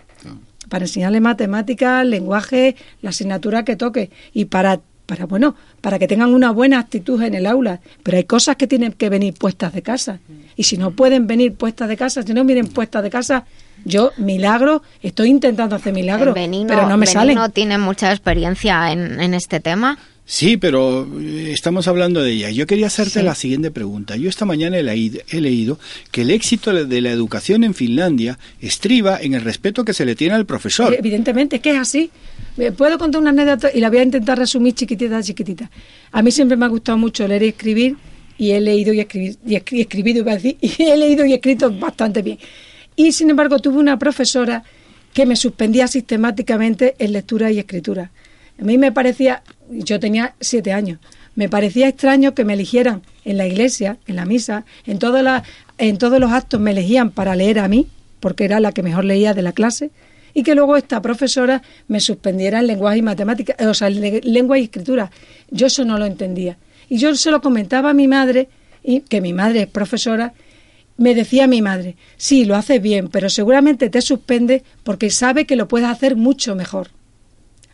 [0.70, 4.80] para enseñarle matemáticas, lenguaje, la asignatura que toque y para
[5.10, 8.68] para bueno, para que tengan una buena actitud en el aula, pero hay cosas que
[8.68, 10.19] tienen que venir puestas de casa.
[10.56, 13.45] Y si no pueden venir puestas de casa, si no vienen puestas de casa,
[13.86, 17.34] yo, milagro, estoy intentando hacer milagro, pero no me sale.
[17.34, 19.98] no tiene mucha experiencia en, en este tema.
[20.26, 22.52] Sí, pero eh, estamos hablando de ella.
[22.52, 24.15] Yo quería hacerte la siguiente pregunta.
[24.15, 25.80] Yo esta mañana he leído, he leído,
[26.11, 30.15] que el éxito de la educación en Finlandia estriba en el respeto que se le
[30.15, 30.94] tiene al profesor.
[30.94, 32.11] Evidentemente, es que es así.
[32.77, 35.69] Puedo contar una anécdota y la voy a intentar resumir chiquitita, chiquitita.
[36.11, 37.97] A mí siempre me ha gustado mucho leer y escribir
[38.38, 38.99] y he leído y,
[39.45, 42.39] y, escribido, decir, y he leído y escrito bastante bien.
[42.95, 44.63] Y sin embargo tuve una profesora
[45.13, 48.11] que me suspendía sistemáticamente en lectura y escritura.
[48.59, 50.99] A mí me parecía, yo tenía siete años,
[51.35, 54.99] me parecía extraño que me eligieran en la iglesia, en la misa, en,
[55.77, 57.88] en todos los actos me elegían para leer a mí,
[58.19, 59.91] porque era la que mejor leía de la clase,
[60.40, 64.57] y que luego esta profesora me suspendiera en lenguaje y matemáticas, o sea, en lengua
[64.57, 65.11] y escritura.
[65.52, 66.57] Yo eso no lo entendía.
[66.88, 68.48] Y yo se lo comentaba a mi madre,
[68.82, 70.32] y que mi madre es profesora,
[70.95, 75.57] me decía mi madre, sí, lo haces bien, pero seguramente te suspende porque sabe que
[75.57, 76.88] lo puedes hacer mucho mejor.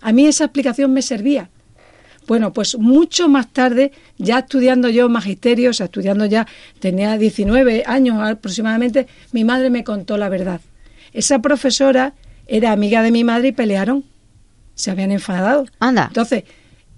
[0.01, 1.51] A mí esa explicación me servía.
[2.25, 6.47] Bueno, pues mucho más tarde, ya estudiando yo magisterio, o sea, estudiando ya,
[6.79, 10.61] tenía 19 años aproximadamente, mi madre me contó la verdad.
[11.13, 12.15] Esa profesora
[12.47, 14.03] era amiga de mi madre y pelearon.
[14.75, 15.65] Se habían enfadado.
[15.79, 16.07] Anda.
[16.07, 16.43] Entonces,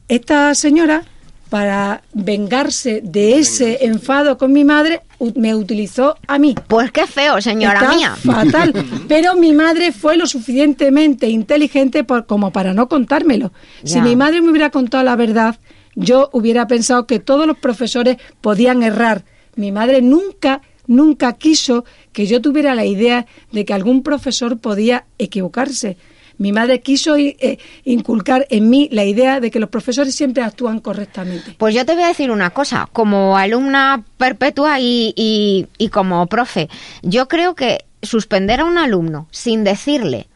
[0.08, 1.04] esta señora
[1.50, 5.02] para vengarse de ese enfado con mi madre,
[5.36, 6.56] me utilizó a mí.
[6.68, 8.16] Pues qué feo, señora mía.
[8.16, 8.74] Fatal.
[9.08, 13.52] Pero mi madre fue lo suficientemente inteligente por, como para no contármelo.
[13.84, 15.58] Si mi madre me hubiera contado la verdad,
[15.96, 19.24] yo hubiera pensado que todos los profesores podían errar.
[19.56, 21.86] Mi madre nunca, nunca quiso
[22.18, 25.98] que yo tuviera la idea de que algún profesor podía equivocarse
[26.40, 30.80] mi madre quiso eh, inculcar en mí la idea de que los profesores siempre actúan
[30.80, 31.54] correctamente.
[31.60, 36.70] Pues yo te voy a decir una cosa, como alumna perpetua y, y como profe,
[37.04, 40.28] yo creo que suspender a un alumno sin decirle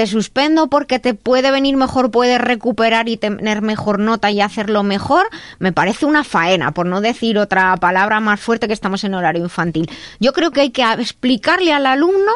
[0.00, 4.82] te suspendo porque te puede venir mejor, puedes recuperar y tener mejor nota y hacerlo
[4.82, 5.28] mejor,
[5.58, 9.42] me parece una faena, por no decir otra palabra más fuerte que estamos en horario
[9.42, 9.90] infantil.
[10.18, 12.32] Yo creo que hay que explicarle al alumno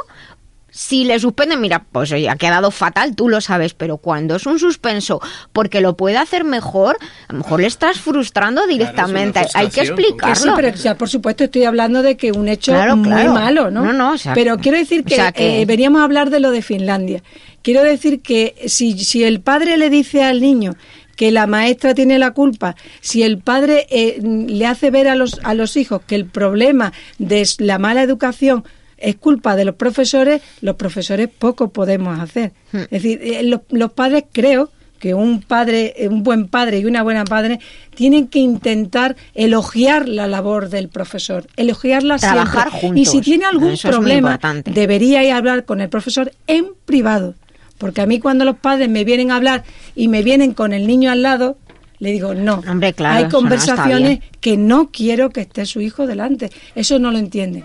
[0.74, 4.44] si le suspenden, mira, pues oye, ha quedado fatal, tú lo sabes, pero cuando es
[4.44, 5.20] un suspenso
[5.52, 6.98] porque lo puede hacer mejor,
[7.28, 9.46] a lo mejor le estás frustrando directamente.
[9.54, 10.34] Hay que explicarlo.
[10.34, 13.84] sí, pero ya, por supuesto estoy hablando de que un hecho muy malo, ¿no?
[13.84, 17.22] No, no, pero quiero decir que, eh, veníamos a hablar de lo de Finlandia.
[17.62, 20.74] Quiero decir que si, si el padre le dice al niño
[21.14, 25.38] que la maestra tiene la culpa, si el padre eh, le hace ver a los,
[25.44, 28.64] a los hijos que el problema de la mala educación
[29.04, 32.52] es culpa de los profesores, los profesores poco podemos hacer.
[32.72, 32.78] Hmm.
[32.82, 37.24] Es decir, eh, los, padres creo que un padre, un buen padre y una buena
[37.24, 37.60] padre
[37.94, 43.02] tienen que intentar elogiar la labor del profesor, elogiarla Trabajar siempre.
[43.02, 47.34] Y si tiene algún problema, debería ir a hablar con el profesor en privado.
[47.76, 49.64] Porque a mí cuando los padres me vienen a hablar
[49.94, 51.58] y me vienen con el niño al lado,
[51.98, 56.50] le digo, no, Hombre, claro, hay conversaciones que no quiero que esté su hijo delante.
[56.74, 57.64] Eso no lo entiende.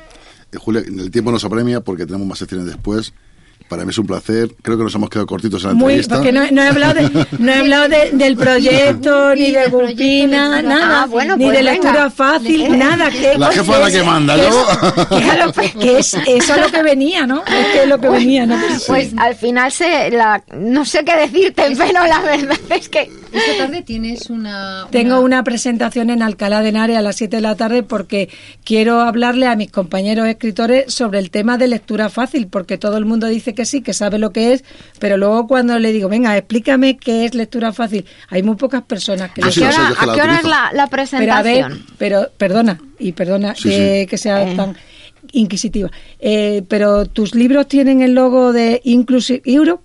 [0.58, 3.14] Julia, el tiempo nos apremia porque tenemos más secciones después.
[3.70, 4.56] Para mí es un placer.
[4.64, 6.16] Creo que nos hemos quedado cortitos en la Muy, entrevista.
[6.16, 7.00] Porque no, he hablado,
[7.38, 11.04] no he hablado del proyecto, ni de Gulpina, nada.
[11.04, 13.12] Ah, bueno, ni pues de lectura fácil, nada.
[13.12, 15.20] Que, la jefa es la que manda, ¿no?
[15.80, 17.44] Que, es, eso es lo que venía, ¿no?
[17.46, 18.58] Es que es lo que pues, venía, ¿no?
[18.88, 23.12] Pues al final se, la, no sé qué decirte, pero la verdad es que...
[23.32, 27.42] Esta tarde tienes una, Tengo una presentación en Alcalá de Henares a las 7 de
[27.44, 28.30] la tarde porque
[28.64, 33.06] quiero hablarle a mis compañeros escritores sobre el tema de lectura fácil, porque todo el
[33.06, 34.64] mundo dice que que sí, que sabe lo que es,
[35.00, 39.32] pero luego cuando le digo, venga, explícame qué es lectura fácil, hay muy pocas personas
[39.32, 39.44] que...
[39.44, 41.84] ¿A, qué hora, ¿a qué hora es la, presentación?
[41.98, 44.56] Pero, perdona, y perdona que sea eh.
[44.56, 44.78] tan
[45.34, 45.92] inquisitiva,
[46.22, 49.84] eh, pero tus libros tienen el logo de Inclusive Europe.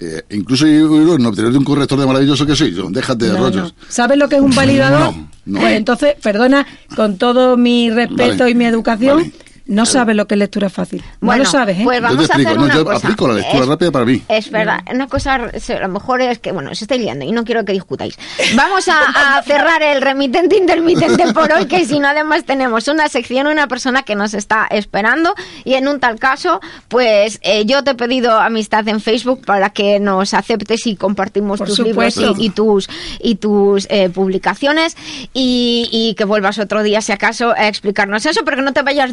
[0.00, 3.76] Eh, incluso yo no tener un corrector de maravilloso que soy, déjate de rollos.
[3.88, 5.14] ¿Sabes lo que es un validador?
[5.44, 6.66] No, Pues entonces, perdona,
[6.96, 9.32] con todo mi respeto y mi educación,
[9.66, 11.02] no sabes lo que es lectura fácil.
[11.20, 11.82] no Bueno, lo sabes, ¿eh?
[11.84, 12.98] pues vamos yo te a hacer no, una yo cosa.
[12.98, 14.22] aplico la lectura Es- rápida para mí.
[14.28, 17.44] Es verdad, una cosa, a lo mejor es que, bueno, se estoy liando y no
[17.44, 18.16] quiero que discutáis.
[18.54, 23.08] Vamos a, a cerrar el remitente intermitente por hoy, que si no, además tenemos una
[23.08, 25.34] sección, una persona que nos está esperando
[25.64, 29.70] y en un tal caso, pues eh, yo te he pedido amistad en Facebook para
[29.70, 32.20] que nos aceptes y compartimos Por tus supuesto.
[32.20, 32.88] libros y, y tus
[33.20, 34.96] y tus eh, publicaciones
[35.34, 38.82] y, y que vuelvas otro día si acaso a explicarnos eso, pero que no te
[38.82, 39.12] vayas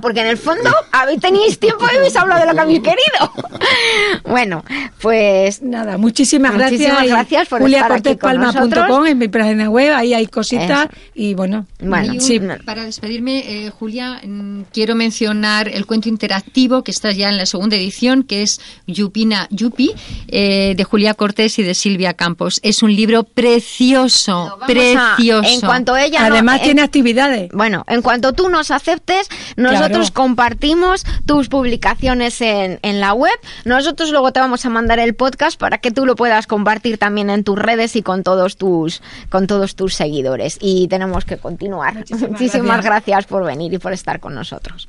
[0.00, 3.32] porque en el fondo habéis tenéis tiempo y habéis hablado de lo que habéis querido.
[4.24, 4.64] bueno,
[5.00, 6.80] pues nada, muchísimas gracias.
[6.80, 9.08] Muchísimas gracias por estar aquí con juliacortezpalma.com nosotros.
[9.08, 11.00] en mi página web, ahí hay cositas Eso.
[11.14, 12.40] y bueno, Bueno, Y un- sí.
[12.64, 17.46] Para despedirme, eh, Julia, mm, quiero mencionar el cuento interactivo que está ya en la
[17.46, 19.92] segunda edición, que es Yupina Yupi,
[20.28, 22.60] eh, de Julia Cortés y de Silvia Campos.
[22.62, 25.48] Es un libro precioso, a- precioso.
[25.48, 27.50] en cuanto ella no- Además en- tiene actividades.
[27.52, 29.28] Bueno, en cuanto tú nos aceptes,
[29.72, 30.14] nosotros Claro.
[30.28, 33.32] compartimos tus publicaciones en, en la web.
[33.64, 37.30] Nosotros luego te vamos a mandar el podcast para que tú lo puedas compartir también
[37.30, 40.58] en tus redes y con todos tus con todos tus seguidores.
[40.60, 41.94] Y tenemos que continuar.
[41.94, 42.84] Muchísimas Muchísimas gracias.
[43.06, 44.88] gracias por venir y por estar con nosotros.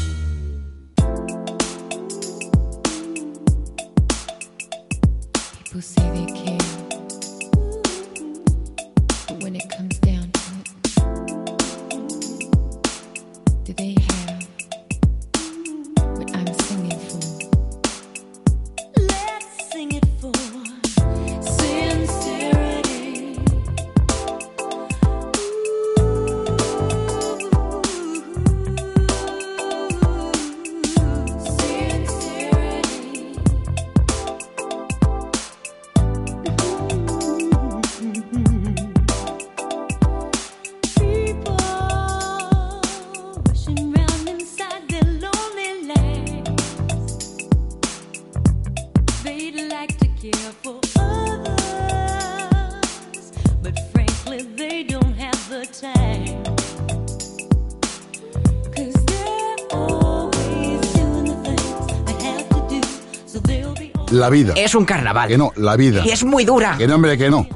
[64.21, 64.53] La vida.
[64.55, 65.29] Es un carnaval.
[65.29, 66.03] Que no, la vida.
[66.05, 66.75] Y es muy dura.
[66.77, 67.47] Que no, hombre, que no.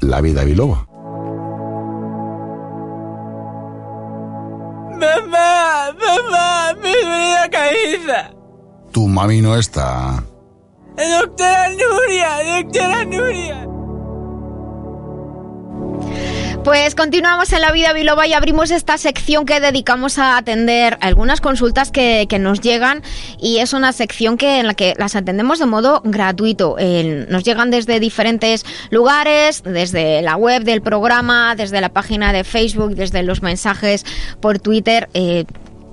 [0.00, 0.86] La vida biloba.
[4.98, 8.30] Mamá, mamá, me duele la cabeza.
[8.90, 10.24] Tu mami no está.
[16.98, 21.92] Continuamos en la vida biloba y abrimos esta sección que dedicamos a atender algunas consultas
[21.92, 23.04] que, que nos llegan
[23.40, 26.74] y es una sección que en la que las atendemos de modo gratuito.
[27.28, 32.96] Nos llegan desde diferentes lugares, desde la web del programa, desde la página de Facebook,
[32.96, 34.04] desde los mensajes
[34.40, 35.08] por Twitter.
[35.14, 35.44] eh,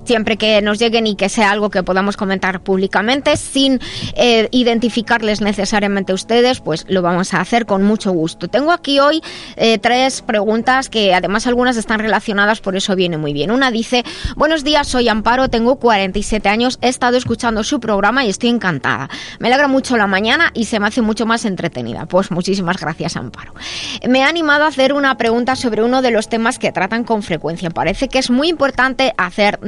[0.06, 3.80] siempre que nos lleguen y que sea algo que podamos comentar públicamente sin
[4.14, 8.48] eh, identificarles necesariamente ustedes, pues lo vamos a hacer con mucho gusto.
[8.48, 9.22] Tengo aquí hoy
[9.56, 13.50] eh, tres preguntas que además algunas están relacionadas, por eso viene muy bien.
[13.50, 14.04] Una dice,
[14.36, 19.08] buenos días, soy Amparo, tengo 47 años, he estado escuchando su programa y estoy encantada.
[19.38, 22.06] Me alegra mucho la mañana y se me hace mucho más entretenida.
[22.06, 23.52] Pues muchísimas gracias, Amparo.
[24.08, 27.22] Me ha animado a hacer una pregunta sobre uno de los temas que tratan con
[27.22, 27.70] frecuencia.
[27.70, 29.58] Parece que es muy importante hacer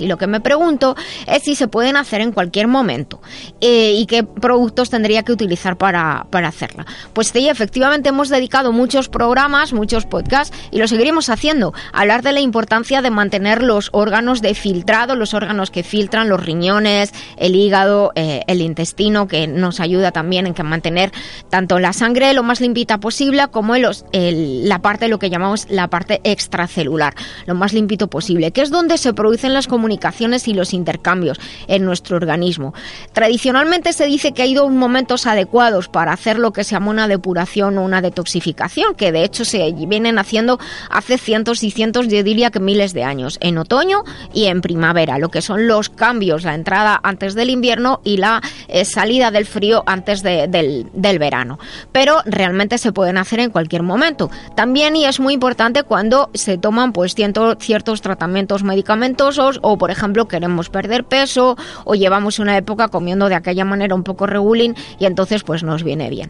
[0.00, 0.96] y lo que me pregunto
[1.26, 3.20] es si se pueden hacer en cualquier momento
[3.60, 6.86] eh, y qué productos tendría que utilizar para, para hacerla.
[7.12, 11.74] Pues sí, efectivamente hemos dedicado muchos programas, muchos podcasts y lo seguiremos haciendo.
[11.92, 16.44] Hablar de la importancia de mantener los órganos de filtrado, los órganos que filtran, los
[16.44, 21.12] riñones, el hígado, eh, el intestino, que nos ayuda también en que mantener
[21.50, 25.88] tanto la sangre lo más limpita posible como el, la parte, lo que llamamos la
[25.88, 27.14] parte extracelular,
[27.46, 29.12] lo más limpito posible, que es donde se
[29.42, 32.74] producen las comunicaciones y los intercambios en nuestro organismo.
[33.12, 37.08] Tradicionalmente se dice que hay dos momentos adecuados para hacer lo que se llama una
[37.08, 40.60] depuración o una detoxificación, que de hecho se vienen haciendo
[40.90, 45.18] hace cientos y cientos, yo diría que miles de años, en otoño y en primavera,
[45.18, 49.46] lo que son los cambios, la entrada antes del invierno y la eh, salida del
[49.46, 51.58] frío antes de, del, del verano.
[51.90, 54.30] Pero realmente se pueden hacer en cualquier momento.
[54.54, 60.28] También, y es muy importante, cuando se toman pues ciertos tratamientos medicamentosos o, por ejemplo,
[60.28, 65.06] queremos perder peso o llevamos una época comiendo de aquella manera un poco regulín y
[65.06, 66.28] entonces pues nos viene bien.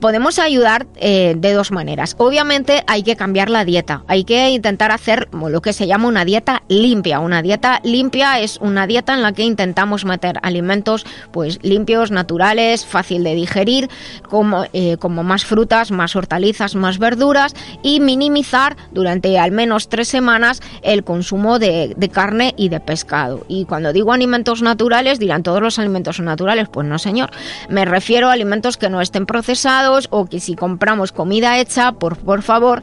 [0.00, 2.14] Podemos ayudar eh, de dos maneras.
[2.18, 6.24] Obviamente hay que cambiar la dieta, hay que intentar hacer lo que se llama una
[6.24, 7.20] dieta limpia.
[7.20, 12.84] Una dieta limpia es una dieta en la que intentamos meter alimentos pues limpios, naturales,
[12.84, 13.88] fácil de digerir,
[14.28, 20.08] como, eh, como más frutas, más hortalizas, más verduras y minimizar durante al menos tres
[20.08, 23.46] semanas el consumo de, de carne y de pescado.
[23.48, 26.68] Y cuando digo alimentos naturales, dirán todos los alimentos son naturales.
[26.68, 27.30] Pues no, señor.
[27.70, 32.18] Me refiero a alimentos que no estén procesados o que si compramos comida hecha, por,
[32.18, 32.82] por favor,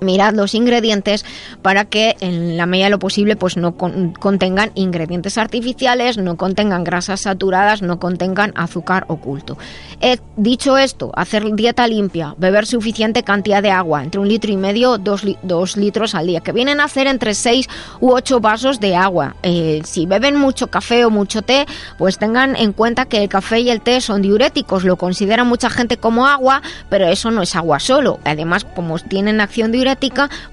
[0.00, 1.24] mirad los ingredientes
[1.62, 6.36] para que en la medida de lo posible pues no con- contengan ingredientes artificiales, no
[6.36, 9.56] contengan grasas saturadas, no contengan azúcar oculto.
[10.00, 14.56] He dicho esto, hacer dieta limpia, beber suficiente cantidad de agua, entre un litro y
[14.56, 17.68] medio, dos, dos litros al día, que vienen a hacer entre 6
[18.00, 19.36] u 8 vasos de agua.
[19.42, 21.66] Eh, si beben mucho café o mucho té,
[21.98, 25.70] pues tengan en cuenta que el café y el té son diuréticos, lo considera mucha
[25.70, 28.18] gente como agua, pero eso no es agua solo.
[28.24, 29.85] Además, como tienen acción diurética,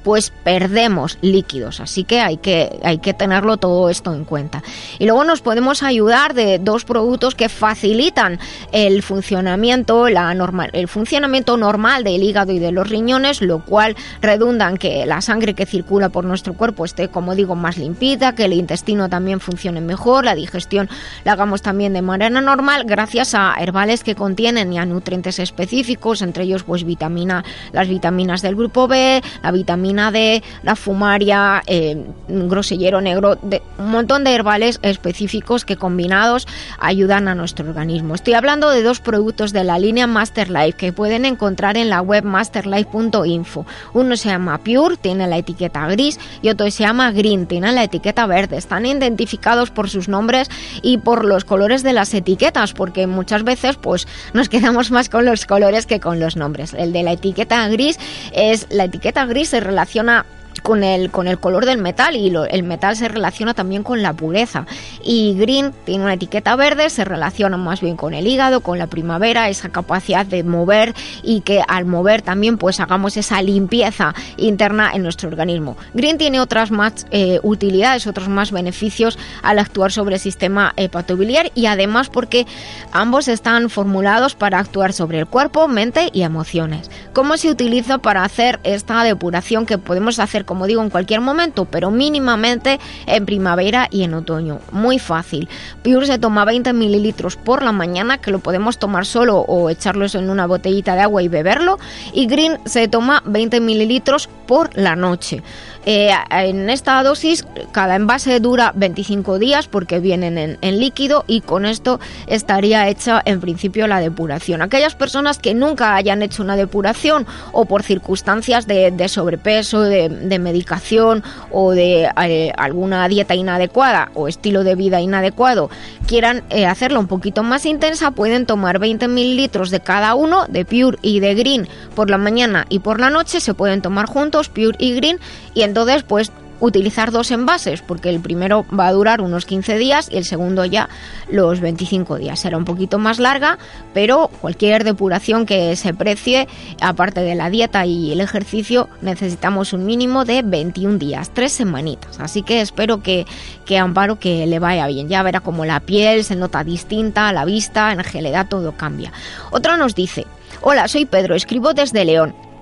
[0.03, 4.61] pues perdemos líquidos, así que hay que hay que tenerlo todo esto en cuenta.
[4.99, 8.39] Y luego nos podemos ayudar de dos productos que facilitan
[8.71, 13.95] el funcionamiento, la normal, el funcionamiento normal del hígado y de los riñones, lo cual
[14.21, 18.35] redunda en que la sangre que circula por nuestro cuerpo esté, como digo, más limpita,
[18.35, 20.89] que el intestino también funcione mejor, la digestión
[21.23, 26.43] la hagamos también de manera normal, gracias a herbales que contienen ya nutrientes específicos, entre
[26.43, 33.01] ellos pues vitamina, las vitaminas del grupo B, la vitamina D, la fumaria, eh, grosellero
[33.01, 36.47] negro, de, un montón de herbales específicos que combinados
[36.79, 38.15] ayudan a nuestro organismo.
[38.15, 42.01] Estoy hablando de dos productos de la línea Master Life que pueden encontrar en la
[42.01, 43.65] web masterlife.info.
[43.93, 47.83] Uno se llama Pure, tiene la etiqueta gris, y otro se llama Green, tiene la
[47.83, 48.57] etiqueta verde.
[48.57, 50.49] Están identificados por sus nombres
[50.81, 55.25] y por los colores de las etiquetas, porque muchas veces pues nos quedamos más con
[55.25, 56.73] los colores que con los nombres.
[56.73, 57.99] El de la etiqueta gris
[58.33, 60.25] es la etiqueta gris se relaciona
[60.61, 64.13] con el, con el color del metal y el metal se relaciona también con la
[64.13, 64.65] pureza.
[65.03, 68.87] Y green tiene una etiqueta verde, se relaciona más bien con el hígado, con la
[68.87, 70.93] primavera, esa capacidad de mover
[71.23, 75.77] y que al mover también pues hagamos esa limpieza interna en nuestro organismo.
[75.93, 81.51] Green tiene otras más eh, utilidades, otros más beneficios al actuar sobre el sistema hepatobiliar
[81.55, 82.45] y además porque
[82.91, 86.89] ambos están formulados para actuar sobre el cuerpo, mente y emociones.
[87.13, 91.65] ¿Cómo se utiliza para hacer esta depuración que podemos hacer, como digo, en cualquier momento,
[91.65, 94.59] pero mínimamente en primavera y en otoño?
[94.71, 95.49] Muy fácil.
[95.83, 100.15] Pure se toma 20 mililitros por la mañana, que lo podemos tomar solo o echarlos
[100.15, 101.79] en una botellita de agua y beberlo.
[102.13, 105.43] Y Green se toma 20 mililitros por la noche.
[105.85, 111.41] Eh, en esta dosis cada envase dura 25 días porque vienen en, en líquido y
[111.41, 114.61] con esto estaría hecha en principio la depuración.
[114.61, 121.23] Aquellas personas que nunca hayan hecho una depuración o por circunstancias de, sobrepeso, de, medicación
[121.51, 125.69] o de eh, alguna dieta inadecuada o estilo de vida inadecuado
[126.07, 130.65] quieran eh, hacerla un poquito más intensa, pueden tomar 20 mililitros de cada uno, de
[130.65, 134.49] Pure y de Green, por la mañana y por la noche, se pueden tomar juntos,
[134.49, 135.19] Pure y Green,
[135.53, 140.07] y entonces pues utilizar dos envases, porque el primero va a durar unos 15 días
[140.11, 140.87] y el segundo ya
[141.29, 142.39] los 25 días.
[142.39, 143.57] Será un poquito más larga,
[143.91, 146.47] pero cualquier depuración que se precie,
[146.79, 152.19] aparte de la dieta y el ejercicio, necesitamos un mínimo de 21 días, tres semanitas.
[152.19, 153.25] Así que espero que,
[153.65, 155.09] que Amparo que le vaya bien.
[155.09, 159.11] Ya verá como la piel se nota distinta, la vista, en general todo cambia.
[159.49, 160.27] Otra nos dice,
[160.61, 162.52] hola, soy Pedro, escribo desde León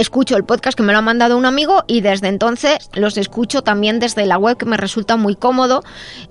[0.00, 3.62] escucho el podcast que me lo ha mandado un amigo y desde entonces los escucho
[3.62, 5.82] también desde la web que me resulta muy cómodo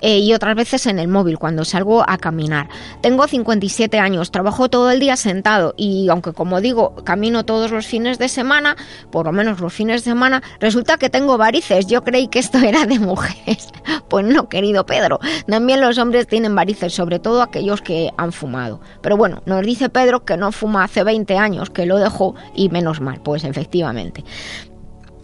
[0.01, 2.67] eh, y otras veces en el móvil cuando salgo a caminar.
[3.01, 7.87] Tengo 57 años, trabajo todo el día sentado y aunque como digo camino todos los
[7.87, 8.75] fines de semana,
[9.11, 11.87] por lo menos los fines de semana, resulta que tengo varices.
[11.87, 13.69] Yo creí que esto era de mujeres.
[14.09, 15.19] Pues no, querido Pedro.
[15.47, 18.79] También los hombres tienen varices, sobre todo aquellos que han fumado.
[19.01, 22.69] Pero bueno, nos dice Pedro que no fuma hace 20 años, que lo dejó y
[22.69, 24.23] menos mal, pues efectivamente.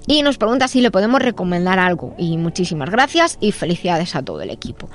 [0.07, 2.15] Y nos pregunta si le podemos recomendar algo.
[2.17, 4.89] Y muchísimas gracias y felicidades a todo el equipo.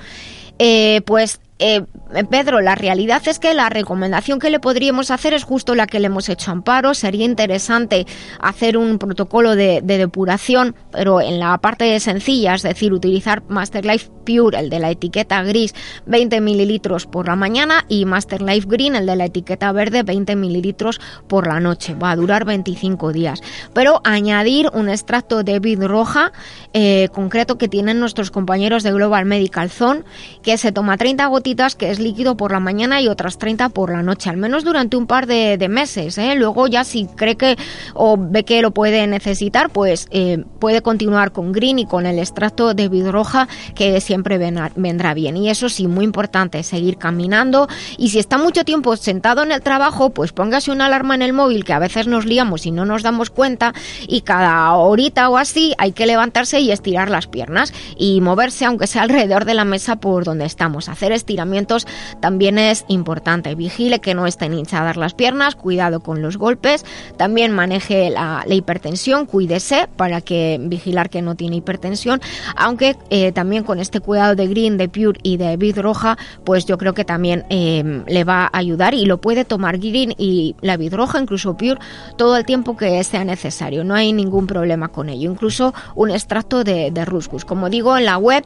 [0.57, 1.83] Eh, pues eh,
[2.29, 5.99] Pedro, la realidad es que la recomendación que le podríamos hacer es justo la que
[5.99, 6.93] le hemos hecho Amparo.
[6.93, 8.05] Sería interesante
[8.39, 13.85] hacer un protocolo de, de depuración, pero en la parte sencilla, es decir, utilizar Master
[13.85, 15.73] Life Pure, el de la etiqueta gris,
[16.07, 20.35] 20 mililitros por la mañana y Master Life Green, el de la etiqueta verde, 20
[20.35, 21.95] mililitros por la noche.
[21.95, 23.41] Va a durar 25 días.
[23.73, 26.33] Pero añadir un extracto de vid roja
[26.73, 30.03] eh, concreto que tienen nuestros compañeros de Global Medical Zone,
[30.41, 34.01] que se toma 30 que es líquido por la mañana y otras 30 por la
[34.01, 36.17] noche, al menos durante un par de, meses.
[36.17, 36.33] ¿eh?
[36.35, 37.55] Luego ya si cree que
[37.93, 42.17] o ve que lo puede necesitar, pues eh, puede continuar con Green y con el
[42.17, 45.37] extracto de vid roja, que siempre vendrá, bien.
[45.37, 47.67] Y eso sí, muy importante, seguir caminando.
[47.99, 51.33] Y si está mucho tiempo sentado en el trabajo, pues póngase una alarma en el
[51.33, 53.73] móvil, que a veces nos liamos y no nos damos cuenta,
[54.07, 58.87] y cada horita o así hay que levantarse y estirar las piernas y moverse, aunque
[58.87, 60.89] sea alrededor de la mesa por donde estamos.
[60.89, 61.85] Hacer estiramientos
[62.21, 63.55] también es importante.
[63.55, 66.85] Vigile que no estén hinchadas las piernas, cuidado con los golpes.
[67.17, 72.21] También maneje la, hipertensión, cuídese para que vigilar que no tiene hipertensión,
[72.55, 76.65] aunque eh, también con este cuidado de green, de pure y de vid roja, pues
[76.65, 80.55] yo creo que también eh, le va a ayudar y lo puede tomar green y
[80.61, 81.79] la vid roja, incluso pure,
[82.17, 83.83] todo el tiempo que sea necesario.
[83.83, 85.29] No hay ningún problema con ello.
[85.29, 87.43] Incluso un extracto de, de ruscus.
[87.43, 88.45] Como digo, en la web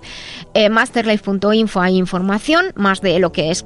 [0.56, 3.66] eh, masterlife.info hay información más de lo que es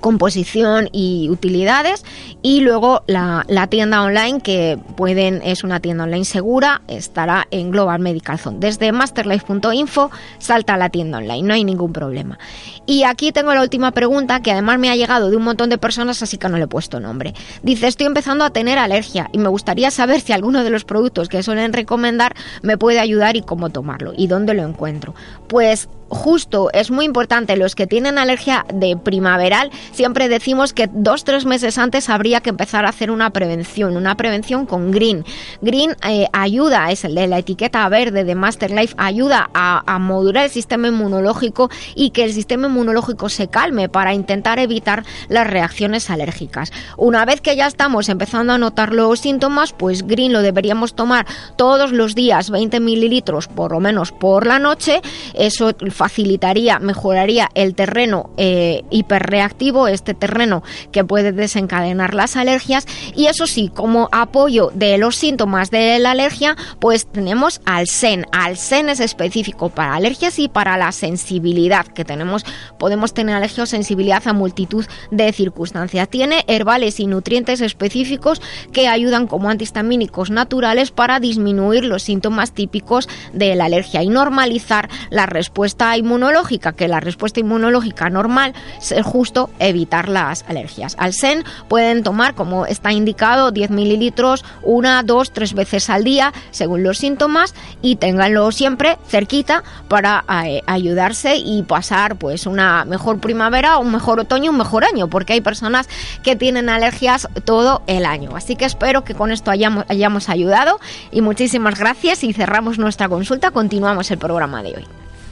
[0.00, 2.04] composición y utilidades.
[2.42, 8.00] Y luego la, tienda online que pueden es una tienda online segura estará en Global
[8.00, 8.58] Medical Zone.
[8.60, 12.38] Desde masterlife.info salta a la tienda online no hay ningún problema.
[12.86, 15.78] Y aquí tengo la última pregunta que además me ha llegado de un montón de
[15.78, 17.34] personas así que no le he puesto nombre.
[17.62, 21.28] Dice estoy empezando a tener alergia y me gustaría saber si alguno de los productos
[21.28, 25.14] que suelen recomendar me puede ayudar y cómo tomarlo y dónde lo encuentro
[25.48, 31.24] pues justo es muy importante los que tienen alergia de primaveral siempre decimos que dos
[31.24, 35.24] tres meses antes habría que empezar a hacer una prevención una prevención con green.
[35.60, 39.98] Green eh, ayuda es el de la etiqueta verde de Master Life ayuda a, a,
[39.98, 45.46] modular el sistema inmunológico y que el sistema inmunológico se calme para intentar evitar las
[45.46, 46.72] reacciones alérgicas.
[46.96, 51.26] Una vez que ya estamos empezando a notar los síntomas pues green lo deberíamos tomar
[51.56, 55.00] todos los días 20 mililitros por lo menos por la noche.
[55.34, 60.62] Eso facilitaría, mejoraría el terreno eh, hiperreactivo, este terreno
[60.92, 62.86] que puede desencadenar las alergias.
[63.14, 68.26] Y eso sí, como apoyo de los síntomas de la alergia, pues tenemos al SEN.
[68.32, 72.44] Al SEN es específico para alergias y para la sensibilidad que tenemos.
[72.78, 76.08] Podemos tener alergia o sensibilidad a multitud de circunstancias.
[76.08, 78.40] Tiene herbales y nutrientes específicos
[78.72, 84.90] que ayudan como antihistamínicos naturales para disminuir los síntomas típicos de la alergia y normalizar
[85.10, 90.96] la respuesta inmunológica, que la respuesta inmunológica normal es justo evitar las alergias.
[90.98, 96.32] Al SEN pueden tomar, como está indicado, 10 mililitros una, dos, tres veces al día,
[96.50, 103.18] según los síntomas, y ténganlo siempre cerquita para eh, ayudarse y pasar pues una mejor
[103.18, 105.88] primavera, un mejor otoño, un mejor año, porque hay personas
[106.22, 108.30] que tienen alergias todo el año.
[108.34, 110.80] Así que espero que con esto hayamos, hayamos ayudado
[111.10, 113.50] y muchísimas gracias y cerramos nuestra consulta.
[113.50, 115.05] Continuamos el programa de hoy.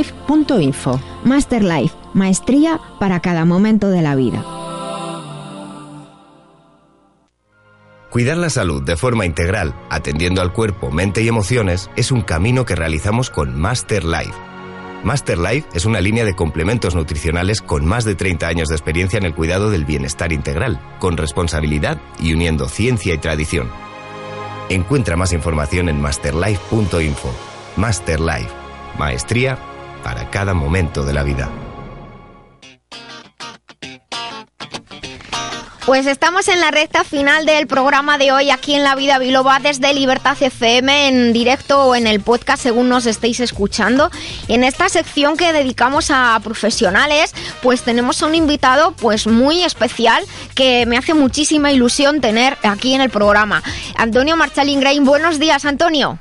[0.00, 1.00] masterlife.info.
[1.24, 4.44] Masterlife, maestría para cada momento de la vida.
[8.10, 12.64] Cuidar la salud de forma integral, atendiendo al cuerpo, mente y emociones, es un camino
[12.64, 14.34] que realizamos con Master Life.
[15.04, 19.16] Master Life es una línea de complementos nutricionales con más de 30 años de experiencia
[19.16, 23.70] en el cuidado del bienestar integral, con responsabilidad y uniendo ciencia y tradición.
[24.68, 27.32] Encuentra más información en masterlife.info.
[27.76, 28.50] Master Life,
[28.98, 29.69] maestría
[30.02, 31.48] para cada momento de la vida.
[35.90, 39.58] Pues estamos en la recta final del programa de hoy aquí en La Vida Biloba
[39.58, 44.08] desde Libertad FM en directo o en el podcast según nos estéis escuchando.
[44.46, 50.22] En esta sección que dedicamos a profesionales, pues tenemos a un invitado pues muy especial
[50.54, 53.60] que me hace muchísima ilusión tener aquí en el programa.
[53.96, 56.20] Antonio Marchalin Grain, buenos días Antonio.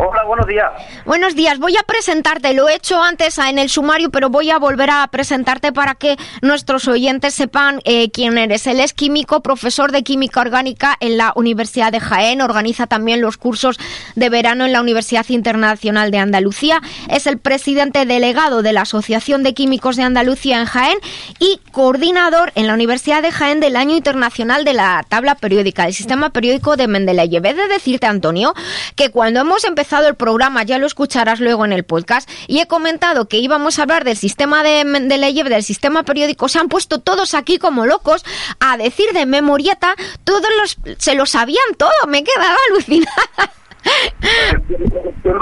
[0.00, 0.70] Hola, buenos días.
[1.06, 4.58] Buenos días, voy a presentarte, lo he hecho antes en el sumario, pero voy a
[4.60, 8.68] volver a presentarte para que nuestros oyentes sepan eh, quién eres.
[8.68, 13.38] Él es químico, profesor de química orgánica en la Universidad de Jaén, organiza también los
[13.38, 13.76] cursos
[14.14, 16.80] de verano en la Universidad Internacional de Andalucía,
[17.10, 20.98] es el presidente delegado de la Asociación de Químicos de Andalucía en Jaén
[21.40, 25.92] y coordinador en la Universidad de Jaén del Año Internacional de la Tabla Periódica, el
[25.92, 27.44] Sistema Periódico de Mendeleev.
[27.44, 28.54] He de decirte, Antonio,
[28.94, 32.66] que cuando hemos empezado el programa, ya lo escucharás luego en el podcast, y he
[32.66, 37.00] comentado que íbamos a hablar del sistema de Mendeleev, del sistema periódico, se han puesto
[37.00, 38.24] todos aquí como locos
[38.60, 39.94] a decir de memorieta,
[40.24, 43.52] todos los, se lo sabían todo, me he quedado alucinada.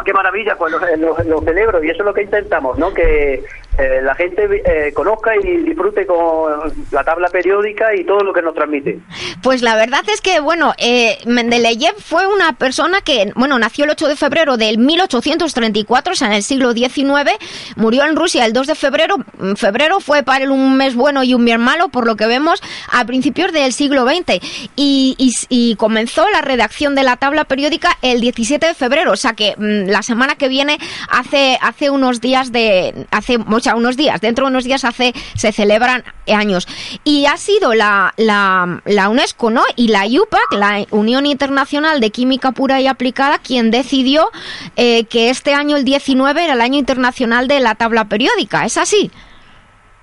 [0.04, 2.94] Qué, maravilla, pues lo celebro y eso es lo que intentamos, ¿no?
[2.94, 3.42] Que
[3.78, 8.42] eh, la gente eh, conozca y disfrute con la tabla periódica y todo lo que
[8.42, 8.98] nos transmite.
[9.42, 13.90] Pues la verdad es que, bueno, eh, Mendeleev fue una persona que, bueno, nació el
[13.90, 17.32] 8 de febrero del 1834, o sea, en el siglo XIX,
[17.76, 19.16] murió en Rusia el 2 de febrero.
[19.38, 22.26] Mm, Febrero fue para él un mes bueno y un mes malo, por lo que
[22.26, 24.40] vemos, a principios del siglo XX.
[24.76, 29.16] Y, y- y comenzó la redacción de la tabla periódica el 17 de febrero, o
[29.16, 30.78] sea que mm, la semana que viene,
[31.10, 35.52] hace, hace unos días de, hace, sea, unos días, dentro de unos días hace, se
[35.52, 36.66] celebran años.
[37.04, 39.62] Y ha sido la, la, la UNESCO, ¿no?
[39.74, 44.30] Y la IUPAC, la Unión Internacional de Química Pura y Aplicada, quien decidió
[44.76, 48.64] eh, que este año, el 19, era el año internacional de la tabla periódica.
[48.64, 49.10] ¿Es así?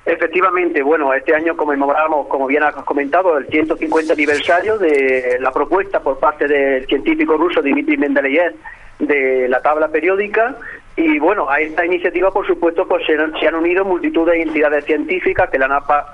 [0.06, 6.02] Efectivamente, bueno, este año conmemoramos, como bien has comentado, el 150 aniversario de la propuesta
[6.02, 8.54] por parte del científico ruso Dmitry Mendeleev
[9.00, 10.58] de la tabla periódica
[10.96, 14.42] y bueno, a esta iniciativa por supuesto pues se han, se han unido multitud de
[14.44, 15.72] entidades científicas que la han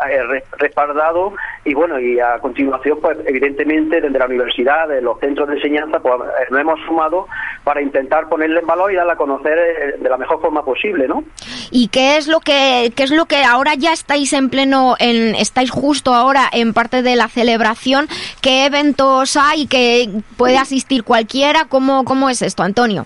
[0.09, 1.33] eh, re- respaldado
[1.65, 5.99] y bueno, y a continuación pues evidentemente desde la universidad, de los centros de enseñanza
[5.99, 7.27] pues eh, nos hemos sumado
[7.65, 11.07] para intentar ponerle en valor y darla a conocer eh, de la mejor forma posible,
[11.07, 11.23] ¿no?
[11.71, 15.35] ¿Y qué es lo que qué es lo que ahora ya estáis en pleno en
[15.35, 18.07] estáis justo ahora en parte de la celebración?
[18.41, 20.07] ¿Qué eventos hay que
[20.37, 21.65] puede asistir cualquiera?
[21.67, 23.05] ¿Cómo cómo es esto, Antonio?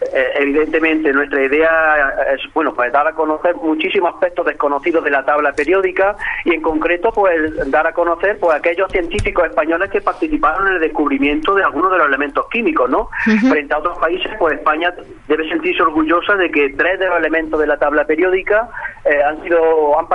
[0.00, 5.24] Eh, evidentemente nuestra idea es bueno pues dar a conocer muchísimos aspectos desconocidos de la
[5.26, 10.68] tabla periódica y en concreto pues dar a conocer pues aquellos científicos españoles que participaron
[10.68, 13.10] en el descubrimiento de algunos de los elementos químicos no
[13.50, 14.92] frente a otros países pues España
[15.28, 18.68] debe sentirse orgullosa de que tres de los elementos de la tabla periódica
[19.04, 20.06] eh, han sido han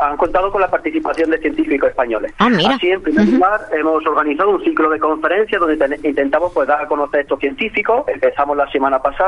[0.00, 2.32] han contado con la participación de científicos españoles.
[2.38, 6.66] Ah, así en primer lugar hemos organizado un ciclo de conferencias donde ten- intentamos pues
[6.68, 8.04] dar a conocer estos científicos.
[8.08, 9.25] Empezamos la semana pasada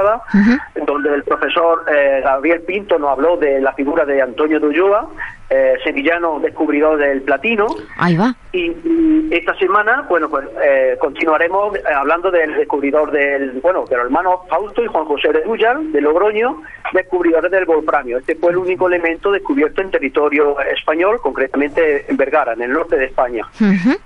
[0.86, 5.08] donde el profesor eh, Gabriel Pinto nos habló de la figura de Antonio de Ulloa,
[5.50, 7.66] eh, sevillano descubridor del platino.
[7.96, 8.34] Ahí va.
[8.52, 13.96] Y, y esta semana, bueno, pues eh, continuaremos eh, hablando del descubridor del, bueno, de
[13.96, 16.62] los hermanos Fausto y Juan José de Dullar, de Logroño,
[16.92, 18.18] descubridores del wolframio.
[18.18, 22.96] Este fue el único elemento descubierto en territorio español, concretamente en Vergara, en el norte
[22.96, 23.46] de España.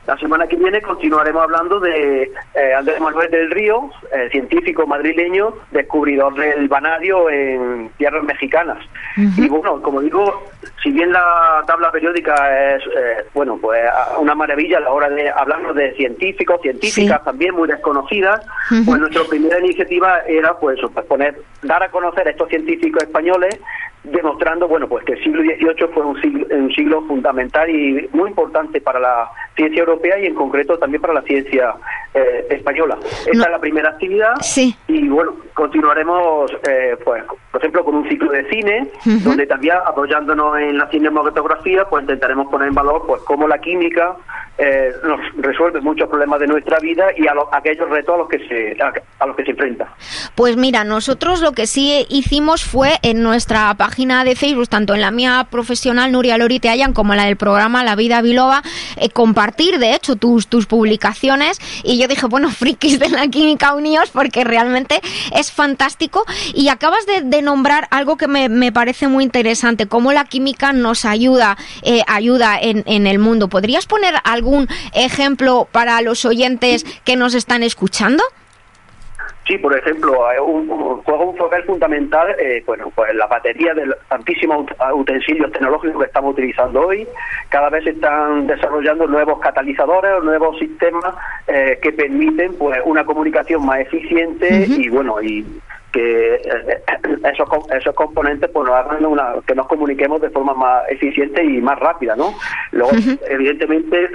[0.07, 3.91] La semana que viene continuaremos hablando de eh, Andrés Manuel del Río,
[4.31, 8.79] científico madrileño, descubridor del vanadio en tierras mexicanas.
[9.17, 10.43] Y bueno, como digo,
[10.83, 13.81] si bien la tabla periódica es, eh, bueno, pues
[14.19, 19.23] una maravilla a la hora de hablarnos de científicos, científicas también muy desconocidas, pues nuestra
[19.25, 23.59] primera iniciativa era pues, pues poner, dar a conocer a estos científicos españoles
[24.05, 28.31] demostrando bueno pues que el siglo XVIII fue un siglo, un siglo fundamental y muy
[28.31, 31.75] importante para la ciencia europea y en concreto también para la ciencia
[32.15, 32.99] eh, española.
[33.03, 34.35] Esta es la primera actividad
[34.89, 39.19] y bueno continuaremos eh, pues por ejemplo con un ciclo de cine Ujú.
[39.31, 44.17] donde también apoyándonos en la cinematografía pues intentaremos poner en valor pues cómo la química
[44.59, 48.29] eh, nos resuelve muchos problemas de nuestra vida y a lo- aquellos retos a los
[48.29, 49.89] que se a, a los que se enfrenta.
[50.35, 55.03] Pues mira, nosotros lo que sí hicimos fue en nuestra página de Facebook, tanto en
[55.03, 58.63] la mía profesional Nuria Lori Te Hallan como en la del programa La Vida Biloba,
[58.97, 63.75] eh, compartir de hecho tus, tus publicaciones y yo dije, bueno, frikis de la química
[63.75, 65.01] unidos porque realmente
[65.35, 66.25] es fantástico
[66.55, 70.73] y acabas de, de nombrar algo que me, me parece muy interesante, cómo la química
[70.73, 73.49] nos ayuda, eh, ayuda en, en el mundo.
[73.49, 78.25] ¿Podrías poner algún ejemplo para los oyentes que nos están escuchando?
[79.53, 83.85] Sí, por ejemplo, un, un- juega un papel fundamental, eh, bueno, pues la batería de
[83.85, 87.07] los tantísimos ut- utensilios tecnológicos que estamos utilizando hoy.
[87.51, 91.15] Cada vez se están desarrollando nuevos catalizadores o nuevos sistemas
[91.49, 95.45] eh, que permiten, pues, una comunicación más eficiente y bueno y
[95.93, 96.83] que eh,
[97.31, 101.61] esos, esos componentes pues nos hagan una, que nos comuniquemos de forma más eficiente y
[101.61, 102.33] más rápida, ¿no?
[102.71, 102.93] Luego,
[103.29, 104.09] evidentemente,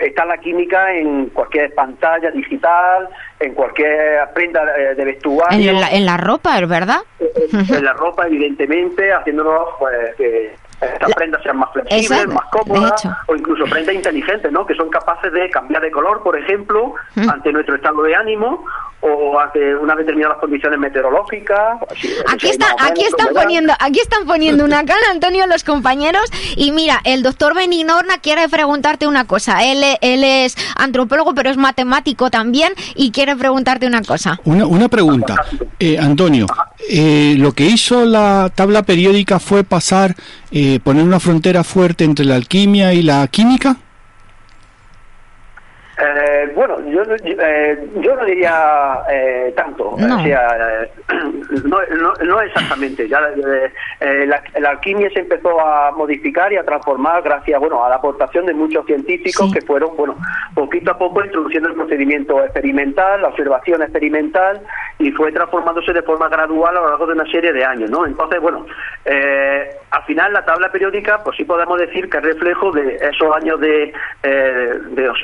[0.00, 3.08] está la química en cualquier pantalla digital,
[3.42, 7.00] en cualquier prenda eh, de vestuario, En la, en la ropa, ¿es verdad?
[7.18, 10.54] en la ropa, evidentemente, haciéndonos pues, que
[10.94, 14.66] estas prendas sean más flexibles, Exacto, más cómodas, o incluso prendas inteligentes, ¿no?
[14.66, 17.28] Que son capaces de cambiar de color, por ejemplo, Mm.
[17.30, 18.64] ante nuestro estado de ánimo
[19.00, 21.78] o ante unas determinadas condiciones meteorológicas.
[21.90, 23.42] así, Aquí menos, aquí están ¿verdad?
[23.42, 26.22] poniendo, aquí están poniendo una cara, Antonio, los compañeros.
[26.56, 29.62] Y mira, el doctor Benignorna quiere preguntarte una cosa.
[29.64, 34.38] Él, e- él es antropólogo, pero es matemático también, y quiere preguntarte una cosa.
[34.44, 35.44] Una, una pregunta,
[35.78, 36.46] eh, Antonio.
[36.88, 40.14] eh, lo que hizo la tabla periódica fue pasar,
[40.52, 43.76] eh, poner una frontera fuerte entre la alquimia y la química.
[45.98, 50.16] Eh, bueno, yo, eh, yo no diría eh, tanto, No.
[50.18, 50.90] o sea, eh,
[51.64, 53.08] no, no, no exactamente.
[53.08, 57.84] Ya eh, eh, la, la alquimia se empezó a modificar y a transformar gracias, bueno,
[57.84, 60.16] a la aportación de muchos científicos que fueron, bueno,
[60.54, 64.60] poquito a poco introduciendo el procedimiento experimental, la observación experimental
[64.98, 68.06] y fue transformándose de forma gradual a lo largo de una serie de años, ¿no?
[68.06, 68.66] Entonces, bueno,
[69.04, 73.36] eh, al final la tabla periódica, pues sí podemos decir que es reflejo de esos
[73.36, 73.92] años de,
[74.22, 74.72] eh,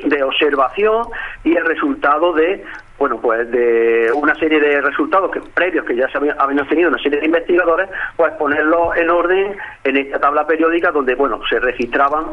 [0.04, 1.07] de observación
[1.44, 2.64] y el resultado de
[2.98, 6.88] bueno, pues de una serie de resultados que previos que ya se habían, habían tenido
[6.88, 11.60] una serie de investigadores, pues ponerlos en orden en esta tabla periódica donde, bueno, se
[11.60, 12.24] registraban,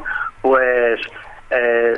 [0.41, 0.99] pues,
[1.51, 1.93] eh,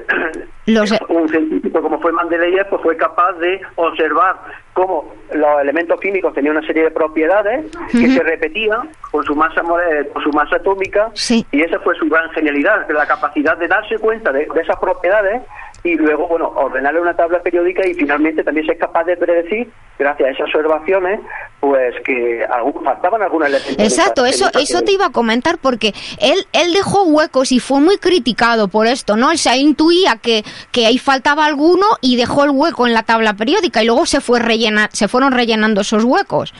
[0.66, 4.36] Los- un científico como fue Mendeleev pues fue capaz de observar
[4.74, 9.62] cómo los elementos químicos tenían una serie de propiedades que se repetían con su masa
[9.62, 11.10] con su masa atómica
[11.52, 15.42] y esa fue su gran genialidad la capacidad de darse cuenta de, de esas propiedades
[15.84, 20.28] y luego bueno ordenarle una tabla periódica y finalmente también ser capaz de predecir gracias
[20.28, 21.20] a esas observaciones
[21.60, 26.46] pues que algún- faltaban algunos elementos Exacto, eso, eso te iba a comentar porque él,
[26.54, 29.32] él dejó huecos y fue muy criticado por esto, ¿no?
[29.32, 33.34] Él se intuía que, que ahí faltaba alguno y dejó el hueco en la tabla
[33.34, 36.54] periódica y luego se fue rellena, se fueron rellenando esos huecos.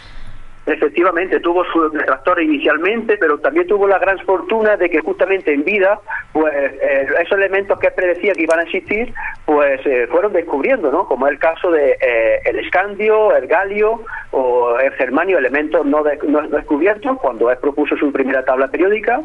[0.68, 5.64] Efectivamente, tuvo su detractor inicialmente, pero también tuvo la gran fortuna de que justamente en
[5.64, 5.98] vida,
[6.34, 9.14] pues eh, esos elementos que predecía que iban a existir,
[9.46, 11.08] pues eh, fueron descubriendo, ¿no?
[11.08, 16.20] Como el caso de eh, el escandio, el galio o el germanio, elementos no, de-
[16.28, 19.22] no descubiertos, cuando él propuso su primera tabla periódica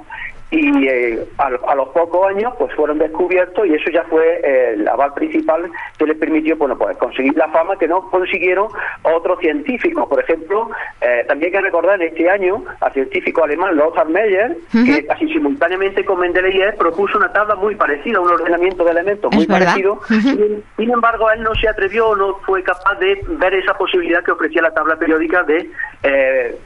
[0.52, 4.74] y eh, a, a los pocos años pues fueron descubiertos y eso ya fue eh,
[4.74, 8.68] el aval principal que les permitió bueno pues conseguir la fama que no consiguieron
[9.02, 10.06] otros científicos.
[10.06, 10.70] Por ejemplo
[11.00, 15.26] eh, también hay que recordar en este año al científico alemán Lothar Meyer que casi
[15.32, 20.00] simultáneamente con Mendeleev propuso una tabla muy parecida un ordenamiento de elementos muy parecido.
[20.06, 24.32] Sin, sin embargo él no se atrevió no fue capaz de ver esa posibilidad que
[24.32, 25.70] ofrecía la tabla periódica de
[26.02, 26.56] eh,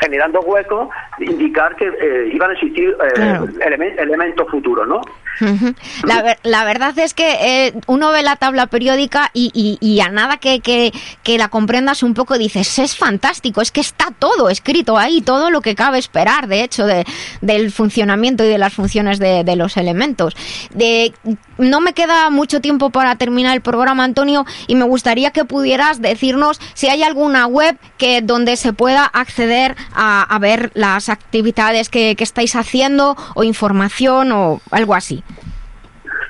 [0.00, 0.88] generando huecos
[1.18, 3.46] indicar que eh, iban a existir eh, Claro.
[3.46, 5.00] elemen- elementos futuros, ¿no?
[6.04, 10.36] La, ver- la verdad es que eh, uno ve la tabla periódica y, a nada
[10.38, 10.92] que,
[11.38, 15.60] la comprendas un poco dices, es fantástico, es que está todo escrito ahí, todo lo
[15.60, 17.04] que cabe esperar, de hecho, de-
[17.40, 20.34] del funcionamiento y de las funciones de, los elementos.
[20.72, 21.12] De,
[21.58, 26.00] no me queda mucho tiempo para terminar el programa, Antonio, y me gustaría que pudieras
[26.00, 32.14] decirnos si hay alguna web que donde se pueda acceder a, ver las actividades que
[32.18, 35.23] estáis haciendo o información o algo así.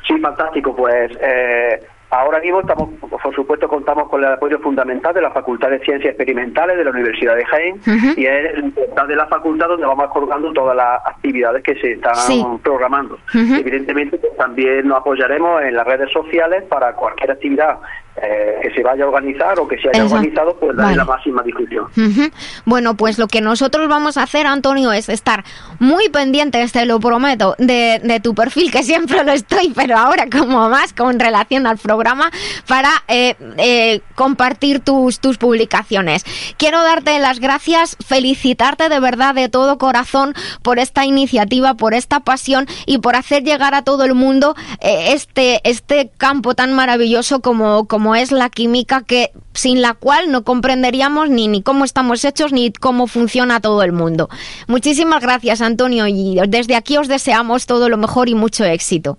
[0.06, 0.74] Sí, fantástico.
[0.76, 5.70] Pues eh, ahora mismo estamos, por supuesto, contamos con el apoyo fundamental de la Facultad
[5.70, 8.20] de Ciencias Experimentales de la Universidad de Jaén Ujú.
[8.20, 8.54] y es
[9.08, 12.44] de la facultad donde vamos colgando todas las actividades que se están Sí.
[12.62, 13.18] programando.
[13.34, 17.78] Evidentemente, pues, también nos apoyaremos en las redes sociales para cualquier actividad
[18.22, 20.14] eh, que se vaya a organizar o que se haya Exacto.
[20.14, 20.96] organizado, pues Vale.
[20.96, 21.86] la máxima difusión.
[21.96, 22.30] Ujú.
[22.64, 25.44] Bueno, pues lo que nosotros vamos a hacer, Antonio, es estar
[25.80, 30.26] muy pendientes, te lo prometo, de, de tu perfil, que siempre lo estoy, pero ahora
[30.30, 32.30] como más con relación al programa,
[32.68, 36.24] para eh, eh, compartir tus, tus publicaciones.
[36.56, 42.20] Quiero darte las gracias, felicitarte de verdad de todo corazón por esta iniciativa, por esta
[42.20, 47.86] pasión y por hacer llegar a todo el mundo este, este campo tan maravilloso como,
[47.86, 52.52] como es la química, que sin la cual no comprenderíamos ni, ni cómo estamos hechos
[52.52, 54.28] ni cómo funciona todo el mundo.
[54.66, 59.16] Muchísimas gracias, Antonio, y desde aquí os deseamos todo lo mejor y mucho éxito.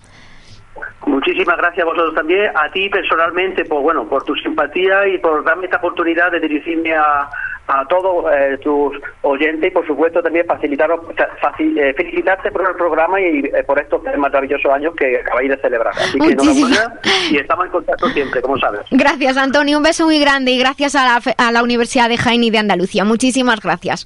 [1.06, 5.44] Muchísimas gracias a vosotros también, a ti personalmente, por bueno, por tu simpatía y por
[5.44, 7.30] darme esta oportunidad de dirigirme a,
[7.68, 8.94] a todos eh, tus
[9.24, 11.00] oyentes y por supuesto también facilitaros,
[11.42, 15.58] faci- eh, felicitarte por el programa y eh, por estos maravillosos años que acabáis de
[15.58, 15.94] celebrar.
[15.98, 16.92] Así que Muchísimas-
[17.32, 18.82] y estamos en contacto siempre, como sabes.
[18.92, 19.78] Gracias, Antonio.
[19.78, 22.60] Un beso muy grande y gracias a la, a la Universidad de Jaén y de
[22.60, 23.04] Andalucía.
[23.04, 24.06] Muchísimas gracias.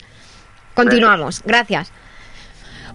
[0.74, 1.44] Continuamos.
[1.46, 1.92] Gracias.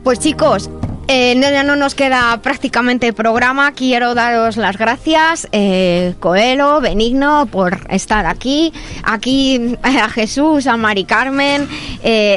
[0.02, 0.70] Pues chicos,
[1.08, 3.72] eh, no- ya no nos queda prácticamente programa.
[3.72, 8.72] Quiero daros las gracias, eh, Coelho, Benigno, por estar aquí.
[9.02, 11.68] Aquí eh, a Jesús, a Mari Carmen,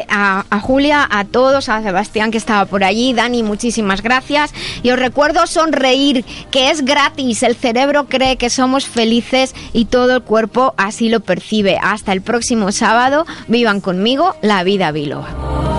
[0.09, 3.13] a, a Julia, a todos, a Sebastián que estaba por allí.
[3.13, 4.53] Dani, muchísimas gracias.
[4.83, 7.43] Y os recuerdo sonreír, que es gratis.
[7.43, 11.77] El cerebro cree que somos felices y todo el cuerpo así lo percibe.
[11.81, 13.25] Hasta el próximo sábado.
[13.47, 15.76] Vivan conmigo la vida biloba.